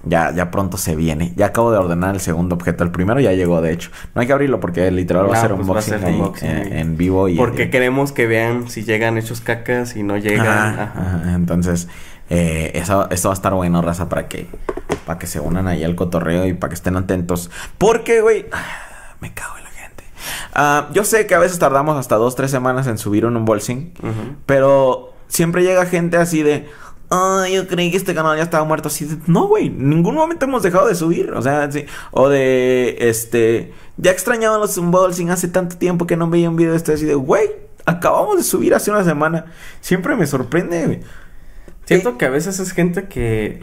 ya 0.07 0.32
ya 0.32 0.50
pronto 0.50 0.76
se 0.76 0.94
viene 0.96 1.32
ya 1.36 1.46
acabo 1.46 1.72
de 1.72 1.78
ordenar 1.78 2.14
el 2.14 2.20
segundo 2.20 2.54
objeto 2.54 2.84
el 2.84 2.90
primero 2.90 3.18
ya 3.20 3.32
llegó 3.32 3.61
de 3.61 3.72
hecho 3.72 3.90
no 4.14 4.20
hay 4.20 4.26
que 4.26 4.32
abrirlo 4.32 4.61
porque 4.61 4.90
literal 4.90 5.30
va 5.30 5.36
a 5.36 5.40
ser 5.40 5.50
pues 5.50 5.61
unboxing, 5.62 5.92
va 5.92 5.96
a 5.96 6.00
ser 6.00 6.09
ahí, 6.09 6.14
unboxing, 6.14 6.48
eh, 6.48 6.80
en 6.80 6.96
vivo 6.96 7.28
y 7.28 7.36
Porque 7.36 7.70
queremos 7.70 8.12
que 8.12 8.26
vean 8.26 8.68
si 8.68 8.84
llegan 8.84 9.18
hechos 9.18 9.40
cacas 9.40 9.96
y 9.96 10.02
no 10.02 10.16
llegan. 10.16 10.46
Ajá, 10.46 10.82
Ajá. 10.82 11.20
ajá. 11.22 11.34
Entonces, 11.34 11.88
eh, 12.28 12.72
eso, 12.74 13.09
esto 13.11 13.28
va 13.28 13.34
a 13.34 13.36
estar 13.36 13.54
bueno, 13.54 13.82
raza, 13.82 14.09
para 14.09 14.28
que, 14.28 14.48
para 15.04 15.18
que 15.18 15.26
se 15.26 15.40
unan 15.40 15.68
ahí 15.68 15.84
al 15.84 15.94
cotorreo 15.94 16.46
y 16.46 16.54
para 16.54 16.70
que 16.70 16.74
estén 16.74 16.96
atentos. 16.96 17.50
Porque, 17.78 18.20
güey, 18.20 18.46
me 19.20 19.32
cago 19.32 19.57
en 19.59 19.64
la 19.64 19.70
gente. 19.70 20.04
Ah, 20.54 20.88
yo 20.92 21.04
sé 21.04 21.26
que 21.26 21.34
a 21.34 21.38
veces 21.38 21.59
tardamos 21.59 21.96
hasta 21.96 22.16
dos, 22.16 22.34
tres 22.34 22.50
semanas 22.50 22.86
en 22.86 22.98
subir 22.98 23.26
un 23.26 23.36
unboxing, 23.36 23.92
pero 24.46 25.14
siempre 25.28 25.62
llega 25.62 25.86
gente 25.86 26.16
así 26.16 26.42
de... 26.42 26.68
Ah, 27.11 27.44
yo 27.52 27.68
creí 27.68 27.90
que 27.90 27.96
este 27.96 28.14
canal 28.14 28.36
ya 28.36 28.42
estaba 28.42 28.64
muerto. 28.64 28.88
Así 28.88 29.04
de, 29.04 29.16
no, 29.26 29.46
güey, 29.46 29.66
en 29.66 29.88
ningún 29.90 30.14
momento 30.16 30.44
hemos 30.46 30.62
dejado 30.62 30.88
de 30.88 30.94
subir. 30.94 31.30
O 31.32 31.42
sea, 31.42 31.70
sí. 31.70 31.84
O 32.11 32.28
de, 32.28 32.96
este, 33.00 33.72
ya 33.96 34.11
extrañaba 34.11 34.59
los 34.59 34.76
unboxing 34.76 35.30
hace 35.30 35.48
tanto 35.48 35.76
tiempo 35.78 36.07
que 36.07 36.16
no 36.16 36.28
veía 36.28 36.50
un 36.50 36.57
video 36.57 36.72
de 36.72 36.78
este. 36.78 36.94
Así 36.94 37.04
de, 37.04 37.14
güey, 37.14 37.48
acabamos 37.84 38.36
de 38.38 38.42
subir 38.42 38.74
hace 38.74 38.90
una 38.90 39.04
semana. 39.04 39.46
Siempre 39.80 40.16
me 40.16 40.26
sorprende, 40.26 40.84
güey. 40.86 41.00
Siento 41.84 42.18
que 42.18 42.24
a 42.24 42.30
veces 42.30 42.59
es 42.59 42.72
gente 42.72 43.07
que. 43.07 43.62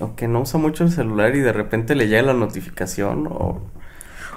O 0.00 0.16
que 0.16 0.26
no 0.28 0.40
usa 0.40 0.58
mucho 0.58 0.84
el 0.84 0.90
celular 0.92 1.34
y 1.36 1.40
de 1.40 1.52
repente 1.52 1.94
le 1.94 2.08
llega 2.08 2.22
la 2.22 2.34
notificación 2.34 3.26
o. 3.28 3.62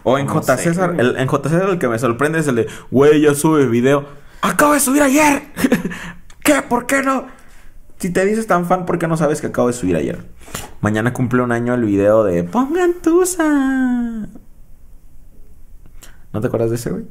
O 0.03 0.17
en 0.17 0.25
No 0.27 0.33
J. 0.33 0.57
sé, 0.57 0.63
César, 0.63 0.93
güey. 0.93 1.05
el, 1.05 1.17
en 1.17 1.27
J. 1.27 1.49
César 1.49 1.69
el 1.69 1.79
que 1.79 1.87
me 1.87 1.99
sorprende 1.99 2.39
es 2.39 2.47
el 2.47 2.55
de, 2.55 2.67
güey, 2.91 3.21
ya 3.21 3.35
sube 3.35 3.67
video. 3.67 4.05
Acabo 4.41 4.73
de 4.73 4.79
subir 4.79 5.01
ayer. 5.03 5.43
¿Qué? 6.43 6.61
¿Por 6.61 6.85
qué 6.85 7.01
no? 7.03 7.25
Si 7.99 8.09
te 8.11 8.25
dices 8.25 8.45
tan 8.47 8.65
fan, 8.65 8.85
¿por 8.85 8.99
qué 8.99 9.07
no 9.07 9.17
sabes 9.17 9.41
que 9.41 9.47
acabo 9.47 9.67
de 9.67 9.73
subir 9.73 9.95
ayer? 9.95 10.19
Mañana 10.81 11.13
cumple 11.13 11.41
un 11.41 11.51
año 11.51 11.73
el 11.73 11.83
video 11.83 12.23
de 12.23 12.43
Pongan 12.43 12.93
Tusa. 13.01 14.27
¿No 16.33 16.41
te 16.41 16.47
acuerdas 16.47 16.69
de 16.69 16.75
ese, 16.75 16.91
güey? 16.91 17.05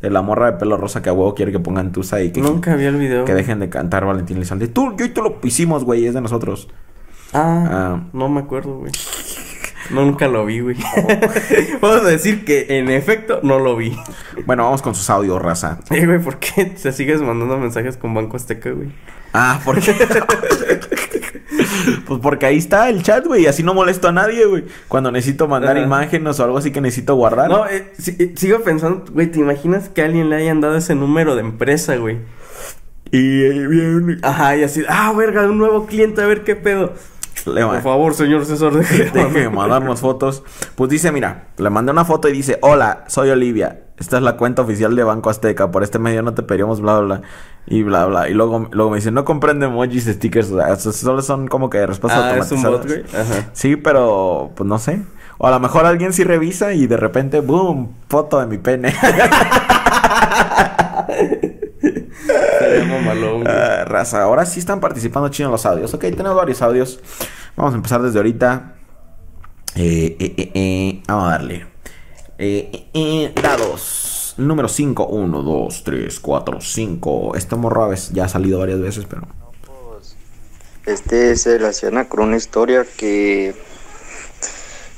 De 0.00 0.10
la 0.10 0.22
morra 0.22 0.52
de 0.52 0.58
pelo 0.58 0.76
rosa 0.76 1.02
que 1.02 1.08
a 1.08 1.12
huevo 1.12 1.34
quiere 1.34 1.50
que 1.50 1.58
pongan 1.58 1.90
Tusa 1.90 2.22
y 2.22 2.30
que, 2.30 2.40
Nunca 2.40 2.76
vi 2.76 2.84
el 2.84 2.96
video. 2.96 3.24
que 3.24 3.34
dejen 3.34 3.58
de 3.58 3.68
cantar 3.68 4.04
Valentín 4.04 4.36
Elizalde. 4.36 4.68
Tú, 4.68 4.94
yo 4.96 5.06
y 5.06 5.08
tú 5.08 5.22
lo 5.22 5.38
hicimos, 5.42 5.82
güey, 5.84 6.06
es 6.06 6.14
de 6.14 6.20
nosotros. 6.20 6.68
Ah, 7.32 7.66
Ah. 7.70 8.02
no 8.12 8.28
me 8.28 8.40
acuerdo, 8.40 8.78
güey. 8.78 8.92
No, 9.90 10.04
nunca 10.04 10.28
lo 10.28 10.44
vi, 10.46 10.60
güey. 10.60 10.76
Vamos 11.80 12.02
a 12.04 12.08
decir 12.08 12.44
que 12.44 12.78
en 12.78 12.90
efecto 12.90 13.40
no 13.42 13.58
lo 13.58 13.74
vi. 13.76 13.96
Bueno, 14.46 14.64
vamos 14.64 14.82
con 14.82 14.94
sus 14.94 15.08
audios, 15.08 15.40
raza. 15.40 15.80
Eh, 15.90 16.04
güey, 16.06 16.18
¿por 16.22 16.36
qué 16.38 16.66
te 16.66 16.92
sigues 16.92 17.22
mandando 17.22 17.56
mensajes 17.58 17.96
con 17.96 18.12
Banco 18.14 18.36
Azteca, 18.36 18.70
güey? 18.70 18.90
Ah, 19.32 19.60
¿por 19.64 19.80
qué? 19.80 19.92
pues 22.06 22.20
porque 22.20 22.46
ahí 22.46 22.58
está 22.58 22.88
el 22.88 23.02
chat, 23.02 23.24
güey. 23.26 23.42
y 23.42 23.46
Así 23.46 23.62
no 23.62 23.74
molesto 23.74 24.08
a 24.08 24.12
nadie, 24.12 24.44
güey. 24.46 24.64
Cuando 24.88 25.10
necesito 25.10 25.48
mandar 25.48 25.76
imágenes 25.78 26.38
o 26.40 26.44
algo 26.44 26.58
así 26.58 26.70
que 26.70 26.80
necesito 26.80 27.14
guardar. 27.14 27.50
No, 27.50 27.66
eh, 27.68 27.92
si- 27.98 28.16
eh, 28.18 28.32
sigo 28.36 28.60
pensando, 28.62 29.04
güey, 29.12 29.30
¿te 29.30 29.40
imaginas 29.40 29.88
que 29.88 30.02
a 30.02 30.06
alguien 30.06 30.30
le 30.30 30.36
hayan 30.36 30.60
dado 30.60 30.76
ese 30.76 30.94
número 30.94 31.34
de 31.34 31.42
empresa, 31.42 31.96
güey? 31.96 32.18
Y 33.10 33.44
ahí 33.44 33.66
viene. 33.66 34.18
Ajá, 34.22 34.56
y 34.56 34.64
así, 34.64 34.82
ah, 34.88 35.12
verga, 35.16 35.42
un 35.46 35.58
nuevo 35.58 35.86
cliente, 35.86 36.20
a 36.22 36.26
ver 36.26 36.44
qué 36.44 36.56
pedo. 36.56 36.94
Por 37.54 37.82
favor, 37.82 38.14
señor 38.14 38.44
César, 38.44 38.72
deje 38.72 39.10
de 39.10 39.50
mandarnos 39.50 40.00
fotos. 40.00 40.42
Pues 40.74 40.90
dice, 40.90 41.12
mira, 41.12 41.48
le 41.56 41.70
mandé 41.70 41.92
una 41.92 42.04
foto 42.04 42.28
y 42.28 42.32
dice, 42.32 42.58
hola, 42.62 43.04
soy 43.08 43.30
Olivia. 43.30 43.80
Esta 43.98 44.18
es 44.18 44.22
la 44.22 44.36
cuenta 44.36 44.62
oficial 44.62 44.94
de 44.94 45.02
Banco 45.02 45.28
Azteca. 45.28 45.70
Por 45.72 45.82
este 45.82 45.98
medio 45.98 46.22
no 46.22 46.32
te 46.34 46.42
pedimos 46.44 46.80
bla, 46.80 47.00
bla, 47.00 47.16
bla. 47.18 47.28
Y 47.66 47.82
bla, 47.82 48.06
bla. 48.06 48.28
Y 48.28 48.34
luego, 48.34 48.68
luego 48.70 48.90
me 48.90 48.96
dice, 48.98 49.10
no 49.10 49.24
comprende 49.24 49.66
emojis, 49.66 50.04
stickers. 50.06 50.50
o 50.52 50.56
sea, 50.58 50.76
so- 50.76 50.92
solo 50.92 51.20
son 51.22 51.48
como 51.48 51.68
que 51.68 51.84
respuestas 51.86 52.22
Ah, 52.22 52.36
es 52.38 52.52
un 52.52 52.64
automatizadas. 52.64 52.78
bot, 52.80 52.86
güey. 52.86 53.22
Ajá. 53.22 53.50
Sí, 53.52 53.76
pero 53.76 54.52
pues 54.54 54.68
no 54.68 54.78
sé. 54.78 55.02
O 55.38 55.46
a 55.46 55.50
lo 55.50 55.60
mejor 55.60 55.84
alguien 55.86 56.12
sí 56.12 56.24
revisa 56.24 56.72
y 56.72 56.86
de 56.86 56.96
repente, 56.96 57.40
boom, 57.40 57.92
foto 58.08 58.38
de 58.40 58.46
mi 58.46 58.58
pene. 58.58 58.94
Mamalón, 62.88 63.42
güey. 63.42 63.54
Ah, 63.54 63.84
raza, 63.84 64.22
ahora 64.22 64.46
sí 64.46 64.60
están 64.60 64.80
participando 64.80 65.28
chido 65.28 65.48
en 65.48 65.52
los 65.52 65.66
audios. 65.66 65.92
Ok, 65.94 66.00
tenemos 66.00 66.34
varios 66.34 66.62
audios. 66.62 67.00
Vamos 67.56 67.74
a 67.74 67.76
empezar 67.76 68.02
desde 68.02 68.18
ahorita. 68.18 68.74
Eh, 69.74 70.16
eh, 70.18 70.34
eh, 70.36 70.50
eh, 70.54 71.02
vamos 71.06 71.24
a 71.24 71.30
darle. 71.30 71.66
Eh, 72.38 72.70
eh, 72.72 72.88
eh, 72.94 73.32
dados. 73.42 74.34
Número 74.38 74.68
5. 74.68 75.06
1, 75.06 75.42
2, 75.42 75.84
3, 75.84 76.20
4, 76.20 76.60
5. 76.60 77.34
Este 77.34 77.56
morro 77.56 77.84
a 77.84 77.88
veces 77.88 78.12
ya 78.12 78.24
ha 78.24 78.28
salido 78.28 78.60
varias 78.60 78.80
veces, 78.80 79.06
pero. 79.08 79.22
Este 80.86 81.36
se 81.36 81.58
relaciona 81.58 82.08
con 82.08 82.20
una 82.20 82.36
historia 82.36 82.86
que, 82.96 83.54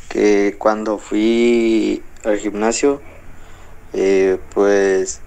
que 0.09 0.55
cuando 0.59 0.99
fui 0.99 2.03
al 2.25 2.39
gimnasio, 2.39 3.01
eh, 3.93 4.39
pues 4.55 5.21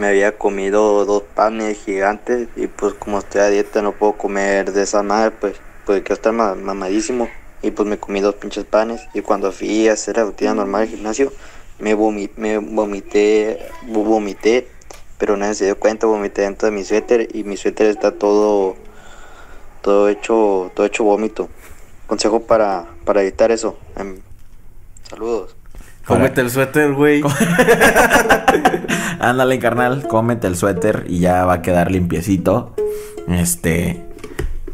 me 0.00 0.06
había 0.08 0.38
comido 0.38 1.04
dos 1.04 1.24
panes 1.34 1.76
gigantes 1.84 2.48
y 2.56 2.68
pues 2.68 2.94
como 2.94 3.18
estoy 3.18 3.42
a 3.42 3.48
dieta 3.48 3.82
no 3.82 3.92
puedo 3.92 4.14
comer 4.14 4.72
de 4.72 4.82
esa 4.84 5.02
madre, 5.02 5.30
pues, 5.30 5.56
pues 5.84 6.00
quiero 6.00 6.14
estar 6.14 6.32
ma- 6.32 6.54
mamadísimo. 6.54 7.28
Y 7.62 7.70
pues 7.72 7.86
me 7.86 7.98
comí 7.98 8.20
dos 8.22 8.36
pinches 8.36 8.64
panes 8.64 9.02
y 9.12 9.20
cuando 9.20 9.52
fui 9.52 9.88
a 9.88 9.92
hacer 9.92 10.16
la 10.16 10.24
rutina 10.24 10.54
normal 10.54 10.86
del 10.86 10.96
gimnasio 10.96 11.30
me, 11.78 11.94
vomi- 11.94 12.30
me 12.36 12.56
vomité, 12.56 13.58
vo- 13.88 14.02
vomité, 14.02 14.66
pero 15.18 15.36
nadie 15.36 15.54
se 15.54 15.66
dio 15.66 15.78
cuenta, 15.78 16.06
vomité 16.06 16.42
dentro 16.42 16.70
de 16.70 16.72
mi 16.74 16.82
suéter 16.82 17.28
y 17.36 17.44
mi 17.44 17.58
suéter 17.58 17.88
está 17.88 18.12
todo 18.12 18.76
todo 19.82 20.08
hecho 20.08 20.72
todo 20.74 20.86
hecho 20.86 21.04
vómito. 21.04 21.50
Consejo 22.06 22.40
para 22.46 22.86
para 23.04 23.20
evitar 23.20 23.50
eso. 23.52 23.76
Em, 23.96 24.16
saludos 25.10 25.59
Cómete 26.06 26.40
el 26.40 26.50
suéter, 26.50 26.92
güey. 26.92 27.22
Ándale, 29.20 29.58
carnal, 29.58 30.06
cómete 30.08 30.46
el 30.46 30.56
suéter 30.56 31.04
y 31.08 31.20
ya 31.20 31.44
va 31.44 31.54
a 31.54 31.62
quedar 31.62 31.90
limpiecito. 31.90 32.74
Este. 33.28 34.04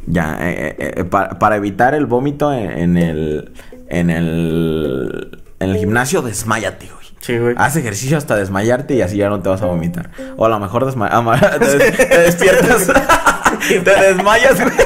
Ya, 0.06 0.38
eh, 0.40 0.76
eh, 0.78 0.94
eh, 0.98 1.04
pa- 1.04 1.30
para 1.38 1.56
evitar 1.56 1.94
el 1.94 2.06
vómito 2.06 2.52
en, 2.52 2.70
en 2.70 2.96
el. 2.96 3.52
En 3.88 4.10
el. 4.10 5.42
En 5.58 5.70
el 5.70 5.76
gimnasio, 5.78 6.22
desmayate, 6.22 6.86
güey. 6.86 7.06
Sí, 7.20 7.38
güey. 7.38 7.54
Haz 7.58 7.74
ejercicio 7.76 8.16
hasta 8.18 8.36
desmayarte 8.36 8.94
y 8.94 9.02
así 9.02 9.16
ya 9.16 9.28
no 9.28 9.40
te 9.40 9.48
vas 9.48 9.62
a 9.62 9.66
vomitar. 9.66 10.10
O 10.36 10.46
a 10.46 10.48
lo 10.48 10.60
mejor 10.60 10.86
desma 10.86 11.08
ma- 11.22 11.40
te, 11.58 11.58
des- 11.78 11.96
te 11.96 12.18
despiertas. 12.18 12.86
te 13.68 13.80
desmayas, 14.00 14.60
güey. 14.62 14.76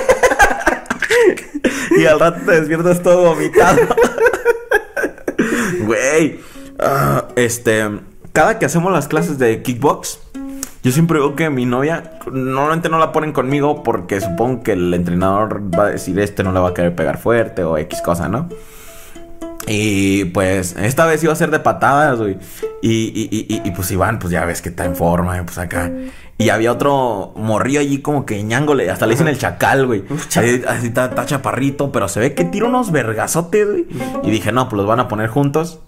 y 1.98 2.06
al 2.06 2.18
rato 2.18 2.40
te 2.46 2.52
despiertas 2.52 3.02
todo 3.02 3.34
vomitado. 3.34 3.78
Güey. 6.00 6.40
ah, 6.78 7.28
este. 7.36 8.00
Cada 8.32 8.58
que 8.58 8.66
hacemos 8.66 8.92
las 8.92 9.08
clases 9.08 9.38
de 9.38 9.62
kickbox. 9.62 10.20
Yo 10.82 10.92
siempre 10.92 11.18
veo 11.18 11.36
que 11.36 11.50
mi 11.50 11.66
novia, 11.66 12.18
normalmente 12.32 12.88
no 12.88 12.98
la 12.98 13.12
ponen 13.12 13.32
conmigo 13.32 13.82
porque 13.82 14.18
supongo 14.20 14.62
que 14.62 14.72
el 14.72 14.94
entrenador 14.94 15.60
va 15.78 15.86
a 15.86 15.90
decir 15.90 16.18
este 16.18 16.42
no 16.42 16.52
le 16.52 16.60
va 16.60 16.70
a 16.70 16.74
querer 16.74 16.94
pegar 16.94 17.18
fuerte 17.18 17.64
o 17.64 17.76
X 17.76 18.00
cosa, 18.00 18.30
¿no? 18.30 18.48
Y 19.66 20.24
pues 20.26 20.74
esta 20.78 21.04
vez 21.04 21.22
iba 21.22 21.32
a 21.32 21.36
ser 21.36 21.50
de 21.50 21.60
patadas, 21.60 22.18
güey. 22.18 22.38
Y, 22.82 22.90
y, 22.90 23.28
y, 23.30 23.62
y, 23.62 23.70
pues 23.72 23.90
Iván, 23.90 24.18
pues 24.18 24.32
ya 24.32 24.44
ves 24.44 24.62
que 24.62 24.70
está 24.70 24.86
en 24.86 24.96
forma, 24.96 25.40
pues 25.44 25.58
acá. 25.58 25.92
Y 26.38 26.48
había 26.48 26.72
otro 26.72 27.34
morrillo 27.36 27.80
allí 27.80 28.00
como 28.00 28.24
que 28.24 28.42
ñángole, 28.42 28.90
hasta 28.90 29.06
le 29.06 29.12
dicen 29.12 29.28
el 29.28 29.38
chacal, 29.38 29.86
güey. 29.86 30.04
Así, 30.34 30.62
así 30.66 30.86
está, 30.86 31.04
está 31.06 31.26
chaparrito, 31.26 31.92
pero 31.92 32.08
se 32.08 32.20
ve 32.20 32.34
que 32.34 32.44
tira 32.44 32.66
unos 32.66 32.90
vergazotes, 32.90 33.68
güey. 33.68 33.86
Y 34.24 34.30
dije, 34.30 34.50
no, 34.50 34.68
pues 34.68 34.78
los 34.78 34.86
van 34.86 35.00
a 35.00 35.08
poner 35.08 35.28
juntos. 35.28 35.80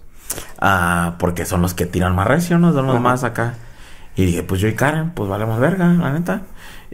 Ah, 0.58 1.16
porque 1.18 1.44
son 1.44 1.62
los 1.62 1.74
que 1.74 1.86
tiran 1.86 2.14
más 2.14 2.26
recio, 2.26 2.58
¿no? 2.58 2.72
Son 2.72 2.86
los 2.86 3.00
más 3.00 3.24
acá. 3.24 3.54
Y 4.16 4.26
dije, 4.26 4.42
pues 4.42 4.60
yo 4.60 4.68
y 4.68 4.74
Karen, 4.74 5.10
pues 5.12 5.28
valemos 5.28 5.58
verga, 5.58 5.86
la 5.88 6.12
neta. 6.12 6.42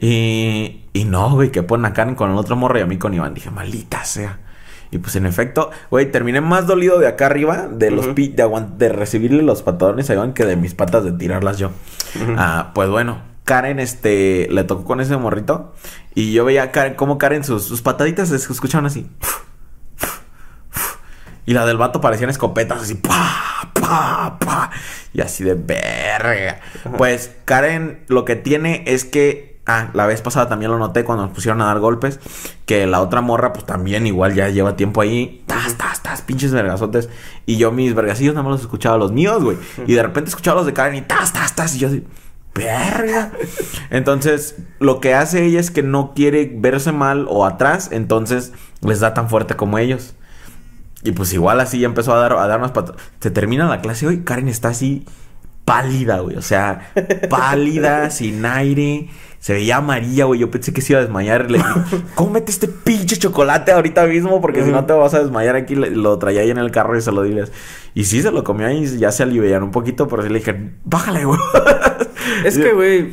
Y, 0.01 0.85
y 0.93 1.05
no, 1.05 1.31
güey, 1.33 1.51
que 1.51 1.63
ponen 1.63 1.87
a 1.87 1.93
Karen 1.93 2.15
con 2.15 2.31
el 2.31 2.37
otro 2.37 2.57
morro 2.57 2.79
y 2.79 2.83
a 2.83 2.87
mí 2.87 2.99
con 2.99 3.13
Iván. 3.15 3.35
Dije, 3.35 3.51
maldita 3.51 4.05
sea. 4.05 4.39
Y 4.91 4.99
pues 4.99 5.17
en 5.17 5.27
efecto, 5.27 5.71
güey, 5.91 6.11
terminé 6.11 6.41
más 6.41 6.67
dolido 6.67 6.99
de 6.99 7.09
acá 7.09 7.27
arriba 7.27 7.67
de 7.71 7.91
los 7.91 8.07
pi 8.09 8.29
de, 8.29 8.43
aguant- 8.45 8.77
de 8.79 8.89
recibirle 8.89 9.43
los 9.43 9.63
patadones 9.63 10.09
a 10.09 10.15
Iván 10.15 10.33
que 10.33 10.47
de 10.47 10.57
mis 10.57 10.75
patas 10.75 11.05
de 11.05 11.13
tirarlas 11.13 11.59
yo. 11.59 11.73
Ah, 12.39 12.71
pues 12.75 12.89
bueno, 12.89 13.19
Karen 13.45 13.81
este 13.81 14.49
le 14.51 14.65
tocó 14.65 14.85
con 14.85 15.01
ese 15.03 15.17
morrito 15.19 15.75
y 16.15 16.33
yo 16.33 16.45
veía 16.47 16.63
a 16.63 16.71
Karen 16.73 16.95
como 16.95 17.19
Karen 17.19 17.45
sus, 17.45 17.65
sus 17.65 17.83
pataditas 17.83 18.29
se 18.31 18.37
escuchaban 18.37 18.87
así. 18.87 19.07
Y 21.49 21.55
la 21.55 21.65
del 21.65 21.79
vato 21.79 22.03
parecían 22.03 22.29
escopetas 22.29 22.83
así, 22.83 22.95
pa, 22.95 23.71
pa, 23.73 24.37
pa. 24.39 24.71
Y 25.15 25.23
así 25.23 25.45
de 25.45 25.55
verga. 25.55 26.61
Pues 26.99 27.35
Karen 27.47 28.05
lo 28.09 28.27
que 28.27 28.37
tiene 28.37 28.85
es 28.87 29.07
que. 29.07 29.57
Ah, 29.65 29.89
la 29.95 30.05
vez 30.05 30.21
pasada 30.21 30.47
también 30.47 30.71
lo 30.71 30.79
noté 30.79 31.05
cuando 31.05 31.25
nos 31.25 31.35
pusieron 31.35 31.63
a 31.63 31.65
dar 31.65 31.79
golpes. 31.79 32.21
Que 32.67 32.87
la 32.87 33.01
otra 33.01 33.23
morra, 33.23 33.55
pues 33.55 33.65
también 33.65 34.07
igual 34.07 34.35
ya 34.35 34.51
lleva 34.51 34.77
tiempo 34.77 35.01
ahí. 35.01 35.43
Tas, 35.47 35.79
tas, 35.79 36.03
tas, 36.03 36.21
pinches 36.21 36.53
vergazotes. 36.53 37.09
Y 37.47 37.57
yo 37.57 37.73
mis 37.73 37.95
vergacillos 37.95 38.35
nada 38.35 38.43
más 38.43 38.53
los 38.53 38.61
escuchaba 38.61 38.99
los 38.99 39.13
míos, 39.13 39.43
güey. 39.43 39.57
Y 39.87 39.95
de 39.95 40.03
repente 40.03 40.29
escuchaba 40.29 40.59
los 40.59 40.67
de 40.67 40.75
Karen 40.75 40.97
y 40.97 41.01
tas, 41.01 41.33
tas, 41.33 41.55
tas. 41.55 41.75
Y 41.77 41.79
yo 41.79 41.89
así. 41.89 42.07
Verga. 42.55 43.33
Entonces, 43.89 44.57
lo 44.81 45.01
que 45.01 45.15
hace 45.15 45.47
ella 45.47 45.61
es 45.61 45.71
que 45.71 45.83
no 45.83 46.13
quiere 46.15 46.53
verse 46.55 46.93
mal 46.93 47.25
o 47.27 47.47
atrás. 47.47 47.89
Entonces, 47.91 48.53
les 48.83 49.01
da 49.01 49.15
tan 49.15 49.31
fuerte 49.31 49.57
como 49.57 49.79
ellos. 49.79 50.15
Y 51.05 51.13
pues 51.13 51.33
igual 51.33 51.61
así 51.61 51.79
ya 51.79 51.87
empezó 51.87 52.13
a 52.13 52.19
dar, 52.19 52.33
a 52.33 52.47
dar 52.47 52.61
más 52.61 52.73
patas. 52.73 52.97
Se 53.21 53.31
termina 53.31 53.69
la 53.69 53.81
clase 53.81 54.07
hoy, 54.07 54.23
Karen 54.25 54.49
está 54.49 54.69
así 54.69 55.05
pálida, 55.69 56.21
güey. 56.21 56.37
O 56.37 56.43
sea, 56.43 56.91
pálida, 57.31 58.11
sin 58.11 58.45
aire. 58.47 59.09
Se 59.39 59.53
veía 59.53 59.77
amarilla, 59.77 60.25
güey. 60.25 60.41
Yo 60.41 60.51
pensé 60.51 60.73
que 60.73 60.81
se 60.81 60.95
iba 60.95 61.01
a 61.01 61.03
desmayar. 61.03 61.51
Le 61.51 61.59
dije, 61.59 61.71
cómete 62.15 62.51
este 62.51 62.69
pinche 62.69 63.17
chocolate 63.19 63.71
ahorita 63.73 64.07
mismo, 64.07 64.41
porque 64.41 64.65
si 64.65 64.71
no 64.71 64.87
te 64.87 64.95
vas 64.95 65.15
a 65.15 65.21
desmayar 65.21 65.57
aquí. 65.57 65.75
Lo 65.75 66.19
traía 66.19 66.41
ahí 66.41 66.51
en 66.51 66.59
el 66.59 66.71
carro 66.71 66.97
y 66.97 67.03
se 67.03 67.13
lo 67.13 67.23
diles. 67.23 67.53
Y 67.95 68.05
sí, 68.05 68.23
se 68.23 68.31
lo 68.33 68.45
comió 68.45 68.71
y 68.71 68.99
ya 68.99 69.13
se 69.13 69.23
aliviaron 69.23 69.65
un 69.65 69.71
poquito, 69.71 70.09
pero 70.09 70.23
sí 70.23 70.31
le 70.31 70.39
dije, 70.39 70.73
bájale, 70.85 71.25
güey. 71.25 71.39
Es 72.45 72.59
que, 72.59 72.73
güey, 72.75 73.13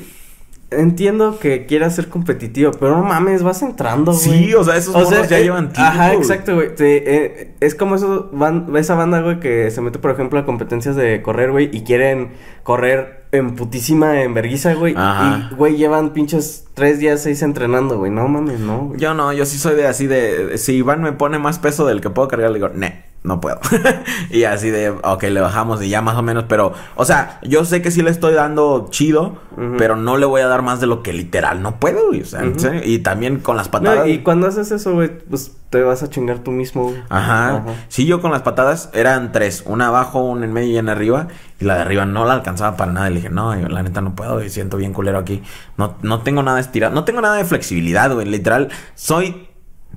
entiendo 0.71 1.39
que 1.39 1.65
quieras 1.65 1.95
ser 1.95 2.09
competitivo, 2.09 2.71
pero 2.79 2.97
no 2.97 3.03
mames, 3.03 3.43
vas 3.43 3.61
entrando, 3.61 4.11
güey. 4.11 4.23
Sí, 4.23 4.53
o 4.53 4.63
sea, 4.63 4.75
esos 4.77 4.93
morros 4.93 5.29
ya 5.29 5.39
eh, 5.39 5.43
llevan 5.43 5.71
tiempo, 5.71 5.91
Ajá, 5.91 6.07
güey. 6.07 6.17
exacto, 6.19 6.55
güey. 6.55 6.75
Te- 6.75 7.15
eh, 7.15 7.55
es 7.59 7.75
como 7.75 7.95
eso, 7.95 8.29
van- 8.33 8.75
esa 8.75 8.95
banda, 8.95 9.21
güey, 9.21 9.39
que 9.39 9.69
se 9.71 9.81
mete, 9.81 9.99
por 9.99 10.11
ejemplo, 10.11 10.39
a 10.39 10.45
competencias 10.45 10.95
de 10.95 11.21
correr, 11.21 11.51
güey, 11.51 11.69
y 11.71 11.83
quieren 11.83 12.31
correr 12.63 13.25
en 13.31 13.55
putísima 13.55 14.21
en 14.21 14.33
verguiza, 14.33 14.73
güey. 14.73 14.93
Ajá. 14.97 15.49
Y, 15.51 15.55
güey, 15.55 15.77
llevan 15.77 16.13
pinches 16.13 16.65
tres 16.73 16.99
días, 16.99 17.21
seis 17.21 17.41
entrenando, 17.41 17.97
güey. 17.97 18.11
No 18.11 18.27
mames, 18.27 18.59
no, 18.59 18.87
güey. 18.87 18.99
Yo 18.99 19.13
no, 19.13 19.33
yo 19.33 19.45
sí 19.45 19.57
soy 19.57 19.75
de 19.75 19.87
así 19.87 20.07
de, 20.07 20.45
de- 20.47 20.57
si 20.57 20.73
Iván 20.77 21.01
me 21.01 21.11
pone 21.13 21.37
más 21.39 21.59
peso 21.59 21.85
del 21.85 22.01
que 22.01 22.09
puedo 22.09 22.27
cargar, 22.27 22.49
le 22.51 22.55
digo, 22.59 22.69
ne, 22.69 23.03
no 23.25 23.41
puedo. 23.41 23.59
y 24.29 24.43
así 24.43 24.69
de, 24.69 24.89
ok, 24.91 25.23
le 25.23 25.41
bajamos 25.41 25.81
y 25.83 25.89
ya 25.89 26.01
más 26.01 26.15
o 26.17 26.21
menos, 26.21 26.45
pero, 26.47 26.73
o 26.95 27.05
sea, 27.05 27.39
yo 27.43 27.65
sé 27.65 27.81
que 27.81 27.91
sí 27.91 28.01
le 28.01 28.09
estoy 28.11 28.33
dando 28.33 28.87
chido, 28.91 29.37
pero 29.77 29.95
no 29.95 30.17
le 30.17 30.25
voy 30.25 30.41
a 30.41 30.47
dar 30.47 30.61
más 30.61 30.79
de 30.79 30.87
lo 30.87 31.01
que 31.03 31.13
literal 31.13 31.61
no 31.61 31.79
puedo, 31.79 32.07
güey, 32.07 32.21
o 32.21 32.25
sea, 32.25 32.43
Ujú. 32.43 32.59
serio, 32.59 32.81
y 32.83 32.99
también 32.99 33.39
con 33.39 33.57
las 33.57 33.67
No, 33.67 33.71
patadas. 33.71 34.07
y 34.07 34.19
cuando 34.19 34.47
haces 34.47 34.71
eso, 34.71 34.93
güey, 34.93 35.17
pues 35.29 35.51
te 35.69 35.81
vas 35.81 36.03
a 36.03 36.09
chingar 36.09 36.39
tú 36.39 36.51
mismo, 36.51 36.83
güey. 36.89 37.01
Ajá. 37.09 37.63
Sí, 37.89 38.05
yo 38.05 38.21
con 38.21 38.31
las 38.31 38.43
patadas 38.43 38.89
eran 38.93 39.33
tres. 39.33 39.63
Una 39.65 39.87
abajo, 39.87 40.21
una 40.23 40.45
en 40.45 40.53
medio 40.53 40.73
y 40.73 40.77
una 40.79 40.93
arriba. 40.93 41.27
Y 41.59 41.65
la 41.65 41.75
de 41.75 41.81
arriba 41.81 42.05
no 42.05 42.23
la 42.23 42.33
alcanzaba 42.33 42.77
para 42.77 42.93
nada. 42.93 43.09
Y 43.09 43.13
le 43.13 43.15
dije, 43.17 43.29
no, 43.29 43.59
yo, 43.59 43.67
la 43.67 43.83
neta 43.83 43.99
no 43.99 44.15
puedo. 44.15 44.41
Y 44.41 44.49
siento 44.49 44.77
bien 44.77 44.93
culero 44.93 45.17
aquí. 45.17 45.43
No, 45.75 45.95
no 46.01 46.21
tengo 46.21 46.43
nada 46.43 46.61
estirado. 46.61 46.93
No 46.93 47.03
tengo 47.03 47.19
nada 47.19 47.35
de 47.35 47.43
flexibilidad, 47.43 48.13
güey. 48.13 48.25
Literal, 48.25 48.69
soy 48.93 49.49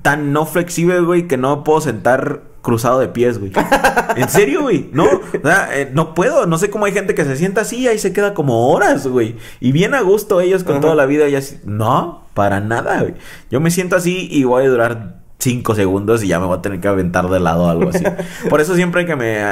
tan 0.03 0.33
no 0.33 0.47
flexible, 0.47 1.01
güey, 1.01 1.29
que 1.29 1.37
no 1.37 1.63
puedo 1.63 1.81
sentar 1.81 2.43
cruzado 2.63 3.01
de 3.01 3.09
pies, 3.09 3.39
güey. 3.39 3.53
¿En 4.17 4.29
serio, 4.29 4.63
güey? 4.63 4.91
No, 4.93 5.05
o 5.05 5.41
sea, 5.43 5.69
eh, 5.79 5.91
no 5.93 6.15
puedo. 6.15 6.47
No 6.47 6.59
sé 6.59 6.71
cómo 6.71 6.85
hay 6.85 6.93
gente 6.93 7.15
que 7.15 7.25
se 7.25 7.37
sienta 7.37 7.63
así 7.63 7.79
y 7.79 7.89
ahí 7.89 7.99
se 7.99 8.13
queda 8.13 8.35
como 8.35 8.71
horas, 8.73 9.07
güey. 9.07 9.37
Y 9.61 9.73
bien 9.73 9.95
a 9.95 10.01
gusto 10.01 10.41
ellos 10.41 10.65
con 10.65 10.81
toda 10.81 10.95
la 10.95 11.07
vida 11.07 11.29
y 11.29 11.35
así. 11.35 11.59
No, 11.65 12.25
para 12.35 12.61
nada, 12.61 13.01
güey. 13.01 13.15
Yo 13.51 13.61
me 13.61 13.71
siento 13.71 13.97
así 13.97 14.29
y 14.31 14.45
voy 14.45 14.65
a 14.65 14.69
durar 14.69 15.19
cinco 15.39 15.75
segundos 15.75 16.23
y 16.23 16.29
ya 16.29 16.41
me 16.41 16.47
voy 16.47 16.59
a 16.59 16.63
tener 16.63 16.81
que 16.81 16.89
aventar 16.89 17.29
de 17.29 17.41
lado 17.41 17.65
o 17.65 17.69
algo 17.69 17.91
así. 17.91 18.05
Por 18.51 18.61
eso 18.61 18.75
siempre 18.75 19.07
que 19.07 19.17
me 19.17 19.43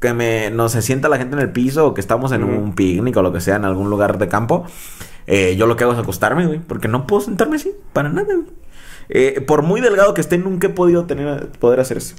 que 0.00 0.12
me 0.12 0.50
no 0.50 0.68
se 0.68 0.82
sienta 0.82 1.08
la 1.08 1.16
gente 1.16 1.36
en 1.36 1.42
el 1.42 1.52
piso 1.52 1.86
o 1.86 1.94
que 1.94 2.00
estamos 2.00 2.32
en 2.32 2.42
un 2.42 2.74
picnic 2.74 3.16
o 3.16 3.22
lo 3.22 3.32
que 3.32 3.40
sea 3.40 3.56
en 3.56 3.64
algún 3.64 3.88
lugar 3.88 4.18
de 4.18 4.26
campo, 4.26 4.66
eh, 5.28 5.54
yo 5.56 5.68
lo 5.68 5.76
que 5.76 5.84
hago 5.84 5.92
es 5.92 5.98
acostarme, 5.98 6.46
güey, 6.46 6.58
porque 6.58 6.88
no 6.88 7.06
puedo 7.06 7.22
sentarme 7.22 7.56
así 7.56 7.70
para 7.92 8.08
nada, 8.08 8.34
güey. 8.34 8.48
Eh, 9.08 9.40
por 9.46 9.62
muy 9.62 9.80
delgado 9.80 10.12
que 10.14 10.20
esté, 10.20 10.38
nunca 10.38 10.66
he 10.66 10.70
podido 10.70 11.04
tener 11.04 11.48
poder 11.60 11.80
hacer 11.80 11.98
eso. 11.98 12.16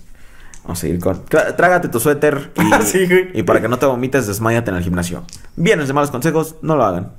Vamos 0.63 0.79
a 0.79 0.81
seguir 0.81 0.99
con. 0.99 1.25
Trágate 1.25 1.89
tu 1.89 1.99
suéter 1.99 2.51
y, 2.55 2.83
Sí, 2.85 3.05
güey. 3.05 3.29
y 3.33 3.43
para 3.43 3.61
que 3.61 3.67
no 3.67 3.77
te 3.79 3.85
vomites, 3.85 4.27
desmayate 4.27 4.71
en 4.71 4.77
el 4.77 4.83
gimnasio. 4.83 5.25
Vienes 5.55 5.87
de 5.87 5.93
malos 5.93 6.09
consejos, 6.11 6.55
no 6.61 6.75
lo 6.75 6.85
hagan. 6.85 7.11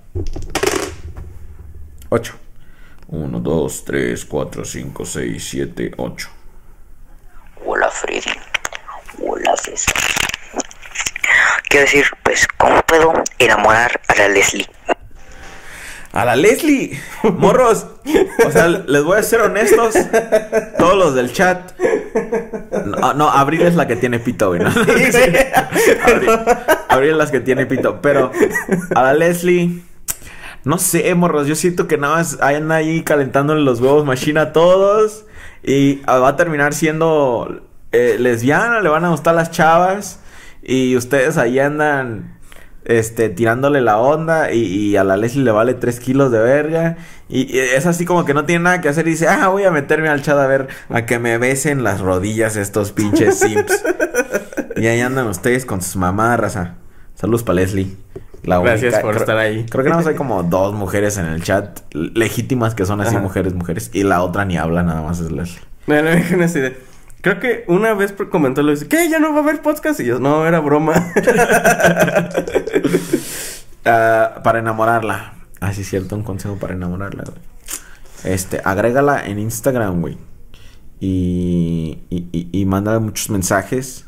8. 2.09 2.35
1, 3.09 3.41
2, 3.41 3.85
3, 3.85 4.25
4, 4.25 4.65
5, 4.65 5.05
6, 5.05 5.49
7, 5.51 5.91
8. 5.99 6.29
Hola 7.67 7.91
Freddy. 7.91 8.23
Hola 9.23 9.55
César. 9.57 9.95
Quiero 11.69 11.87
decir, 11.87 12.05
pues, 12.23 12.47
¿cómo 12.57 12.81
puedo 12.83 13.13
enamorar 13.39 14.01
a 14.09 14.15
la 14.15 14.29
Leslie? 14.29 14.67
A 16.15 16.25
la 16.25 16.37
Leslie, 16.37 16.97
morros. 17.39 17.89
O 18.47 18.51
sea, 18.53 18.69
les 18.69 19.03
voy 19.03 19.19
a 19.19 19.23
ser 19.25 19.41
honestos. 19.41 19.97
Todos 20.79 20.97
los 20.97 21.15
del 21.17 21.33
chat. 21.33 21.73
No, 22.87 23.15
no 23.15 23.29
Abril 23.29 23.63
es 23.63 23.75
la 23.75 23.89
que 23.89 23.97
tiene 23.97 24.21
pito, 24.21 24.49
güey. 24.49 24.61
¿no? 24.61 24.69
Abril, 26.07 26.31
Abril 26.89 27.11
es 27.11 27.17
la 27.17 27.31
que 27.33 27.41
tiene 27.41 27.67
pito. 27.67 28.01
Pero 28.01 28.31
a 28.95 29.03
la 29.03 29.13
Leslie. 29.13 29.83
No 30.63 30.79
sé, 30.79 31.13
morros. 31.17 31.49
Yo 31.49 31.57
siento 31.57 31.89
que 31.89 31.99
nada 31.99 32.19
más 32.19 32.41
andan 32.41 32.71
ahí 32.71 33.03
calentándole 33.03 33.63
los 33.63 33.81
huevos 33.81 34.05
machina 34.05 34.43
a 34.43 34.53
todos. 34.53 35.27
Y 35.65 35.97
va 36.03 36.29
a 36.29 36.37
terminar 36.37 36.75
siendo 36.75 37.61
eh, 37.91 38.19
lesbiana. 38.21 38.81
Le 38.81 38.89
van 38.89 39.05
a 39.05 39.11
gustar 39.11 39.35
las 39.35 39.51
chavas. 39.51 40.21
Y 40.63 40.97
ustedes 40.97 41.39
ahí 41.39 41.59
andan 41.59 42.34
este, 42.85 43.29
tirándole 43.31 43.81
la 43.81 43.99
onda 43.99 44.53
y, 44.53 44.61
y 44.61 44.97
a 44.97 45.05
la 45.05 45.17
Leslie 45.17 45.45
le 45.45 45.51
vale 45.51 45.75
3 45.75 46.01
kilos 46.01 46.31
de 46.33 46.39
verga. 46.39 46.97
Y, 47.29 47.55
y 47.57 47.59
es 47.59 47.87
así 47.87 48.05
como 48.05 48.25
que 48.25 48.35
no 48.35 48.45
tiene 48.45 48.65
nada 48.65 48.81
que 48.81 48.89
hacer 48.89 49.07
y 49.09 49.11
dice, 49.13 49.29
ah, 49.29 49.49
voy 49.49 49.65
a 49.65 49.71
meterme 49.71 50.09
al 50.09 50.23
chat 50.23 50.37
a 50.39 50.47
ver, 50.47 50.69
a 50.91 51.07
que 51.07 51.19
me 51.19 51.39
besen 51.39 51.83
las 51.83 52.01
rodillas 52.01 52.57
estos 52.57 52.93
pinches 52.93 53.39
simps. 53.39 53.83
y 54.77 54.87
ahí 54.87 55.01
andan 55.01 55.27
ustedes 55.27 55.65
con 55.67 55.81
sus 55.83 55.97
mamadas, 55.97 56.39
raza. 56.41 56.75
Saludos 57.15 57.43
para 57.43 57.57
Leslie. 57.61 57.97
La 58.43 58.59
Gracias 58.59 58.95
por 58.99 59.13
creo- 59.13 59.21
estar 59.23 59.39
ahí. 59.39 59.65
Creo 59.71 59.85
que 59.85 59.89
nada 59.91 60.03
más 60.03 60.07
hay 60.11 60.17
como 60.17 60.43
dos 60.43 60.75
mujeres 60.75 61.17
en 61.17 61.25
el 61.27 61.43
chat 61.43 61.81
legítimas 61.95 62.75
que 62.75 62.85
son 62.85 63.01
así 63.01 63.15
Ajá. 63.15 63.21
mujeres, 63.23 63.55
mujeres. 63.55 63.91
Y 63.95 64.03
la 64.03 64.23
otra 64.23 64.45
ni 64.45 64.59
habla, 64.59 64.83
nada 64.83 65.01
más 65.01 65.21
es 65.21 65.33
Leslie. 65.33 65.61
No, 65.87 65.97
no, 66.03 66.11
no, 66.31 66.37
no, 66.37 66.45
idea. 66.45 66.73
Creo 67.25 67.41
que 67.41 67.65
una 67.69 67.95
vez 67.95 68.13
comentó 68.31 68.63
lo 68.63 68.71
dice, 68.71 68.87
¿qué? 68.87 69.09
¿Ya 69.09 69.19
no 69.19 69.33
va 69.33 69.41
a 69.41 69.43
haber 69.43 69.63
podcast? 69.63 69.99
Y 69.99 70.05
yo, 70.05 70.21
no, 70.21 70.47
era 70.47 70.61
broma. 70.61 70.93
Ah, 73.87 74.41
para 74.43 74.61
enamorarla. 74.61 75.35
Ah, 75.61 75.75
sí, 75.75 75.83
es 75.83 75.91
cierto, 75.91 76.17
un 76.17 76.23
consejo 76.23 76.57
para 76.57 76.73
enamorarla, 76.73 77.25
güey. 77.25 77.37
Este, 78.25 78.61
agrégala 78.65 79.27
en 79.27 79.39
Instagram, 79.39 80.01
güey. 80.01 80.17
Y, 81.01 81.99
y, 82.09 82.29
y, 82.33 82.49
y 82.51 82.65
mándale 82.65 82.99
muchos 83.01 83.29
mensajes. 83.29 84.07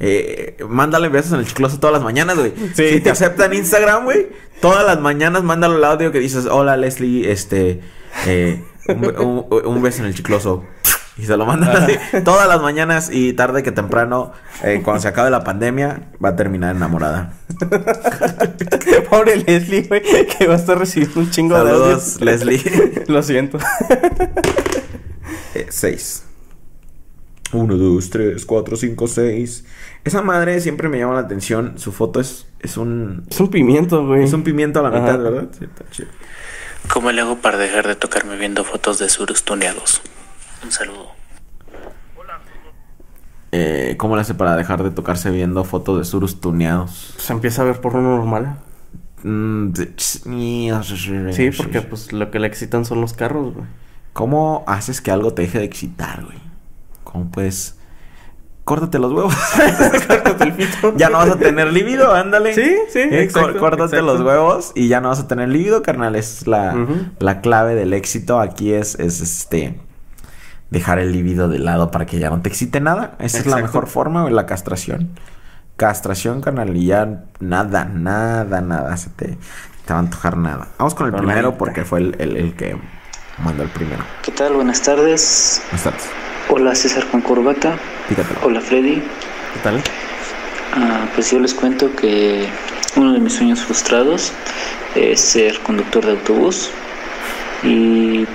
Eh, 0.00 0.56
mándale 0.66 1.10
besos 1.10 1.32
en 1.34 1.40
el 1.40 1.46
chicloso 1.46 1.78
todas 1.78 1.92
las 1.92 2.02
mañanas, 2.02 2.38
güey. 2.38 2.54
Sí. 2.74 2.88
Si 2.88 3.00
te 3.02 3.10
acepta 3.10 3.44
en 3.44 3.52
Instagram, 3.52 4.04
güey, 4.04 4.28
todas 4.62 4.82
las 4.86 4.98
mañanas 4.98 5.42
mándale 5.42 5.76
el 5.76 5.84
audio 5.84 6.10
que 6.10 6.18
dices, 6.18 6.46
hola 6.46 6.78
Leslie, 6.78 7.30
este, 7.30 7.82
eh, 8.26 8.64
un- 8.88 9.44
un 9.62 9.82
beso 9.82 10.00
en 10.00 10.06
el 10.08 10.14
chicloso. 10.14 10.64
Y 11.22 11.26
se 11.26 11.36
lo 11.36 11.46
mandan 11.46 11.70
así 11.70 11.94
todas 12.24 12.48
las 12.48 12.60
mañanas 12.60 13.08
y 13.12 13.32
tarde 13.32 13.62
que 13.62 13.70
temprano, 13.70 14.32
eh, 14.64 14.80
cuando 14.82 15.00
se 15.00 15.06
acabe 15.06 15.30
la 15.30 15.44
pandemia, 15.44 16.10
va 16.22 16.30
a 16.30 16.36
terminar 16.36 16.74
enamorada. 16.74 17.34
Pobre 19.08 19.36
Leslie, 19.36 19.82
güey, 19.82 20.02
que 20.02 20.48
va 20.48 20.54
a 20.54 20.56
estar 20.56 20.76
recibiendo 20.76 21.20
un 21.20 21.30
chingo 21.30 21.54
de 21.62 21.70
Saludos, 21.70 22.14
audios. 22.16 22.20
Leslie. 22.20 23.04
Lo 23.06 23.22
siento. 23.22 23.58
Eh, 25.54 25.66
seis. 25.68 26.24
1, 27.52 27.76
2, 27.76 28.10
3, 28.10 28.46
4, 28.46 28.76
5, 28.76 29.06
6. 29.06 29.64
Esa 30.04 30.22
madre 30.22 30.58
siempre 30.62 30.88
me 30.88 30.98
llama 30.98 31.12
la 31.12 31.20
atención. 31.20 31.74
Su 31.76 31.92
foto 31.92 32.20
es, 32.20 32.46
es 32.60 32.78
un. 32.78 33.26
Es 33.30 33.38
un 33.38 33.48
pimiento, 33.48 34.06
güey. 34.06 34.24
Es 34.24 34.32
un 34.32 34.44
pimiento 34.44 34.80
a 34.80 34.82
la 34.84 34.88
mitad, 34.88 35.10
Ajá. 35.10 35.18
¿verdad? 35.18 35.48
Sí, 35.56 35.66
está 35.66 35.84
chido. 35.90 36.08
¿Cómo 36.88 37.12
le 37.12 37.20
hago 37.20 37.36
para 37.36 37.58
dejar 37.58 37.86
de 37.86 37.96
tocarme 37.96 38.36
viendo 38.36 38.64
fotos 38.64 38.98
de 38.98 39.10
surus 39.10 39.42
tuneados? 39.42 40.00
Un 40.64 40.70
saludo. 40.72 41.08
Eh, 43.54 43.96
¿Cómo 43.98 44.16
le 44.16 44.22
hace 44.22 44.32
para 44.34 44.56
dejar 44.56 44.82
de 44.82 44.90
tocarse 44.90 45.30
viendo 45.30 45.62
fotos 45.64 45.98
de 45.98 46.04
surus 46.06 46.40
tuneados? 46.40 47.14
Se 47.18 47.34
empieza 47.34 47.60
a 47.62 47.66
ver 47.66 47.80
porno 47.82 48.00
normal. 48.16 48.56
Mm, 49.24 49.72
sí, 49.98 50.70
porque 51.56 51.82
pues 51.82 52.12
lo 52.12 52.30
que 52.30 52.38
le 52.38 52.46
excitan 52.46 52.84
son 52.86 53.00
los 53.02 53.12
carros, 53.12 53.52
güey. 53.52 53.66
¿Cómo 54.14 54.64
haces 54.66 55.00
que 55.02 55.10
algo 55.10 55.34
te 55.34 55.42
deje 55.42 55.58
de 55.58 55.64
excitar, 55.64 56.24
güey? 56.24 56.38
¿Cómo 57.04 57.30
puedes...? 57.30 57.76
Córtate 58.64 58.98
los 59.00 59.12
huevos. 59.12 59.34
Córtate 60.06 60.44
el 60.44 60.52
pito. 60.54 60.96
ya 60.96 61.10
no 61.10 61.18
vas 61.18 61.30
a 61.30 61.36
tener 61.38 61.72
líbido, 61.72 62.14
ándale. 62.14 62.54
Sí, 62.54 62.74
sí, 62.90 63.00
Eh, 63.00 63.22
exacto, 63.22 63.54
có- 63.54 63.58
Córtate 63.58 63.96
exacto. 63.96 64.06
los 64.06 64.20
huevos 64.20 64.72
y 64.76 64.86
ya 64.88 65.00
no 65.00 65.08
vas 65.08 65.18
a 65.20 65.26
tener 65.28 65.48
líbido, 65.48 65.82
carnal. 65.82 66.14
Es 66.16 66.46
la, 66.46 66.74
la 67.18 67.40
clave 67.40 67.74
del 67.74 67.92
éxito. 67.92 68.38
Aquí 68.40 68.72
es, 68.72 68.94
es 69.00 69.20
este... 69.20 69.78
Dejar 70.72 70.98
el 70.98 71.12
líbido 71.12 71.48
de 71.48 71.58
lado 71.58 71.90
para 71.90 72.06
que 72.06 72.18
ya 72.18 72.30
no 72.30 72.40
te 72.40 72.48
excite 72.48 72.80
nada. 72.80 73.12
Esa 73.18 73.38
es 73.38 73.46
la 73.46 73.56
mejor 73.58 73.86
forma, 73.88 74.22
güey, 74.22 74.32
la 74.32 74.46
castración. 74.46 75.10
Castración, 75.76 76.40
carnal, 76.40 76.74
y 76.76 76.86
ya 76.86 77.24
nada, 77.40 77.84
nada, 77.84 78.60
nada 78.62 78.96
se 78.96 79.10
te, 79.10 79.36
te 79.84 79.92
va 79.92 79.96
a 79.96 79.98
antojar 80.00 80.36
nada. 80.36 80.68
Vamos 80.78 80.94
con 80.94 81.06
el 81.06 81.12
Pero 81.12 81.24
primero 81.26 81.58
porque 81.58 81.84
fue 81.84 82.00
el, 82.00 82.16
el- 82.18 82.36
el 82.36 82.54
que 82.54 82.76
mandó 83.44 83.62
el 83.64 83.68
primero. 83.68 84.02
¿Qué 84.22 84.32
tal? 84.32 84.54
Buenas 84.54 84.80
tardes. 84.80 85.60
Buenas 85.70 85.84
tardes. 85.84 86.02
Hola 86.48 86.74
César 86.74 87.06
con 87.10 87.20
corbata. 87.20 87.76
Pícatelo. 88.08 88.40
Hola 88.44 88.60
Freddy. 88.60 88.96
¿Qué 88.96 89.60
tal? 89.62 89.82
Ah, 90.74 91.06
pues 91.14 91.30
yo 91.30 91.38
les 91.38 91.52
cuento 91.52 91.94
que 91.96 92.48
uno 92.96 93.12
de 93.12 93.20
mis 93.20 93.34
sueños 93.34 93.60
frustrados 93.60 94.32
es 94.94 95.20
ser 95.20 95.58
conductor 95.60 96.04
de 96.04 96.12
autobús. 96.12 96.70
Y 97.62 98.26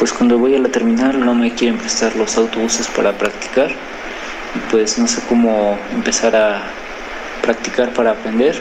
pues 0.00 0.14
cuando 0.14 0.38
voy 0.38 0.54
a 0.56 0.58
la 0.58 0.70
terminal 0.70 1.20
no 1.20 1.34
me 1.34 1.54
quieren 1.54 1.76
prestar 1.78 2.16
los 2.16 2.38
autobuses 2.38 2.88
para 2.88 3.16
practicar. 3.18 3.70
Y 3.70 4.58
pues 4.70 4.98
no 4.98 5.06
sé 5.06 5.20
cómo 5.28 5.78
empezar 5.92 6.34
a 6.34 6.62
practicar 7.42 7.92
para 7.92 8.12
aprender. 8.12 8.58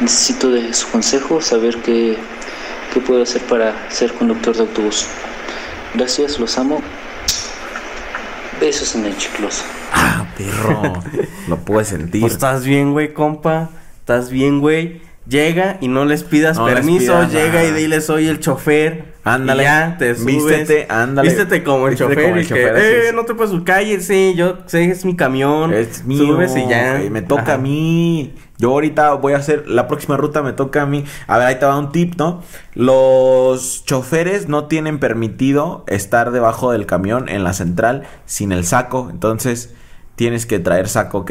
Necesito 0.00 0.48
de 0.48 0.72
su 0.72 0.88
consejo, 0.88 1.42
saber 1.42 1.76
qué, 1.78 2.16
qué 2.94 3.00
puedo 3.00 3.24
hacer 3.24 3.42
para 3.42 3.74
ser 3.90 4.14
conductor 4.14 4.54
de 4.54 4.62
autobús. 4.62 5.06
Gracias, 5.94 6.38
los 6.38 6.56
amo. 6.56 6.80
Besos 8.60 8.94
en 8.94 9.06
el 9.06 9.16
chicloso. 9.18 9.64
Ah, 9.92 10.24
perro. 10.38 11.02
Lo 11.48 11.56
puedes 11.58 11.88
sentir. 11.88 12.20
Pues 12.20 12.34
estás 12.34 12.64
bien, 12.64 12.92
güey, 12.92 13.12
compa. 13.12 13.70
Estás 13.98 14.30
bien, 14.30 14.60
güey. 14.60 15.02
Llega 15.26 15.78
y 15.80 15.88
no 15.88 16.04
les 16.04 16.22
pidas 16.22 16.56
No 16.56 16.66
les 16.66 16.76
permiso. 16.76 17.12
pidas 17.12 17.32
llega 17.32 17.54
nada. 17.54 17.64
y 17.68 17.72
dile 17.72 18.00
soy 18.00 18.28
el 18.28 18.38
chofer. 18.38 19.09
Ándale. 19.24 19.64
Ya, 19.64 19.96
te 19.98 20.14
subes. 20.14 20.26
Vístete, 20.26 20.86
ándale. 20.88 21.28
Vístete 21.28 21.62
como 21.62 21.86
el 21.86 21.90
Vístete 21.90 22.14
chofer. 22.14 22.24
como 22.24 22.36
el 22.36 22.42
y 22.44 22.46
chofer, 22.48 22.76
eh, 22.76 23.12
no 23.14 23.24
te 23.24 23.34
puedes 23.34 23.50
su 23.50 23.64
calle. 23.64 24.00
Sí, 24.00 24.34
yo 24.36 24.58
sé, 24.66 24.84
es 24.84 25.04
mi 25.04 25.14
camión. 25.16 25.72
Es 25.74 26.04
mío. 26.04 26.24
Subes 26.26 26.56
y 26.56 26.66
ya. 26.68 27.00
Me 27.10 27.22
toca 27.22 27.42
Ajá. 27.42 27.54
a 27.54 27.58
mí. 27.58 28.34
Yo 28.58 28.70
ahorita 28.70 29.14
voy 29.14 29.32
a 29.32 29.36
hacer 29.38 29.68
la 29.68 29.88
próxima 29.88 30.16
ruta, 30.18 30.42
me 30.42 30.52
toca 30.52 30.82
a 30.82 30.86
mí. 30.86 31.04
A 31.26 31.38
ver, 31.38 31.46
ahí 31.46 31.58
te 31.58 31.64
va 31.66 31.78
un 31.78 31.92
tip, 31.92 32.14
¿no? 32.18 32.42
Los 32.74 33.84
choferes 33.86 34.48
no 34.48 34.66
tienen 34.66 34.98
permitido 34.98 35.84
estar 35.86 36.30
debajo 36.30 36.72
del 36.72 36.86
camión 36.86 37.28
en 37.28 37.42
la 37.44 37.52
central 37.54 38.02
sin 38.26 38.52
el 38.52 38.64
saco. 38.66 39.08
Entonces, 39.10 39.74
tienes 40.20 40.44
que 40.44 40.58
traer 40.58 40.86
saco, 40.86 41.20
¿ok? 41.20 41.30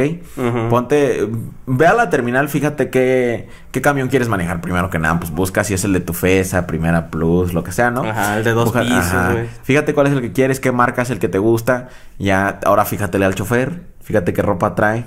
Ponte, 0.71 1.29
ve 1.67 1.85
a 1.85 1.93
la 1.93 2.09
terminal, 2.09 2.49
fíjate 2.49 2.89
qué, 2.89 3.47
qué 3.69 3.81
camión 3.83 4.07
quieres 4.07 4.29
manejar. 4.29 4.61
Primero 4.61 4.89
que 4.89 4.97
nada, 4.97 5.19
pues 5.19 5.29
busca 5.29 5.63
si 5.63 5.75
es 5.75 5.83
el 5.83 5.93
de 5.93 5.99
tu 5.99 6.13
FESA, 6.13 6.65
Primera 6.65 7.11
Plus, 7.11 7.53
lo 7.53 7.63
que 7.63 7.71
sea, 7.71 7.91
¿no? 7.91 8.01
Ajá, 8.03 8.39
el 8.39 8.43
de 8.43 8.49
dos 8.49 8.65
Busca- 8.73 8.81
pisos, 8.81 9.31
güey. 9.33 9.47
Fíjate 9.61 9.93
cuál 9.93 10.07
es 10.07 10.13
el 10.13 10.21
que 10.21 10.31
quieres, 10.31 10.59
qué 10.59 10.71
marca 10.71 11.03
es 11.03 11.11
el 11.11 11.19
que 11.19 11.27
te 11.27 11.37
gusta. 11.37 11.89
Ya, 12.17 12.59
ahora 12.65 12.83
fíjatele 12.83 13.25
al 13.25 13.35
chofer, 13.35 13.83
fíjate 14.01 14.33
qué 14.33 14.41
ropa 14.41 14.73
trae. 14.73 15.05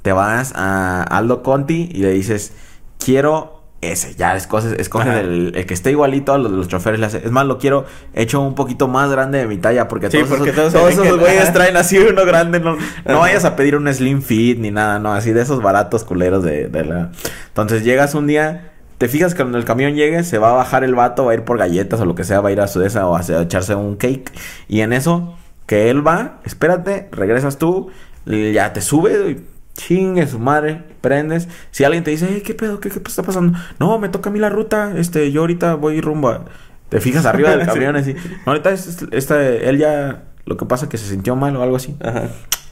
Te 0.00 0.12
vas 0.12 0.54
a 0.56 1.02
Aldo 1.02 1.42
Conti 1.42 1.90
y 1.92 1.98
le 1.98 2.12
dices, 2.12 2.54
quiero 2.98 3.59
ese. 3.80 4.14
Ya 4.14 4.36
escoges, 4.36 4.72
escoges 4.72 5.14
el, 5.16 5.52
el 5.54 5.66
que 5.66 5.74
esté 5.74 5.90
igualito 5.90 6.32
a 6.32 6.38
los, 6.38 6.50
los 6.50 6.68
choferes. 6.68 7.00
Le 7.00 7.06
hace. 7.06 7.18
Es 7.18 7.30
más, 7.30 7.46
lo 7.46 7.58
quiero 7.58 7.86
hecho 8.14 8.40
un 8.40 8.54
poquito 8.54 8.88
más 8.88 9.10
grande 9.10 9.38
de 9.38 9.46
mi 9.46 9.58
talla 9.58 9.88
porque 9.88 10.10
Sí, 10.10 10.18
todos, 10.18 10.30
porque 10.30 10.50
esos, 10.50 10.72
todos 10.72 10.92
esos 10.92 11.18
güeyes 11.18 11.52
traen 11.52 11.76
así 11.76 11.98
uno 11.98 12.24
grande. 12.24 12.60
No, 12.60 12.76
no 13.04 13.18
vayas 13.20 13.44
a 13.44 13.56
pedir 13.56 13.76
un 13.76 13.92
slim 13.92 14.22
fit 14.22 14.58
ni 14.58 14.70
nada, 14.70 14.98
no. 14.98 15.12
Así 15.12 15.32
de 15.32 15.42
esos 15.42 15.62
baratos 15.62 16.04
culeros 16.04 16.42
de, 16.42 16.68
de 16.68 16.84
la... 16.84 17.10
Entonces 17.48 17.84
llegas 17.84 18.14
un 18.14 18.26
día... 18.26 18.66
Te 18.98 19.08
fijas 19.08 19.32
que 19.32 19.38
cuando 19.38 19.56
el 19.56 19.64
camión 19.64 19.94
llegue, 19.94 20.22
se 20.24 20.36
va 20.36 20.50
a 20.50 20.52
bajar 20.52 20.84
el 20.84 20.94
vato, 20.94 21.24
va 21.24 21.32
a 21.32 21.34
ir 21.34 21.42
por 21.42 21.56
galletas 21.56 21.98
o 22.02 22.04
lo 22.04 22.14
que 22.14 22.22
sea, 22.22 22.42
va 22.42 22.50
a 22.50 22.52
ir 22.52 22.60
a 22.60 22.66
su 22.66 22.82
esa 22.82 23.06
o 23.06 23.16
a 23.16 23.20
a 23.20 23.40
echarse 23.40 23.74
un 23.74 23.96
cake. 23.96 24.30
Y 24.68 24.82
en 24.82 24.92
eso, 24.92 25.38
que 25.64 25.88
él 25.88 26.06
va, 26.06 26.40
espérate, 26.44 27.08
regresas 27.10 27.56
tú, 27.56 27.90
ya 28.26 28.74
te 28.74 28.82
sube, 28.82 29.30
y 29.30 29.46
chingue 29.86 30.26
su 30.26 30.38
madre, 30.38 30.82
prendes. 31.00 31.48
Si 31.70 31.84
alguien 31.84 32.04
te 32.04 32.10
dice, 32.10 32.28
"Ey, 32.32 32.40
¿qué 32.42 32.54
pedo? 32.54 32.80
¿Qué, 32.80 32.90
¿Qué 32.90 32.98
está 33.06 33.22
pasando? 33.22 33.58
No, 33.78 33.98
me 33.98 34.08
toca 34.08 34.30
a 34.30 34.32
mí 34.32 34.38
la 34.38 34.48
ruta, 34.50 34.92
este, 34.96 35.30
yo 35.32 35.40
ahorita 35.42 35.74
voy 35.74 36.00
rumbo 36.00 36.28
a... 36.28 36.44
Te 36.88 37.00
fijas 37.00 37.24
arriba 37.26 37.50
del 37.56 37.66
camión 37.66 37.96
así. 37.96 38.14
No, 38.14 38.52
ahorita 38.52 38.70
es, 38.70 38.86
es- 38.86 39.06
esta, 39.12 39.40
él 39.46 39.78
ya, 39.78 40.24
lo 40.44 40.56
que 40.56 40.66
pasa 40.66 40.84
es 40.86 40.90
que 40.90 40.98
se 40.98 41.08
sintió 41.08 41.36
mal 41.36 41.54
o 41.56 41.62
algo 41.62 41.76
así 41.76 41.94
Ajá. 42.02 42.24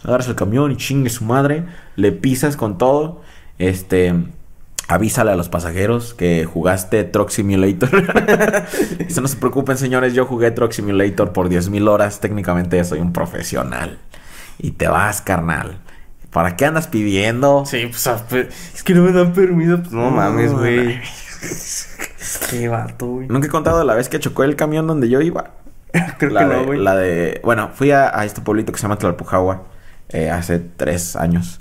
agarras 0.05 0.29
el 0.29 0.35
camión 0.35 0.71
y 0.73 0.77
chingue 0.77 1.09
su 1.11 1.25
madre, 1.25 1.65
le 1.97 2.13
pisas 2.13 2.57
con 2.57 2.79
todo, 2.79 3.23
este, 3.59 4.15
avísale 4.89 5.31
a 5.31 5.37
los 5.37 5.49
pasajeros 5.49 6.15
que 6.15 6.45
jugaste 6.45 7.05
Truck 7.05 7.31
Simulator. 7.31 7.91
Eso 8.99 9.21
no 9.21 9.29
se 9.29 9.37
preocupen, 9.37 9.77
señores, 9.77 10.15
yo 10.15 10.27
jugué 10.27 10.51
Truck 10.51 10.73
Simulator 10.73 11.33
por 11.33 11.49
10.000 11.49 11.71
mil 11.71 11.89
horas, 11.89 12.21
técnicamente 12.21 12.77
ya 12.77 12.85
soy 12.85 13.01
un 13.01 13.13
profesional. 13.13 13.99
Y 14.59 14.73
te 14.73 14.89
vas, 14.89 15.21
carnal. 15.23 15.79
¿Para 16.33 16.57
qué 16.57 16.67
andas 16.67 16.87
pidiendo? 16.89 17.65
Sí, 17.67 17.87
pues, 17.87 18.07
ah, 18.07 18.23
pues, 18.29 18.49
es 18.75 18.83
que 18.83 18.95
no 18.95 19.03
me 19.03 19.13
dan 19.13 19.33
permiso. 19.33 19.79
Pues 19.79 19.93
no, 19.93 20.11
No, 20.11 20.11
mames, 20.11 20.53
güey. 20.53 21.01
Qué 22.51 22.69
vato, 22.69 23.07
güey. 23.07 23.29
Nunca 23.29 23.47
he 23.47 23.51
contado 23.51 23.83
la 23.85 23.95
vez 23.95 24.09
que 24.09 24.19
chocó 24.21 24.45
el 24.45 24.57
camión 24.57 24.87
donde 24.87 25.09
yo 25.09 25.21
iba. 25.21 25.53
Creo 26.19 26.31
la 26.31 26.41
que 26.41 26.47
de, 26.47 26.57
no, 26.57 26.65
güey. 26.67 26.79
La 26.81 26.97
de... 26.97 27.41
Bueno, 27.45 27.71
fui 27.73 27.91
a, 27.93 28.19
a 28.19 28.25
este 28.25 28.41
pueblito 28.41 28.73
que 28.73 28.79
se 28.79 28.83
llama 28.83 28.97
Tlalpujahua 28.97 29.65
eh, 30.11 30.31
hace 30.31 30.59
tres 30.59 31.17
años. 31.17 31.61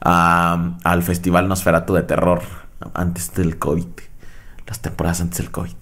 al 0.00 1.02
Festival 1.02 1.48
Nosferatu 1.48 1.94
de 1.94 2.02
Terror. 2.02 2.42
Antes 2.94 3.34
del 3.34 3.58
COVID. 3.58 3.86
Las 4.66 4.80
temporadas 4.80 5.20
antes 5.20 5.38
del 5.38 5.50
COVID. 5.50 5.72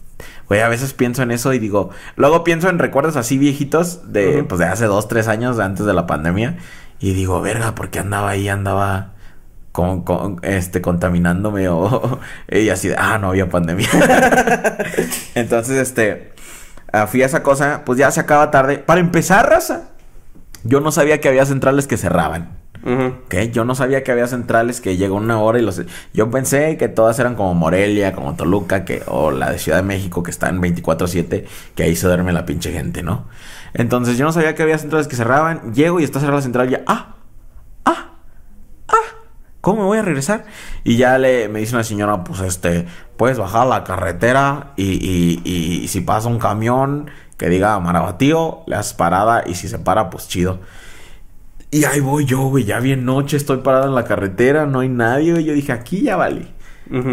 Güey, 0.48 0.60
a 0.60 0.68
veces 0.68 0.92
pienso 0.92 1.22
en 1.22 1.30
eso 1.30 1.52
y 1.52 1.58
digo... 1.58 1.90
Luego 2.16 2.44
pienso 2.44 2.68
en 2.68 2.78
recuerdos 2.78 3.16
así 3.16 3.38
viejitos 3.38 4.12
de, 4.12 4.44
pues, 4.44 4.58
de 4.58 4.66
hace 4.66 4.86
dos, 4.86 5.08
tres 5.08 5.28
años 5.28 5.58
antes 5.58 5.86
de 5.86 5.94
la 5.94 6.06
pandemia. 6.06 6.56
Y 6.98 7.12
digo, 7.12 7.40
verga, 7.40 7.74
¿por 7.74 7.90
qué 7.90 7.98
andaba 8.00 8.30
ahí? 8.30 8.48
Andaba... 8.48 9.12
Con, 9.72 10.04
con, 10.04 10.38
este, 10.42 10.80
contaminándome 10.80 11.68
o... 11.68 12.18
y 12.50 12.70
así 12.70 12.88
de, 12.88 12.96
ah, 12.98 13.18
no 13.18 13.28
había 13.28 13.50
pandemia. 13.50 13.88
Entonces, 15.34 15.76
este... 15.76 16.32
ah, 16.92 17.06
fui 17.06 17.22
a 17.22 17.26
esa 17.26 17.42
cosa, 17.42 17.82
pues 17.84 17.98
ya 17.98 18.10
se 18.10 18.20
acaba 18.20 18.50
tarde. 18.50 18.78
Para 18.78 19.00
empezar, 19.00 19.46
raza, 19.50 19.90
yo 20.64 20.80
no 20.80 20.92
sabía 20.92 21.20
que 21.20 21.28
había 21.28 21.44
centrales 21.44 21.86
que 21.86 21.98
cerraban. 21.98 22.56
Ujú. 22.86 23.16
¿Ok? 23.24 23.34
Yo 23.52 23.64
no 23.64 23.74
sabía 23.74 24.02
que 24.04 24.12
había 24.12 24.28
centrales 24.28 24.80
que 24.80 24.96
llegó 24.96 25.16
una 25.16 25.40
hora 25.40 25.58
y 25.58 25.62
los... 25.62 25.82
Yo 26.14 26.30
pensé 26.30 26.76
que 26.76 26.88
todas 26.88 27.18
eran 27.18 27.34
como 27.34 27.52
Morelia, 27.54 28.14
como 28.14 28.34
Toluca, 28.34 28.84
que... 28.84 29.02
O 29.06 29.30
la 29.30 29.50
de 29.50 29.58
Ciudad 29.58 29.78
de 29.78 29.84
México, 29.84 30.22
que 30.22 30.30
están 30.30 30.62
24-7, 30.62 31.44
que 31.74 31.82
ahí 31.82 31.96
se 31.96 32.06
duerme 32.06 32.32
la 32.32 32.46
pinche 32.46 32.72
gente, 32.72 33.02
¿no? 33.02 33.26
Entonces 33.78 34.16
yo 34.16 34.24
no 34.24 34.32
sabía 34.32 34.54
que 34.54 34.62
había 34.62 34.78
centrales 34.78 35.06
que 35.06 35.16
cerraban. 35.16 35.74
Llego 35.74 36.00
y 36.00 36.04
está 36.04 36.18
cerrada 36.18 36.38
la 36.38 36.42
central 36.42 36.68
y 36.68 36.72
ya... 36.72 36.82
¡Ah! 36.86 37.16
¡Ah! 37.84 38.12
¡Ah! 38.88 38.94
¿Cómo 39.60 39.82
me 39.82 39.86
voy 39.86 39.98
a 39.98 40.02
regresar? 40.02 40.46
Y 40.82 40.96
ya 40.96 41.18
le, 41.18 41.50
me 41.50 41.60
dice 41.60 41.74
una 41.74 41.84
señora, 41.84 42.24
pues 42.24 42.40
este, 42.40 42.86
puedes 43.18 43.38
bajar 43.38 43.62
a 43.62 43.66
la 43.66 43.84
carretera 43.84 44.72
y, 44.76 44.92
y, 44.92 45.42
y, 45.44 45.82
y 45.84 45.88
si 45.88 46.00
pasa 46.00 46.28
un 46.28 46.38
camión 46.38 47.10
que 47.36 47.50
diga 47.50 47.78
Marabatío, 47.78 48.62
le 48.66 48.76
haces 48.76 48.94
parada 48.94 49.44
y 49.46 49.56
si 49.56 49.68
se 49.68 49.78
para, 49.78 50.08
pues 50.08 50.26
chido. 50.26 50.60
Y 51.70 51.84
ahí 51.84 52.00
voy 52.00 52.24
yo, 52.24 52.48
güey, 52.48 52.64
ya 52.64 52.80
bien 52.80 53.04
noche, 53.04 53.36
estoy 53.36 53.58
parado 53.58 53.88
en 53.88 53.94
la 53.94 54.04
carretera, 54.04 54.64
no 54.64 54.80
hay 54.80 54.88
nadie, 54.88 55.32
güey. 55.32 55.44
Yo 55.44 55.52
dije, 55.52 55.72
aquí 55.72 56.00
ya 56.00 56.16
vale. 56.16 56.48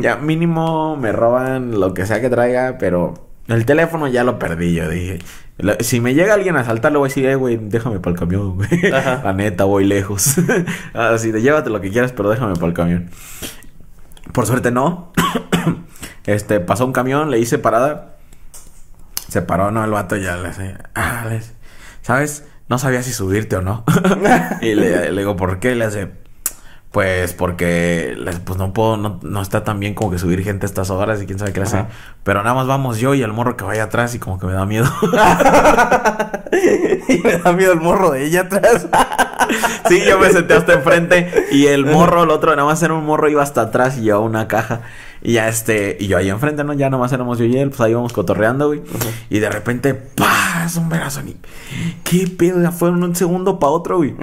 Ya 0.01 0.18
mínimo 0.18 0.95
me 0.95 1.11
roban 1.11 1.80
lo 1.80 1.93
que 1.93 2.05
sea 2.05 2.22
que 2.22 2.30
traiga, 2.30 2.78
pero 2.80 3.33
el 3.48 3.66
teléfono 3.66 4.08
ya 4.08 4.24
lo 4.24 4.39
perdí, 4.39 4.74
yo 4.74 4.89
dije. 4.89 5.20
Si 5.82 6.00
me 6.00 6.14
llega 6.14 6.34
alguien 6.34 6.56
a 6.56 6.62
asaltar, 6.62 6.91
le 6.91 6.98
voy 6.98 7.08
a 7.08 7.10
decir, 7.10 7.26
eh, 7.26 7.36
güey, 7.36 7.58
déjame 7.58 8.00
para 8.00 8.14
el 8.14 8.20
camión, 8.20 8.56
güey. 8.56 8.70
La 8.91 9.34
neta, 9.34 9.66
voy 9.66 9.86
lejos. 9.86 10.36
Así 10.94 11.32
de 11.32 11.41
llévate 11.41 11.70
lo 11.70 11.82
que 11.82 11.91
quieras, 11.91 12.12
pero 12.12 12.30
déjame 12.30 12.56
para 12.56 12.68
el 12.68 12.74
camión. 12.74 13.10
Por 14.32 14.46
suerte 14.46 14.72
no. 14.72 15.12
este, 16.26 16.60
pasó 16.60 16.86
un 16.86 16.94
camión, 16.94 17.30
le 17.30 17.39
hice 17.39 17.60
parada. 17.60 18.18
Se 19.28 19.41
paró, 19.41 19.72
no, 19.72 19.84
el 19.84 19.91
vato 19.91 20.16
ya 20.16 20.38
le 20.38 20.50
hace. 20.50 20.76
Ah, 20.96 21.26
¿Sabes? 22.02 22.46
no 22.70 22.80
sabía 22.80 23.04
si 23.04 23.12
subirte 23.12 23.58
o 23.58 23.62
no. 23.62 23.84
y 24.62 24.74
le, 24.74 25.12
le 25.12 25.22
digo, 25.22 25.36
¿por 25.36 25.60
qué? 25.60 25.76
Le 25.76 25.86
hace, 25.86 26.12
pues 26.94 27.34
porque 27.34 28.16
pues 28.46 28.60
no 28.60 28.72
puedo, 28.72 28.98
no, 28.98 29.20
no 29.24 29.41
está 29.41 29.64
tan 29.64 29.80
bien 29.80 29.96
como 29.96 30.12
que 30.12 30.20
subir 30.20 30.44
gente 30.44 30.68
a 30.68 30.70
estas 30.70 30.91
horas 30.91 31.20
y 31.24 31.26
quién 31.26 31.39
sabe 31.39 31.52
qué 31.52 31.62
hace. 31.62 31.78
Ajá. 31.78 31.88
Pero 32.24 32.44
nada 32.44 32.54
más 32.54 32.68
vamos 32.68 33.00
yo 33.00 33.16
y 33.16 33.24
el 33.24 33.34
morro 33.34 33.58
que 33.58 33.64
vaya 33.64 33.86
atrás 33.86 34.14
y 34.14 34.20
como 34.20 34.38
que 34.38 34.46
me 34.46 34.54
da 34.54 34.68
miedo. 34.68 34.86
y 37.10 37.18
me 37.18 37.39
da 37.39 37.52
miedo 37.54 37.74
el 37.74 37.82
morro 37.82 38.12
de 38.12 38.26
ella 38.26 38.41
atrás. 38.41 38.86
sí, 39.89 40.04
yo 40.08 40.20
me 40.20 40.30
senté 40.30 40.54
hasta 40.54 40.74
enfrente 40.74 41.48
y 41.52 41.66
el 41.66 41.88
morro, 41.88 42.26
el 42.26 42.30
otro, 42.30 42.56
nada 42.56 42.68
más 42.68 42.84
era 42.84 42.94
un 42.94 43.06
morro, 43.06 43.28
iba 43.28 43.41
hasta 43.41 43.62
atrás 43.62 43.98
y 43.98 44.02
llevaba 44.02 44.24
una 44.24 44.48
caja. 44.48 44.82
Y 45.26 45.34
ya 45.34 45.47
este, 45.47 45.95
y 45.99 46.07
yo 46.07 46.17
ahí 46.17 46.30
enfrente, 46.30 46.63
¿no? 46.65 46.74
Ya 46.74 46.89
nomás 46.89 47.13
éramos 47.13 47.38
yo 47.39 47.45
y 47.45 47.55
él, 47.57 47.69
pues 47.69 47.80
ahí 47.82 47.91
íbamos 47.91 48.11
cotorreando, 48.11 48.67
güey. 48.67 48.82
Y 49.30 49.39
de 49.39 49.49
repente, 49.49 49.93
¡pah! 49.93 50.65
Es 50.65 50.76
un 50.76 50.89
verazo. 50.89 51.21
ni- 51.24 51.36
¿Qué 52.03 52.28
pedo? 52.28 52.61
Ya 52.61 52.71
fue 52.71 52.89
un 52.89 53.15
segundo 53.15 53.57
para 53.59 53.71
otro, 53.71 53.97
güey. 53.97 54.13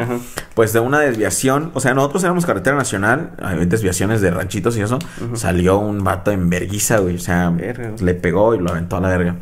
Pues 0.54 0.72
de 0.74 0.80
una 0.80 1.00
desviación, 1.00 1.70
o 1.74 1.80
sea, 1.80 1.94
nosotros 1.94 2.22
éramos 2.24 2.44
carretera 2.46 2.76
nacional, 2.76 3.32
hay 3.42 3.64
desviaciones 3.66 4.20
de 4.20 4.30
ranchitos 4.30 4.76
y 4.76 4.82
eso. 4.82 4.98
Salió 5.34 5.78
un 5.78 6.04
vato 6.04 6.30
en 6.32 6.50
verguiza, 6.50 6.98
güey. 6.98 7.16
O 7.16 7.20
sea, 7.20 7.50
Verga, 7.50 7.92
le 8.00 8.14
pegó 8.14 8.54
y 8.54 8.58
lo 8.58 8.70
aventó 8.70 8.96
a 8.96 9.00
la 9.00 9.08
verga. 9.08 9.36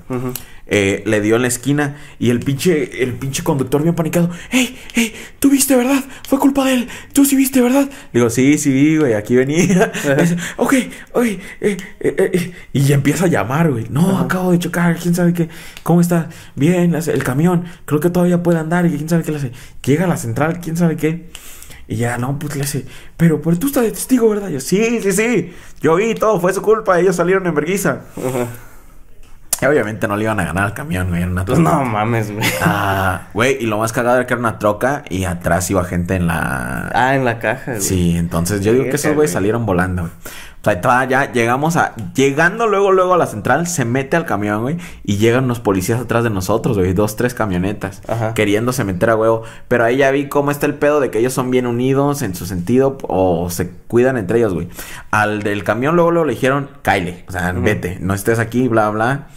Eh, 0.71 1.03
le 1.07 1.23
dio 1.23 1.37
en 1.37 1.43
la 1.43 1.49
esquina 1.49 1.97
y 2.19 2.29
el 2.29 2.41
pinche, 2.41 3.03
el 3.03 3.14
pinche 3.14 3.43
conductor 3.43 3.83
bien 3.83 3.95
panicado. 3.95 4.31
¡Ey, 4.51 4.79
ey! 4.95 5.14
¿Tú 5.39 5.49
viste, 5.49 5.75
verdad? 5.75 6.05
Fue 6.29 6.39
culpa 6.39 6.66
de 6.66 6.75
él. 6.75 6.89
¿Tú 7.14 7.25
sí 7.25 7.37
viste, 7.37 7.62
verdad? 7.62 7.89
Le 8.12 8.21
digo, 8.21 8.29
sí, 8.29 8.59
sí 8.59 8.71
vi, 8.71 8.99
güey, 8.99 9.14
aquí 9.14 9.35
venía. 9.35 9.91
Dice, 10.19 10.37
ok, 10.59 10.75
ok, 11.12 11.25
eh, 11.25 11.39
eh, 11.61 11.77
eh. 12.01 12.53
Y 12.73 12.83
ya 12.83 12.97
empieza 12.97 13.25
a 13.25 13.29
llamar, 13.29 13.71
güey. 13.71 13.87
No, 13.89 14.19
acabo 14.19 14.53
de 14.53 14.59
chocar, 14.59 14.97
quién 14.99 15.14
sabe 15.14 15.33
qué. 15.33 15.49
¿Cómo 15.83 16.03
está? 16.03 16.29
Bien, 16.55 16.95
el 16.95 17.25
camión, 17.25 17.64
creo 17.87 18.01
que 18.01 18.11
todavía 18.11 18.43
puede 18.43 18.59
andar 18.59 18.85
y 18.87 18.91
quién 18.91 19.09
sabe 19.09 19.23
qué 19.23 19.31
le 19.31 19.39
hace. 19.39 19.53
Llega 19.83 20.05
a 20.05 20.09
la 20.09 20.19
central, 20.19 20.61
quién 20.61 20.77
sabe 20.77 20.97
qué. 20.97 21.31
Y 21.87 21.97
ya, 21.97 22.19
no, 22.19 22.39
pues 22.39 22.55
le 22.55 22.64
hace, 22.64 22.85
pero, 23.16 23.41
pero 23.41 23.59
tú 23.59 23.69
estás 23.69 23.85
de 23.85 23.91
testigo, 23.93 24.29
¿verdad? 24.29 24.51
Yo, 24.51 24.61
sí, 24.61 25.01
sí, 25.01 25.12
sí. 25.12 25.53
Yo 25.81 25.97
vi 25.97 26.14
todo, 26.14 26.39
fue 26.39 26.53
su 26.53 26.61
culpa, 26.61 27.01
ellos 27.01 27.16
salieron 27.16 27.47
en 27.47 27.55
vergüenza. 27.55 28.03
Ajá. 28.14 28.68
Obviamente 29.66 30.06
no 30.06 30.16
le 30.16 30.24
iban 30.24 30.38
a 30.38 30.44
ganar 30.44 30.64
al 30.64 30.74
camión, 30.74 31.09
güey, 31.09 31.22
era 31.22 31.30
una 31.30 31.44
Pues 31.44 31.59
no 31.59 31.84
mames, 31.84 32.30
güey. 32.30 32.46
Ah, 32.62 33.28
güey, 33.34 33.56
y 33.61 33.66
lo 33.66 33.78
más 33.78 33.92
cagado 33.92 34.16
era 34.16 34.26
que 34.26 34.34
era 34.34 34.40
una 34.40 34.59
troca 34.59 35.02
y 35.09 35.24
atrás 35.24 35.68
iba 35.70 35.84
gente 35.84 36.14
en 36.14 36.26
la... 36.26 36.90
Ah, 36.94 37.14
en 37.16 37.24
la 37.24 37.38
caja, 37.38 37.72
güey. 37.72 37.80
sí, 37.80 38.16
entonces 38.16 38.61
yo 38.61 38.72
digo 38.72 38.84
que 38.84 38.90
esos 38.90 39.14
güeyes 39.14 39.16
güey. 39.16 39.28
salieron 39.28 39.66
volando, 39.66 40.02
güey. 40.02 40.12
O 40.61 40.64
sea, 40.64 41.09
ya 41.09 41.32
llegamos 41.32 41.76
a... 41.76 41.94
Llegando 42.14 42.66
luego, 42.66 42.90
luego 42.90 43.14
a 43.14 43.16
la 43.16 43.26
central, 43.26 43.66
se 43.66 43.84
mete 43.84 44.16
al 44.16 44.26
camión, 44.26 44.62
güey. 44.62 44.76
Y 45.04 45.16
llegan 45.16 45.44
unos 45.44 45.61
policías 45.61 46.00
atrás 46.00 46.24
de 46.24 46.30
nosotros, 46.30 46.76
güey. 46.76 46.92
Dos, 46.94 47.14
tres 47.16 47.32
camionetas. 47.32 48.02
Ajá. 48.09 48.34
Queriéndose 48.34 48.82
meter 48.84 49.11
a 49.11 49.16
huevo. 49.16 49.44
Pero 49.68 49.84
ahí 49.84 49.98
ya 49.98 50.11
vi 50.11 50.28
cómo 50.28 50.50
está 50.50 50.66
el 50.66 50.74
pedo 50.74 51.00
de 51.00 51.11
que 51.11 51.20
ellos 51.20 51.32
son 51.32 51.50
bien 51.50 51.66
unidos 51.66 52.22
en 52.22 52.34
su 52.34 52.44
sentido. 52.44 52.98
O 53.02 53.50
se 53.50 53.70
cuidan 53.70 54.16
entre 54.16 54.38
ellos, 54.38 54.52
güey. 54.52 54.68
Al 55.11 55.42
del 55.42 55.62
camión 55.62 55.94
luego, 55.94 56.11
luego 56.11 56.26
le 56.26 56.34
dijeron, 56.34 56.70
Kyle. 56.82 57.24
O 57.28 57.32
sea, 57.32 57.52
vete. 57.52 57.98
No 58.00 58.12
estés 58.14 58.38
aquí, 58.40 58.66
bla, 58.68 58.90
bla. 58.90 59.28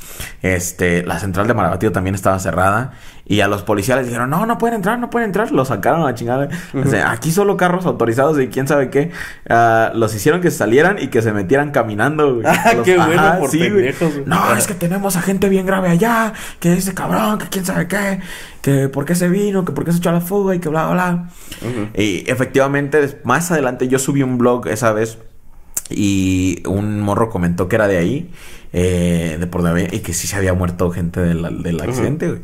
Este... 0.42 1.04
La 1.04 1.20
central 1.20 1.48
de 1.48 1.54
Marabatío 1.54 1.92
también 1.92 2.16
estaba 2.16 2.40
cerrada. 2.40 2.94
Y 3.32 3.40
a 3.40 3.48
los 3.48 3.64
policías 3.64 3.98
les 3.98 4.08
dijeron, 4.08 4.30
no, 4.30 4.46
no 4.46 4.58
pueden 4.58 4.76
entrar, 4.76 5.00
no 5.00 5.10
pueden 5.10 5.30
entrar. 5.30 5.52
Los 5.54 5.70
sacaron 5.70 6.02
a 6.02 6.06
la 6.06 6.16
chingada. 6.16 6.50
O 6.74 6.86
sea, 6.86 7.12
aquí 7.12 7.32
solo 7.32 7.56
carros 7.56 7.86
autorizados 7.86 8.38
y 8.42 8.48
quién 8.50 8.68
sabe 8.68 8.90
qué. 8.90 9.12
Ah, 9.50 9.92
los 9.96 10.14
hicieron 10.14 10.42
que 10.42 10.52
salieran 10.52 10.98
y 11.00 11.08
que 11.08 11.22
se 11.22 11.32
metieran 11.32 11.72
caminando, 11.72 12.36
güey. 12.36 12.46
Ah, 12.52 12.74
Los- 12.76 12.84
qué 12.86 12.98
bueno 12.98 13.36
por 13.40 13.50
sí, 13.50 13.60
güey. 13.60 13.72
pendejos, 13.72 14.14
güey. 14.14 14.26
No, 14.26 14.54
es 14.56 14.68
que 14.68 14.74
tenemos 14.74 15.16
a 15.16 15.22
gente 15.22 15.48
bien 15.48 15.66
grave 15.66 15.88
allá. 15.88 16.34
Que 16.60 16.74
ese 16.74 16.94
cabrón, 16.94 17.38
que 17.38 17.46
quién 17.48 17.64
sabe 17.66 17.88
qué. 17.88 18.20
Que 18.62 18.90
por 18.90 19.06
qué 19.06 19.16
se 19.16 19.30
vino, 19.30 19.64
que 19.64 19.72
por 19.72 19.86
qué 19.86 19.94
se 19.94 20.00
echó 20.00 20.10
a 20.10 20.14
la 20.14 20.22
fuga 20.22 20.54
y 20.54 20.60
que 20.60 20.68
bla, 20.68 20.88
bla, 20.92 21.12
bla. 21.62 21.90
Y 21.96 22.30
efectivamente, 22.30 23.20
más 23.24 23.50
adelante 23.52 23.88
yo 23.88 23.98
subí 23.98 24.24
un 24.24 24.38
blog 24.38 24.68
esa 24.68 24.92
vez 24.92 25.18
y 25.90 26.64
un 26.68 27.02
morro 27.02 27.30
comentó 27.30 27.68
que 27.68 27.76
era 27.76 27.88
de 27.88 27.98
ahí, 27.98 28.32
eh, 28.74 29.38
de 29.40 29.48
por 29.48 29.66
había- 29.68 29.94
y 29.94 30.00
que 30.00 30.14
sí 30.14 30.28
se 30.28 30.36
había 30.38 30.54
muerto 30.54 30.90
gente 30.92 31.20
del, 31.20 31.62
del 31.64 31.82
accidente, 31.82 32.28
güey. 32.30 32.42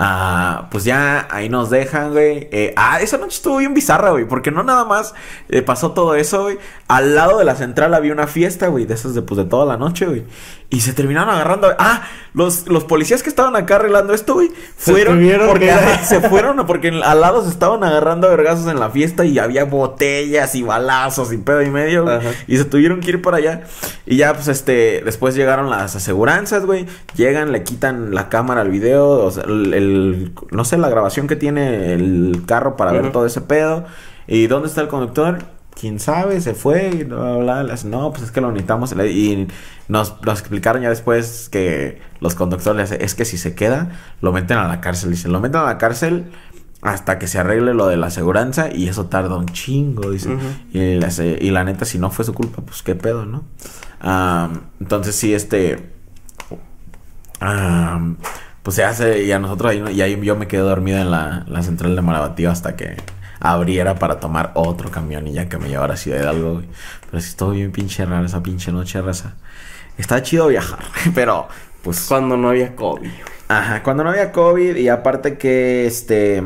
Ah, 0.00 0.68
pues 0.70 0.84
ya 0.84 1.26
ahí 1.28 1.48
nos 1.48 1.70
dejan, 1.70 2.12
güey. 2.12 2.48
Eh, 2.52 2.72
ah, 2.76 3.00
esa 3.00 3.18
noche 3.18 3.34
estuvo 3.34 3.56
bien 3.56 3.74
bizarra, 3.74 4.10
güey, 4.10 4.26
porque 4.26 4.52
no 4.52 4.62
nada 4.62 4.84
más 4.84 5.12
eh, 5.48 5.60
pasó 5.60 5.90
todo 5.90 6.14
eso, 6.14 6.44
güey. 6.44 6.58
Al 6.86 7.16
lado 7.16 7.38
de 7.38 7.44
la 7.44 7.56
central 7.56 7.92
había 7.94 8.12
una 8.12 8.28
fiesta, 8.28 8.68
güey, 8.68 8.86
de 8.86 8.94
esas 8.94 9.14
de, 9.14 9.22
pues, 9.22 9.38
de 9.38 9.44
toda 9.44 9.66
la 9.66 9.76
noche, 9.76 10.06
güey. 10.06 10.24
Y 10.70 10.80
se 10.82 10.92
terminaron 10.92 11.34
agarrando. 11.34 11.74
Ah, 11.78 12.02
los, 12.34 12.68
los 12.68 12.84
policías 12.84 13.22
que 13.22 13.30
estaban 13.30 13.56
acá 13.56 13.76
arreglando 13.76 14.12
esto, 14.12 14.34
güey, 14.34 14.50
Se 14.76 14.92
fueron 14.92 15.16
tuvieron 15.16 15.48
porque 15.48 15.74
se 16.04 16.20
fueron 16.20 16.66
porque 16.66 16.88
al 16.88 17.20
lado 17.20 17.42
se 17.42 17.48
estaban 17.48 17.82
agarrando 17.82 18.26
a 18.26 18.30
vergazos 18.30 18.70
en 18.70 18.78
la 18.78 18.90
fiesta 18.90 19.24
y 19.24 19.38
había 19.38 19.64
botellas 19.64 20.54
y 20.54 20.62
balazos 20.62 21.32
y 21.32 21.38
pedo 21.38 21.62
y 21.62 21.70
medio, 21.70 22.04
güey. 22.04 22.18
Y 22.46 22.58
se 22.58 22.66
tuvieron 22.66 23.00
que 23.00 23.10
ir 23.10 23.22
para 23.22 23.38
allá. 23.38 23.62
Y 24.04 24.16
ya, 24.18 24.34
pues, 24.34 24.48
este, 24.48 25.00
después 25.04 25.34
llegaron 25.34 25.70
las 25.70 25.96
aseguranzas, 25.96 26.66
güey. 26.66 26.86
Llegan, 27.16 27.50
le 27.50 27.64
quitan 27.64 28.14
la 28.14 28.28
cámara 28.28 28.60
al 28.60 28.70
video, 28.70 29.24
o 29.24 29.30
sea, 29.30 29.44
el, 29.44 29.72
el- 29.88 30.32
no 30.50 30.64
sé, 30.64 30.78
la 30.78 30.88
grabación 30.88 31.26
que 31.26 31.36
tiene 31.36 31.92
el 31.94 32.42
carro 32.46 32.76
para 32.76 32.92
ver 32.92 33.12
todo 33.12 33.26
ese 33.26 33.40
pedo. 33.40 33.84
¿Y 34.26 34.46
dónde 34.46 34.68
está 34.68 34.80
el 34.82 34.88
conductor? 34.88 35.38
quién 35.80 36.00
sabe, 36.00 36.40
se 36.40 36.54
fue 36.54 36.88
y 36.92 37.04
bla, 37.04 37.36
bla, 37.36 37.62
bla. 37.62 37.74
No, 37.84 38.10
pues 38.10 38.24
es 38.24 38.30
que 38.32 38.40
lo 38.40 38.48
necesitamos. 38.50 38.92
Y 38.94 39.46
nos, 39.86 40.20
nos 40.22 40.40
explicaron 40.40 40.82
ya 40.82 40.88
después 40.88 41.48
que 41.52 42.00
los 42.18 42.34
conductores, 42.34 42.90
es 42.90 43.14
que 43.14 43.24
si 43.24 43.38
se 43.38 43.54
queda, 43.54 43.92
lo 44.20 44.32
meten 44.32 44.58
a 44.58 44.66
la 44.66 44.80
cárcel. 44.80 45.10
Dicen, 45.12 45.30
lo 45.30 45.38
meten 45.38 45.60
a 45.60 45.64
la 45.66 45.78
cárcel 45.78 46.32
hasta 46.82 47.20
que 47.20 47.28
se 47.28 47.38
arregle 47.38 47.74
lo 47.74 47.86
de 47.86 47.96
la 47.96 48.08
aseguranza 48.08 48.74
y 48.74 48.88
eso 48.88 49.06
tarda 49.06 49.36
un 49.36 49.46
chingo, 49.46 50.10
dice. 50.10 50.36
Y, 50.72 50.96
la, 50.96 51.12
se- 51.12 51.38
y 51.40 51.50
la 51.52 51.62
neta, 51.62 51.84
si 51.84 52.00
no 52.00 52.10
fue 52.10 52.24
su 52.24 52.34
culpa, 52.34 52.60
pues 52.62 52.82
qué 52.82 52.96
pedo, 52.96 53.24
¿no? 53.24 53.44
Entonces 54.80 55.14
sí, 55.14 55.32
este... 55.32 55.90
pues 58.68 58.76
se 58.76 58.84
hace, 58.84 59.22
y 59.24 59.32
a 59.32 59.38
nosotros 59.38 59.70
ahí, 59.70 59.82
y 59.94 60.02
ahí 60.02 60.20
yo 60.22 60.36
me 60.36 60.46
quedé 60.46 60.60
dormido 60.60 60.98
en 60.98 61.10
la, 61.10 61.46
la 61.48 61.62
central 61.62 61.96
de 61.96 62.02
Marabatío 62.02 62.50
hasta 62.50 62.76
que 62.76 62.98
abriera 63.40 63.94
para 63.94 64.20
tomar 64.20 64.50
otro 64.52 64.90
camión 64.90 65.26
y 65.26 65.32
ya 65.32 65.48
que 65.48 65.56
me 65.56 65.70
llevara 65.70 65.94
a 65.94 65.96
Ciudad 65.96 66.20
Hidalgo, 66.20 66.52
güey. 66.56 66.66
Pero 67.10 67.22
sí 67.22 67.30
estuvo 67.30 67.52
bien 67.52 67.72
pinche 67.72 68.04
rara 68.04 68.26
esa 68.26 68.42
pinche 68.42 68.70
noche, 68.70 69.00
raza. 69.00 69.36
Está 69.96 70.22
chido 70.22 70.48
viajar, 70.48 70.80
pero 71.14 71.48
pues... 71.80 72.04
Cuando 72.08 72.36
no 72.36 72.50
había 72.50 72.76
COVID. 72.76 73.08
Ajá, 73.48 73.82
cuando 73.82 74.04
no 74.04 74.10
había 74.10 74.32
COVID 74.32 74.76
y 74.76 74.90
aparte 74.90 75.38
que 75.38 75.86
este... 75.86 76.42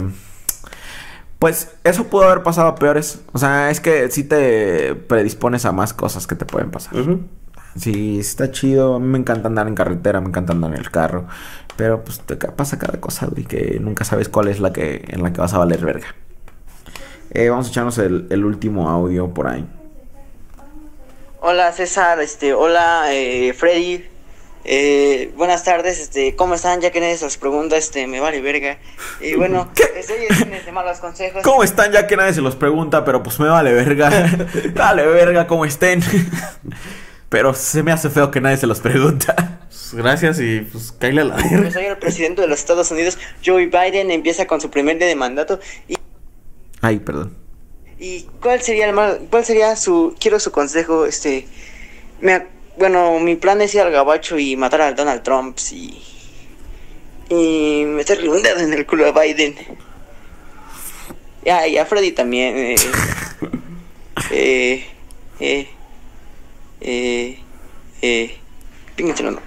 Pues 1.40 1.74
eso 1.82 2.06
pudo 2.06 2.22
haber 2.22 2.44
pasado 2.44 2.68
a 2.68 2.76
peores. 2.76 3.20
O 3.32 3.38
sea, 3.40 3.68
es 3.72 3.80
que 3.80 4.12
sí 4.12 4.22
te 4.22 4.94
predispones 4.94 5.64
a 5.64 5.72
más 5.72 5.92
cosas 5.92 6.28
que 6.28 6.36
te 6.36 6.44
pueden 6.44 6.70
pasar. 6.70 6.94
Ujú. 6.96 7.22
Sí, 7.78 8.18
está 8.20 8.50
chido. 8.50 8.96
A 8.96 8.98
mí 8.98 9.06
me 9.06 9.18
encanta 9.18 9.48
andar 9.48 9.68
en 9.68 9.74
carretera, 9.74 10.20
me 10.20 10.28
encanta 10.28 10.52
andar 10.52 10.72
en 10.72 10.78
el 10.78 10.90
carro. 10.90 11.26
Pero 11.76 12.04
pues 12.04 12.20
te 12.20 12.36
pasa 12.36 12.78
cada 12.78 13.00
cosa, 13.00 13.26
güey, 13.26 13.44
que 13.44 13.78
nunca 13.80 14.04
sabes 14.04 14.28
cuál 14.28 14.48
es 14.48 14.60
la 14.60 14.72
que 14.72 15.04
en 15.08 15.22
la 15.22 15.32
que 15.32 15.40
vas 15.40 15.54
a 15.54 15.58
valer 15.58 15.84
verga. 15.84 16.14
Eh, 17.30 17.48
vamos 17.48 17.66
a 17.68 17.70
echarnos 17.70 17.96
el, 17.98 18.26
el 18.30 18.44
último 18.44 18.90
audio 18.90 19.32
por 19.32 19.48
ahí. 19.48 19.66
Hola 21.40 21.72
César, 21.72 22.20
este, 22.20 22.52
hola 22.52 23.06
eh, 23.08 23.52
Freddy, 23.52 24.04
eh, 24.64 25.32
buenas 25.36 25.64
tardes, 25.64 25.98
este, 25.98 26.36
¿cómo 26.36 26.54
están? 26.54 26.80
Ya 26.80 26.92
que 26.92 27.00
nadie 27.00 27.16
se 27.16 27.24
los 27.24 27.36
pregunta, 27.36 27.76
este, 27.76 28.06
me 28.06 28.20
vale 28.20 28.40
verga. 28.40 28.78
Y 29.20 29.34
bueno, 29.36 29.68
estoy 29.96 30.18
en 30.28 30.64
de 30.64 30.72
malos 30.72 30.98
consejos. 30.98 31.42
¿Cómo 31.42 31.64
están? 31.64 31.90
Ya 31.90 32.06
que 32.06 32.16
nadie 32.16 32.32
se 32.32 32.42
los 32.42 32.54
pregunta, 32.54 33.04
pero 33.04 33.22
pues 33.22 33.40
me 33.40 33.48
vale 33.48 33.72
verga. 33.72 34.10
vale 34.74 35.06
verga 35.06 35.46
cómo 35.46 35.64
estén. 35.64 36.00
pero 37.32 37.54
se 37.54 37.82
me 37.82 37.92
hace 37.92 38.10
feo 38.10 38.30
que 38.30 38.42
nadie 38.42 38.58
se 38.58 38.66
los 38.68 38.78
pregunta. 38.80 39.58
Pues, 39.72 39.94
gracias 39.94 40.38
y 40.38 40.60
pues 40.60 40.92
cállale 40.98 41.22
a 41.22 41.24
la 41.24 41.34
Pues 41.36 41.50
verga. 41.50 41.80
hoy 41.80 41.86
el 41.86 41.96
presidente 41.96 42.42
de 42.42 42.46
los 42.48 42.58
Estados 42.58 42.90
Unidos, 42.90 43.18
Joe 43.44 43.66
Biden, 43.66 44.10
empieza 44.10 44.46
con 44.46 44.60
su 44.60 44.70
primer 44.70 44.98
día 44.98 45.06
de 45.06 45.16
mandato. 45.16 45.60
¿Y, 45.88 45.96
Ay, 46.82 46.98
perdón. 46.98 47.34
y 47.98 48.26
cuál 48.42 48.60
sería 48.60 48.86
el 48.86 48.92
mal, 48.94 49.20
cuál 49.30 49.44
sería 49.46 49.74
su, 49.76 50.14
quiero 50.20 50.38
su 50.40 50.50
consejo, 50.52 51.06
este, 51.06 51.46
me, 52.20 52.46
bueno, 52.78 53.18
mi 53.18 53.34
plan 53.36 53.62
es 53.62 53.74
ir 53.74 53.80
al 53.80 53.90
gabacho 53.92 54.38
y 54.38 54.56
matar 54.56 54.82
al 54.82 54.94
Donald 54.94 55.22
Trump 55.22 55.58
y, 55.72 56.02
y 57.30 57.84
meterle 57.86 58.28
un 58.28 58.42
dedo 58.42 58.60
en 58.60 58.74
el 58.74 58.86
culo 58.86 59.06
a 59.06 59.12
Biden. 59.22 59.54
Ya, 61.46 61.66
y 61.66 61.78
a 61.78 61.86
Freddy 61.86 62.12
también. 62.12 62.56
Eh, 62.56 62.76
eh, 64.30 64.86
eh, 65.40 65.68
eh, 66.82 67.38
eh, 68.02 68.36
pínguenselo, 68.96 69.30
no. 69.32 69.38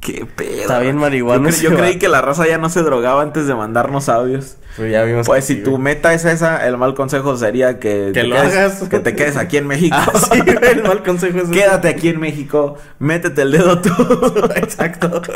Qué 0.00 0.26
pedo. 0.26 0.60
Está 0.60 0.80
bien 0.80 0.96
marihuana 0.98 1.44
Yo, 1.44 1.48
cre- 1.48 1.54
ese 1.54 1.62
yo 1.62 1.74
creí 1.76 1.98
que 1.98 2.08
la 2.10 2.20
raza 2.20 2.46
ya 2.46 2.58
no 2.58 2.68
se 2.68 2.82
drogaba 2.82 3.22
antes 3.22 3.46
de 3.46 3.54
mandarnos 3.54 4.10
audios. 4.10 4.58
Pues 4.76 4.92
ya 4.92 5.02
vimos 5.04 5.26
Pues 5.26 5.46
si 5.46 5.54
sí, 5.54 5.62
tu 5.62 5.70
güey. 5.72 5.82
meta 5.82 6.12
es 6.12 6.26
esa, 6.26 6.66
el 6.66 6.76
mal 6.76 6.94
consejo 6.94 7.36
sería 7.38 7.78
que, 7.78 8.10
Que 8.12 8.20
te 8.20 8.24
lo 8.24 8.36
quedes, 8.36 8.54
hagas. 8.56 8.88
que 8.90 8.98
te 8.98 9.16
quedes 9.16 9.36
aquí 9.38 9.56
en 9.56 9.66
México. 9.66 9.96
Ah, 10.04 10.12
sí, 10.30 10.40
güey, 10.40 10.58
el 10.72 10.82
mal 10.82 11.02
consejo 11.02 11.38
es 11.38 11.44
ese. 11.44 11.52
Quédate 11.54 11.88
aquí 11.88 12.08
en 12.08 12.20
México, 12.20 12.76
métete 12.98 13.40
el 13.42 13.52
dedo 13.52 13.80
tú. 13.80 13.90
Exacto. 14.56 15.22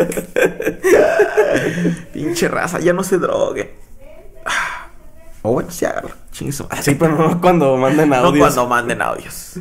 Pinche 2.12 2.48
raza, 2.48 2.80
ya 2.80 2.92
no 2.92 3.02
se 3.04 3.16
drogue. 3.18 3.74
O 5.48 5.52
bueno, 5.52 5.70
sí, 5.70 5.86
hágalo. 5.86 6.10
Pero 6.98 7.16
no 7.16 7.40
cuando 7.40 7.74
manden 7.78 8.08
No 8.10 8.16
audios. 8.16 8.54
cuando 8.54 8.68
manden 8.68 9.00
audios. 9.00 9.54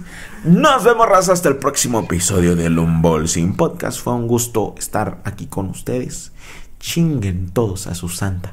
Nos 0.44 0.84
vemos, 0.84 1.08
raza, 1.08 1.32
hasta 1.32 1.48
el 1.48 1.56
próximo 1.56 2.02
episodio 2.02 2.58
del 2.58 2.78
Unbolsing 2.78 3.56
Podcast. 3.56 4.02
Fue 4.02 4.12
un 4.14 4.28
gusto 4.28 4.76
estar 4.78 5.20
aquí 5.24 5.48
con 5.48 5.70
ustedes. 5.70 6.34
Chinguen 6.80 7.52
todos 7.52 7.88
a 7.88 7.96
su 7.96 8.10
santa 8.10 8.52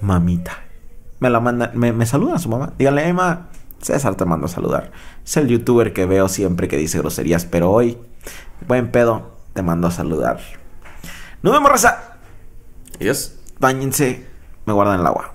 mamita. 0.00 0.58
Me 1.20 1.30
la 1.30 1.38
mandan, 1.38 1.70
me, 1.74 1.92
me 1.92 2.04
saludan 2.04 2.34
a 2.34 2.38
su 2.40 2.48
mamá. 2.48 2.72
Díganle, 2.76 3.06
Emma, 3.06 3.46
César 3.80 4.16
te 4.16 4.24
mando 4.24 4.46
a 4.46 4.48
saludar. 4.48 4.90
Es 5.24 5.36
el 5.36 5.46
youtuber 5.46 5.92
que 5.92 6.04
veo 6.04 6.28
siempre 6.28 6.66
que 6.66 6.76
dice 6.76 6.98
groserías, 6.98 7.44
pero 7.44 7.70
hoy, 7.70 7.96
buen 8.66 8.90
pedo, 8.90 9.36
te 9.52 9.62
mando 9.62 9.86
a 9.86 9.92
saludar. 9.92 10.40
Nos 11.42 11.52
vemos, 11.52 11.70
raza. 11.70 12.16
Adiós. 12.96 13.36
Báñense, 13.60 14.26
me 14.66 14.72
guardan 14.72 14.98
el 14.98 15.06
agua. 15.06 15.32